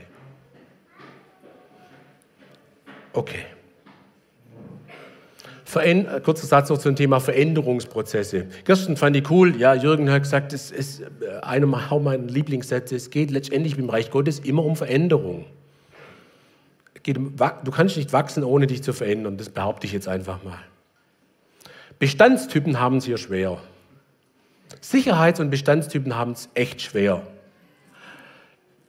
Okay. 3.13 3.45
Äh, 5.75 6.21
kurzer 6.23 6.47
Satz 6.47 6.69
noch 6.69 6.77
zum 6.77 6.95
Thema 6.95 7.19
Veränderungsprozesse. 7.19 8.47
Gestern 8.65 8.97
fand 8.97 9.15
ich 9.15 9.29
cool, 9.29 9.55
ja, 9.59 9.73
Jürgen 9.73 10.09
hat 10.11 10.23
gesagt, 10.23 10.53
es 10.53 10.71
ist 10.71 11.01
äh, 11.01 11.39
einer 11.41 11.65
meiner 11.65 12.17
Lieblingssätze, 12.17 12.95
es 12.95 13.09
geht 13.09 13.31
letztendlich 13.31 13.77
im 13.77 13.89
Reich 13.89 14.11
Gottes 14.11 14.39
immer 14.39 14.63
um 14.63 14.75
Veränderung. 14.75 15.45
Du 17.05 17.71
kannst 17.71 17.97
nicht 17.97 18.13
wachsen, 18.13 18.43
ohne 18.43 18.65
dich 18.67 18.81
zu 18.81 18.93
verändern, 18.93 19.35
das 19.37 19.49
behaupte 19.49 19.85
ich 19.85 19.93
jetzt 19.93 20.07
einfach 20.07 20.43
mal. 20.43 20.59
Bestandstypen 21.99 22.79
haben 22.79 22.97
es 22.97 23.05
hier 23.05 23.17
schwer. 23.17 23.57
Sicherheits- 24.81 25.39
und 25.39 25.49
Bestandstypen 25.49 26.15
haben 26.15 26.31
es 26.31 26.49
echt 26.53 26.81
schwer. 26.81 27.21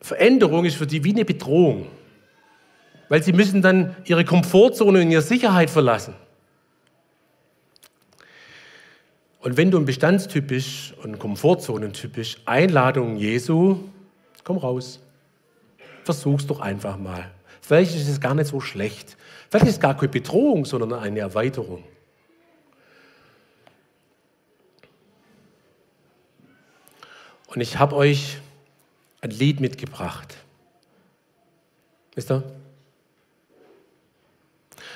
Veränderung 0.00 0.64
ist 0.64 0.76
für 0.76 0.86
die 0.86 1.02
wie 1.02 1.12
eine 1.12 1.24
Bedrohung, 1.24 1.86
weil 3.08 3.22
sie 3.22 3.32
müssen 3.32 3.62
dann 3.62 3.96
ihre 4.04 4.24
Komfortzone 4.24 5.00
und 5.00 5.10
ihre 5.10 5.22
Sicherheit 5.22 5.70
verlassen. 5.70 6.14
Und 9.44 9.58
wenn 9.58 9.70
du 9.70 9.76
ein 9.76 9.84
Bestandstyp 9.84 10.46
bist 10.46 10.94
und 11.02 11.12
ein 11.12 11.18
Komfortzonentyp 11.18 12.14
bist, 12.14 12.38
Einladung 12.46 13.16
Jesu, 13.18 13.78
komm 14.42 14.56
raus. 14.56 15.00
Versuch's 16.02 16.46
doch 16.46 16.60
einfach 16.60 16.96
mal. 16.96 17.30
Vielleicht 17.60 17.94
ist 17.94 18.08
es 18.08 18.22
gar 18.22 18.34
nicht 18.34 18.46
so 18.46 18.60
schlecht. 18.60 19.18
Vielleicht 19.50 19.66
ist 19.66 19.74
es 19.74 19.80
gar 19.80 19.98
keine 19.98 20.08
Bedrohung, 20.08 20.64
sondern 20.64 20.94
eine 20.94 21.20
Erweiterung. 21.20 21.84
Und 27.48 27.60
ich 27.60 27.78
habe 27.78 27.96
euch 27.96 28.38
ein 29.20 29.28
Lied 29.30 29.60
mitgebracht. 29.60 30.38
Wisst 32.14 32.30
ihr? 32.32 32.44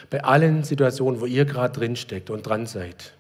Bei 0.09 0.25
allen 0.25 0.65
Situationen, 0.65 1.21
wo 1.21 1.27
ihr 1.27 1.45
gerade 1.45 1.79
drinsteckt 1.79 2.31
und 2.31 2.47
dran 2.47 2.65
seid, 2.65 3.13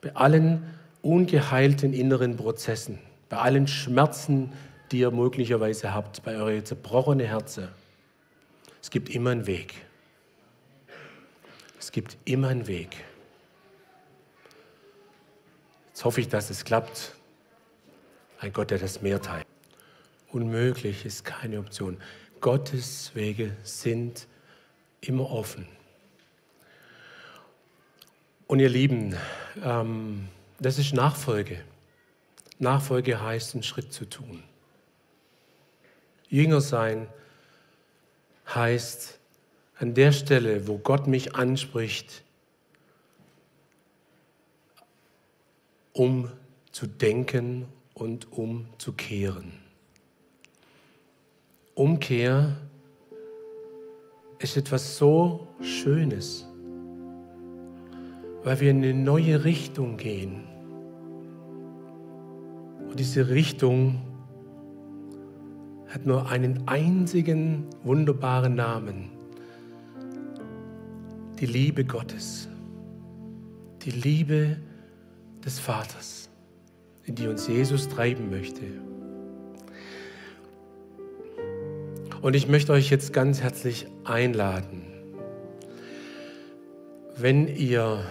bei 0.00 0.14
allen 0.14 0.62
ungeheilten 1.02 1.92
inneren 1.92 2.36
Prozessen, 2.36 2.98
bei 3.28 3.38
allen 3.38 3.66
Schmerzen, 3.66 4.52
die 4.90 4.98
ihr 4.98 5.10
möglicherweise 5.10 5.94
habt, 5.94 6.22
bei 6.22 6.36
euren 6.36 6.64
zerbrochenen 6.64 7.26
Herzen, 7.26 7.68
es 8.82 8.90
gibt 8.90 9.10
immer 9.10 9.30
einen 9.30 9.46
Weg. 9.46 9.74
Es 11.78 11.90
gibt 11.90 12.16
immer 12.24 12.48
einen 12.48 12.66
Weg. 12.66 12.96
Jetzt 15.88 16.04
hoffe 16.04 16.20
ich, 16.20 16.28
dass 16.28 16.50
es 16.50 16.64
klappt. 16.64 17.14
Ein 18.38 18.52
Gott, 18.52 18.70
der 18.70 18.78
das 18.78 19.02
Meer 19.02 19.20
teilt. 19.20 19.46
Unmöglich 20.30 21.04
ist 21.04 21.24
keine 21.24 21.58
Option. 21.58 21.96
Gottes 22.40 23.10
Wege 23.14 23.56
sind 23.62 24.28
immer 25.00 25.30
offen. 25.30 25.66
Und 28.46 28.60
ihr 28.60 28.68
Lieben, 28.68 29.16
ähm, 29.62 30.28
das 30.60 30.78
ist 30.78 30.94
Nachfolge. 30.94 31.64
Nachfolge 32.58 33.20
heißt, 33.20 33.54
einen 33.54 33.62
Schritt 33.62 33.92
zu 33.92 34.04
tun. 34.08 34.42
Jünger 36.28 36.60
sein 36.60 37.08
heißt, 38.54 39.18
an 39.78 39.94
der 39.94 40.12
Stelle, 40.12 40.66
wo 40.68 40.78
Gott 40.78 41.06
mich 41.06 41.34
anspricht, 41.34 42.22
um 45.92 46.30
zu 46.72 46.86
denken 46.86 47.66
und 47.94 48.32
umzukehren. 48.32 49.52
Umkehr 51.74 52.56
ist 54.38 54.56
etwas 54.56 54.96
so 54.96 55.46
Schönes, 55.60 56.46
weil 58.46 58.60
wir 58.60 58.70
in 58.70 58.76
eine 58.76 58.94
neue 58.94 59.42
Richtung 59.42 59.96
gehen. 59.96 60.44
Und 62.88 63.00
diese 63.00 63.28
Richtung 63.28 64.00
hat 65.88 66.06
nur 66.06 66.30
einen 66.30 66.68
einzigen 66.68 67.64
wunderbaren 67.82 68.54
Namen. 68.54 69.10
Die 71.40 71.46
Liebe 71.46 71.84
Gottes. 71.84 72.48
Die 73.84 73.90
Liebe 73.90 74.58
des 75.44 75.58
Vaters 75.58 76.30
in 77.02 77.16
die 77.16 77.26
uns 77.26 77.48
Jesus 77.48 77.88
treiben 77.88 78.30
möchte. 78.30 78.62
Und 82.22 82.36
ich 82.36 82.46
möchte 82.46 82.72
euch 82.72 82.90
jetzt 82.90 83.12
ganz 83.12 83.40
herzlich 83.40 83.88
einladen, 84.04 84.84
wenn 87.16 87.48
ihr, 87.48 88.04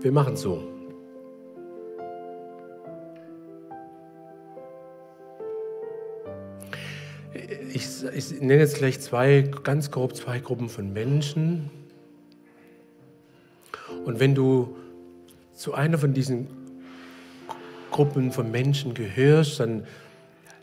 wir 0.00 0.12
machen 0.12 0.36
so, 0.36 0.62
ich, 7.72 7.86
ich 8.14 8.40
nenne 8.40 8.60
jetzt 8.60 8.76
gleich 8.76 9.00
zwei, 9.00 9.50
ganz 9.62 9.90
grob 9.90 10.16
zwei 10.16 10.38
Gruppen 10.38 10.68
von 10.68 10.92
Menschen. 10.92 11.70
Und 14.04 14.20
wenn 14.20 14.34
du 14.34 14.76
zu 15.54 15.74
einer 15.74 15.98
von 15.98 16.14
diesen 16.14 16.46
Gruppen 17.90 18.32
von 18.32 18.50
Menschen 18.50 18.94
gehörst, 18.94 19.60
dann 19.60 19.84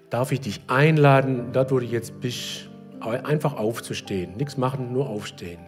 darf 0.10 0.32
ich 0.32 0.42
dich 0.42 0.62
einladen, 0.68 1.52
dort 1.52 1.72
wo 1.72 1.80
du 1.80 1.86
jetzt 1.86 2.20
bist, 2.22 2.70
einfach 3.00 3.56
aufzustehen. 3.56 4.38
Nichts 4.38 4.58
machen, 4.58 4.94
nur 4.94 5.10
aufstehen. 5.10 5.60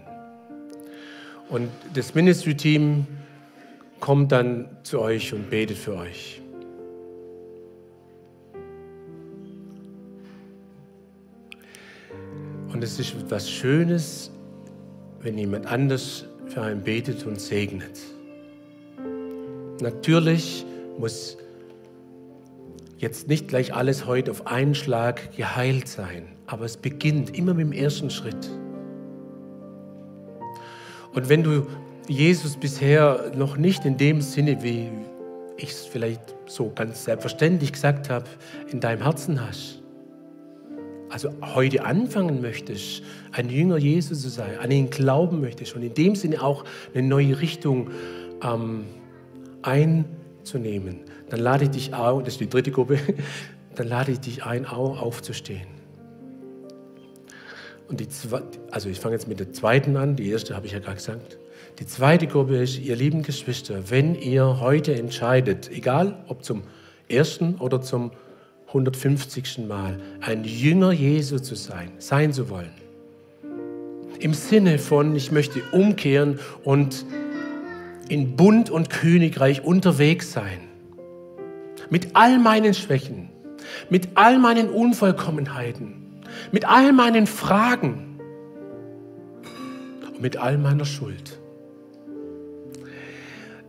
Und 1.50 1.70
das 1.94 2.16
Ministry-Team 2.16 3.06
kommt 4.00 4.32
dann 4.32 4.78
zu 4.84 5.00
euch 5.00 5.34
und 5.34 5.50
betet 5.50 5.78
für 5.78 5.96
euch. 5.96 6.42
Und 12.72 12.84
es 12.84 13.00
ist 13.00 13.16
etwas 13.16 13.50
Schönes, 13.50 14.32
wenn 15.22 15.38
jemand 15.38 15.66
anders 15.66 16.26
für 16.48 16.62
einen 16.62 16.84
betet 16.84 17.26
und 17.26 17.42
segnet. 17.42 18.00
Natürlich 19.82 20.66
muss 20.98 21.38
jetzt 22.98 23.28
nicht 23.28 23.48
gleich 23.48 23.74
alles 23.74 24.06
heute 24.06 24.32
auf 24.32 24.48
einen 24.48 24.76
Schlag 24.76 25.36
geheilt 25.36 25.88
sein, 25.88 26.28
aber 26.46 26.66
es 26.66 26.78
beginnt 26.78 27.38
immer 27.38 27.54
mit 27.54 27.68
dem 27.68 27.72
ersten 27.74 28.10
Schritt. 28.10 28.50
Und 31.14 31.30
wenn 31.30 31.44
du 31.44 31.66
Jesus 32.08 32.56
bisher 32.56 33.32
noch 33.36 33.58
nicht 33.58 33.86
in 33.86 33.98
dem 33.98 34.22
Sinne, 34.22 34.64
wie 34.64 34.90
ich 35.58 35.72
es 35.72 35.86
vielleicht 35.86 36.22
so 36.46 36.72
ganz 36.74 37.04
selbstverständlich 37.04 37.74
gesagt 37.74 38.10
habe, 38.10 38.26
in 38.72 38.80
deinem 38.80 39.02
Herzen 39.02 39.46
hast, 39.46 39.82
also 41.10 41.30
heute 41.42 41.84
anfangen 41.84 42.42
möchtest, 42.42 43.04
ein 43.32 43.50
Jünger 43.50 43.78
Jesu 43.78 44.16
zu 44.16 44.30
sein, 44.30 44.58
an 44.60 44.72
ihn 44.72 44.90
glauben 44.90 45.42
möchtest 45.42 45.76
und 45.76 45.84
in 45.84 45.94
dem 45.94 46.16
Sinne 46.16 46.42
auch 46.42 46.64
eine 46.94 47.06
neue 47.06 47.40
Richtung 47.42 47.92
ähm, 48.44 48.86
einzunehmen, 49.62 51.02
dann 51.30 51.40
lade 51.40 51.66
ich 51.66 51.72
dich 51.72 51.94
auch, 51.94 52.22
das 52.22 52.36
ist 52.36 52.40
die 52.40 52.50
dritte 52.50 52.72
Gruppe, 52.72 53.00
dann 53.76 53.88
lade 53.88 54.12
ich 54.14 54.20
dich 54.20 54.46
ein, 54.46 54.66
auch 54.66 55.02
aufzustehen. 55.02 55.68
Und 57.90 58.00
die 58.00 58.10
zweite, 58.10 58.60
also 58.72 58.90
ich 58.90 59.00
fange 59.00 59.16
jetzt 59.16 59.28
mit 59.28 59.40
der 59.40 59.54
zweiten 59.54 59.96
an, 59.98 60.16
die 60.16 60.30
erste 60.30 60.56
habe 60.56 60.66
ich 60.66 60.74
ja 60.74 60.80
gerade 60.80 60.98
gesagt. 60.98 61.38
Die 61.80 61.86
zweite 61.86 62.26
Gruppe 62.26 62.58
ist, 62.58 62.80
ihr 62.80 62.96
lieben 62.96 63.22
Geschwister, 63.22 63.92
wenn 63.92 64.16
ihr 64.16 64.60
heute 64.60 64.96
entscheidet, 64.96 65.70
egal 65.72 66.18
ob 66.28 66.44
zum 66.44 66.64
ersten 67.08 67.54
oder 67.56 67.82
zum 67.82 68.10
150. 68.70 69.60
Mal, 69.68 70.00
ein 70.20 70.44
Jünger 70.44 70.92
Jesu 70.92 71.38
zu 71.38 71.54
sein, 71.54 71.92
sein 72.00 72.34
zu 72.34 72.50
wollen. 72.50 72.74
Im 74.20 74.34
Sinne 74.34 74.80
von, 74.80 75.16
ich 75.16 75.32
möchte 75.32 75.62
umkehren 75.72 76.40
und 76.64 77.06
in 78.10 78.36
Bund 78.36 78.72
und 78.72 78.90
Königreich 78.90 79.64
unterwegs 79.64 80.32
sein. 80.32 80.62
Mit 81.92 82.16
all 82.16 82.40
meinen 82.40 82.74
Schwächen, 82.74 83.30
mit 83.92 84.10
all 84.16 84.40
meinen 84.40 84.70
Unvollkommenheiten, 84.70 85.94
mit 86.52 86.66
all 86.66 86.92
meinen 86.92 87.28
Fragen 87.28 88.20
und 90.08 90.22
mit 90.24 90.38
all 90.38 90.58
meiner 90.58 90.86
Schuld. 90.86 91.37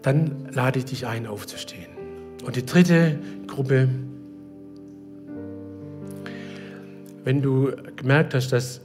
Dann 0.09 0.49
lade 0.55 0.79
ich 0.79 0.87
dich 0.87 1.07
ein, 1.07 1.27
aufzustehen. 1.27 1.91
Und 2.43 2.57
die 2.57 2.65
dritte 2.65 3.19
Gruppe, 3.47 3.91
wenn 7.25 7.43
du 7.43 7.73
gemerkt 7.95 8.33
hast, 8.33 8.49
dass 8.49 8.81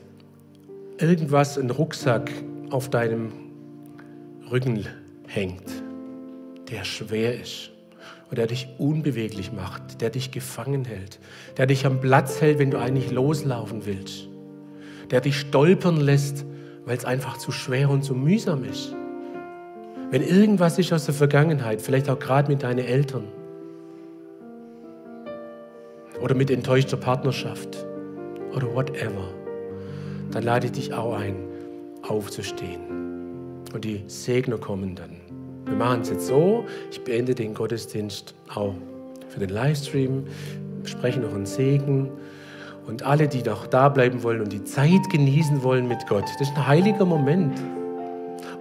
irgendwas, 0.97 1.57
ein 1.57 1.69
Rucksack 1.69 2.29
auf 2.71 2.89
deinem 2.89 3.31
Rücken 4.51 4.85
hängt, 5.25 5.63
der 6.69 6.83
schwer 6.83 7.39
ist 7.39 7.71
und 8.29 8.37
der 8.37 8.47
dich 8.47 8.67
unbeweglich 8.77 9.53
macht, 9.53 10.01
der 10.01 10.09
dich 10.09 10.31
gefangen 10.31 10.83
hält, 10.83 11.21
der 11.55 11.67
dich 11.67 11.85
am 11.85 12.01
Platz 12.01 12.41
hält, 12.41 12.59
wenn 12.59 12.69
du 12.69 12.79
eigentlich 12.79 13.11
loslaufen 13.11 13.85
willst, 13.85 14.27
der 15.09 15.21
dich 15.21 15.39
stolpern 15.39 16.01
lässt, 16.01 16.43
weil 16.83 16.97
es 16.97 17.05
einfach 17.05 17.37
zu 17.37 17.53
schwer 17.53 17.89
und 17.89 18.03
zu 18.03 18.13
mühsam 18.13 18.65
ist. 18.65 18.93
Wenn 20.11 20.21
irgendwas 20.21 20.77
ist 20.77 20.93
aus 20.93 21.05
der 21.05 21.13
Vergangenheit, 21.13 21.81
vielleicht 21.81 22.09
auch 22.09 22.19
gerade 22.19 22.51
mit 22.51 22.63
deinen 22.63 22.85
Eltern 22.85 23.27
oder 26.21 26.35
mit 26.35 26.51
enttäuschter 26.51 26.97
Partnerschaft 26.97 27.85
oder 28.55 28.73
whatever, 28.73 29.29
dann 30.31 30.43
lade 30.43 30.67
ich 30.67 30.73
dich 30.73 30.93
auch 30.93 31.15
ein, 31.15 31.35
aufzustehen. 32.07 32.81
Und 33.73 33.83
die 33.83 34.03
Segner 34.07 34.57
kommen 34.57 34.95
dann. 34.95 35.21
Wir 35.65 35.75
machen 35.75 36.01
es 36.01 36.09
jetzt 36.09 36.27
so, 36.27 36.65
ich 36.91 37.03
beende 37.03 37.33
den 37.33 37.53
Gottesdienst 37.53 38.35
auch 38.53 38.75
für 39.29 39.39
den 39.39 39.49
Livestream, 39.49 40.25
sprechen 40.83 41.23
noch 41.23 41.33
einen 41.33 41.45
Segen. 41.45 42.11
Und 42.85 43.03
alle, 43.03 43.27
die 43.27 43.41
noch 43.41 43.65
da 43.65 43.89
bleiben 43.89 44.23
wollen 44.23 44.41
und 44.41 44.51
die 44.51 44.63
Zeit 44.63 45.09
genießen 45.09 45.63
wollen 45.63 45.87
mit 45.87 46.05
Gott, 46.07 46.23
das 46.23 46.49
ist 46.49 46.55
ein 46.55 46.67
heiliger 46.67 47.05
Moment. 47.05 47.57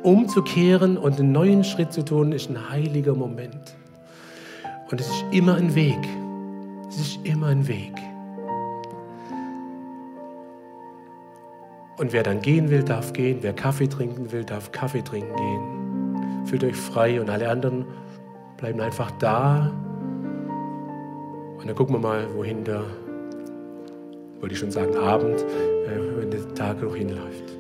Umzukehren 0.03 0.99
und 0.99 1.19
einen 1.19 1.33
neuen 1.33 1.65
Schritt 1.65 1.93
zu 1.93 2.05
tun, 2.05 2.33
ist 2.33 2.51
ein 2.51 2.71
heiliger 2.71 3.15
Moment. 3.15 3.75
Und 4.91 5.01
es 5.01 5.09
ist 5.09 5.25
immer 5.31 5.55
ein 5.55 5.75
Weg. 5.75 5.99
Es 6.89 7.01
ist 7.01 7.21
immer 7.25 7.47
ein 7.47 7.67
Weg. 7.67 7.95
Und 11.99 12.13
wer 12.13 12.23
dann 12.23 12.43
gehen 12.43 12.69
will, 12.69 12.83
darf 12.83 13.13
gehen. 13.13 13.39
Wer 13.43 13.53
Kaffee 13.53 13.87
trinken 13.87 14.33
will, 14.33 14.45
darf 14.45 14.73
Kaffee 14.73 15.03
trinken 15.03 15.37
gehen. 15.37 16.47
Fühlt 16.47 16.65
euch 16.65 16.77
frei 16.77 17.21
und 17.21 17.31
alle 17.31 17.49
anderen 17.49 17.85
bleiben 18.57 18.81
einfach 18.81 19.11
da. 19.13 19.71
Und 21.59 21.69
dann 21.69 21.77
gucken 21.77 21.95
wir 21.95 22.01
mal, 22.01 22.27
wohin 22.35 22.65
der, 22.65 22.83
wollte 24.41 24.55
ich 24.55 24.59
schon 24.59 24.73
sagen, 24.73 24.97
Abend, 24.97 25.41
äh, 25.41 26.19
wenn 26.19 26.31
der 26.31 26.55
Tag 26.55 26.83
noch 26.83 26.97
hinläuft. 26.97 27.57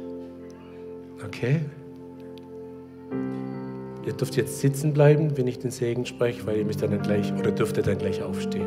Okay? 1.24 1.60
Ihr 4.04 4.12
dürft 4.14 4.36
jetzt 4.36 4.60
sitzen 4.60 4.92
bleiben, 4.92 5.36
wenn 5.36 5.46
ich 5.46 5.58
den 5.58 5.70
Segen 5.70 6.04
spreche, 6.06 6.44
weil 6.46 6.58
ihr 6.58 6.64
müsst 6.64 6.82
dann 6.82 7.00
gleich 7.02 7.32
oder 7.38 7.52
dürft 7.52 7.76
ihr 7.76 7.82
dann 7.82 7.98
gleich 7.98 8.22
aufstehen. 8.22 8.66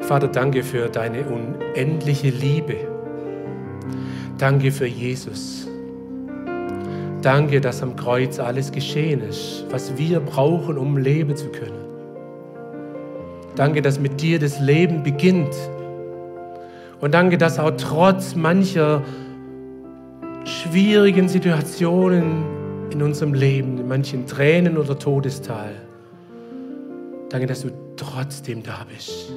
Vater, 0.00 0.28
danke 0.28 0.62
für 0.62 0.88
deine 0.88 1.24
unendliche 1.24 2.30
Liebe. 2.30 2.76
Danke 4.38 4.70
für 4.70 4.86
Jesus. 4.86 5.66
Danke, 7.22 7.60
dass 7.60 7.82
am 7.82 7.96
Kreuz 7.96 8.38
alles 8.38 8.70
geschehen 8.70 9.20
ist, 9.20 9.64
was 9.70 9.96
wir 9.98 10.20
brauchen, 10.20 10.78
um 10.78 10.96
leben 10.96 11.34
zu 11.34 11.48
können. 11.48 11.86
Danke, 13.56 13.82
dass 13.82 13.98
mit 13.98 14.20
dir 14.20 14.38
das 14.38 14.60
Leben 14.60 15.02
beginnt. 15.02 15.54
Und 17.00 17.14
danke, 17.14 17.38
dass 17.38 17.58
auch 17.58 17.72
trotz 17.76 18.34
mancher 18.36 19.02
schwierigen 20.76 21.26
Situationen 21.26 22.90
in 22.92 23.00
unserem 23.00 23.32
Leben, 23.32 23.78
in 23.78 23.88
manchen 23.88 24.26
Tränen 24.26 24.76
oder 24.76 24.98
Todestal, 24.98 25.70
danke, 27.30 27.46
dass 27.46 27.62
du 27.62 27.70
trotzdem 27.96 28.62
da 28.62 28.84
bist. 28.84 29.32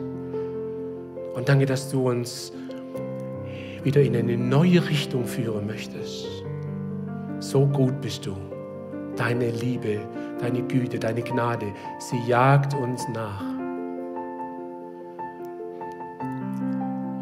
Und 1.33 1.47
danke, 1.47 1.65
dass 1.65 1.89
du 1.89 2.09
uns 2.09 2.51
wieder 3.83 4.01
in 4.01 4.17
eine 4.17 4.35
neue 4.35 4.85
Richtung 4.89 5.23
führen 5.23 5.65
möchtest. 5.65 6.27
So 7.39 7.65
gut 7.67 8.01
bist 8.01 8.25
du. 8.25 8.35
Deine 9.15 9.49
Liebe, 9.51 10.01
deine 10.41 10.61
Güte, 10.63 10.99
deine 10.99 11.21
Gnade, 11.21 11.67
sie 11.99 12.19
jagt 12.27 12.73
uns 12.73 13.07
nach. 13.13 13.45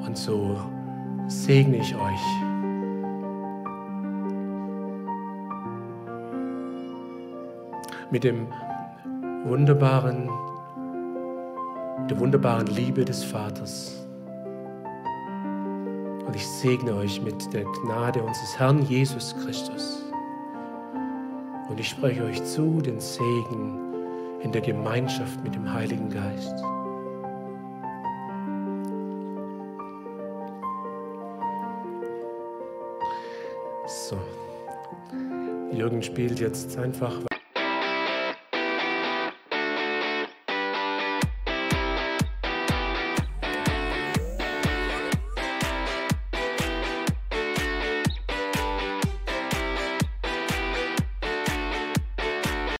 Und 0.07 0.17
so 0.17 0.57
segne 1.27 1.77
ich 1.77 1.93
euch. 1.93 2.46
Mit 8.09 8.23
dem 8.23 8.47
wunderbaren, 9.43 10.29
der 12.09 12.17
wunderbaren 12.19 12.67
Liebe 12.67 13.03
des 13.03 13.23
Vaters. 13.23 14.07
Und 16.25 16.35
ich 16.35 16.47
segne 16.47 16.95
euch 16.95 17.21
mit 17.21 17.53
der 17.53 17.63
Gnade 17.63 18.23
unseres 18.23 18.57
Herrn 18.57 18.81
Jesus 18.83 19.35
Christus. 19.43 20.05
Und 21.69 21.79
ich 21.79 21.89
spreche 21.89 22.23
euch 22.23 22.41
zu 22.45 22.81
den 22.81 22.99
Segen 22.99 23.87
in 24.41 24.51
der 24.53 24.61
Gemeinschaft 24.61 25.43
mit 25.43 25.53
dem 25.55 25.73
Heiligen 25.73 26.09
Geist. 26.09 26.55
So, 33.85 34.17
Jürgen 35.71 36.01
spielt 36.01 36.39
jetzt 36.39 36.77
einfach. 36.77 37.13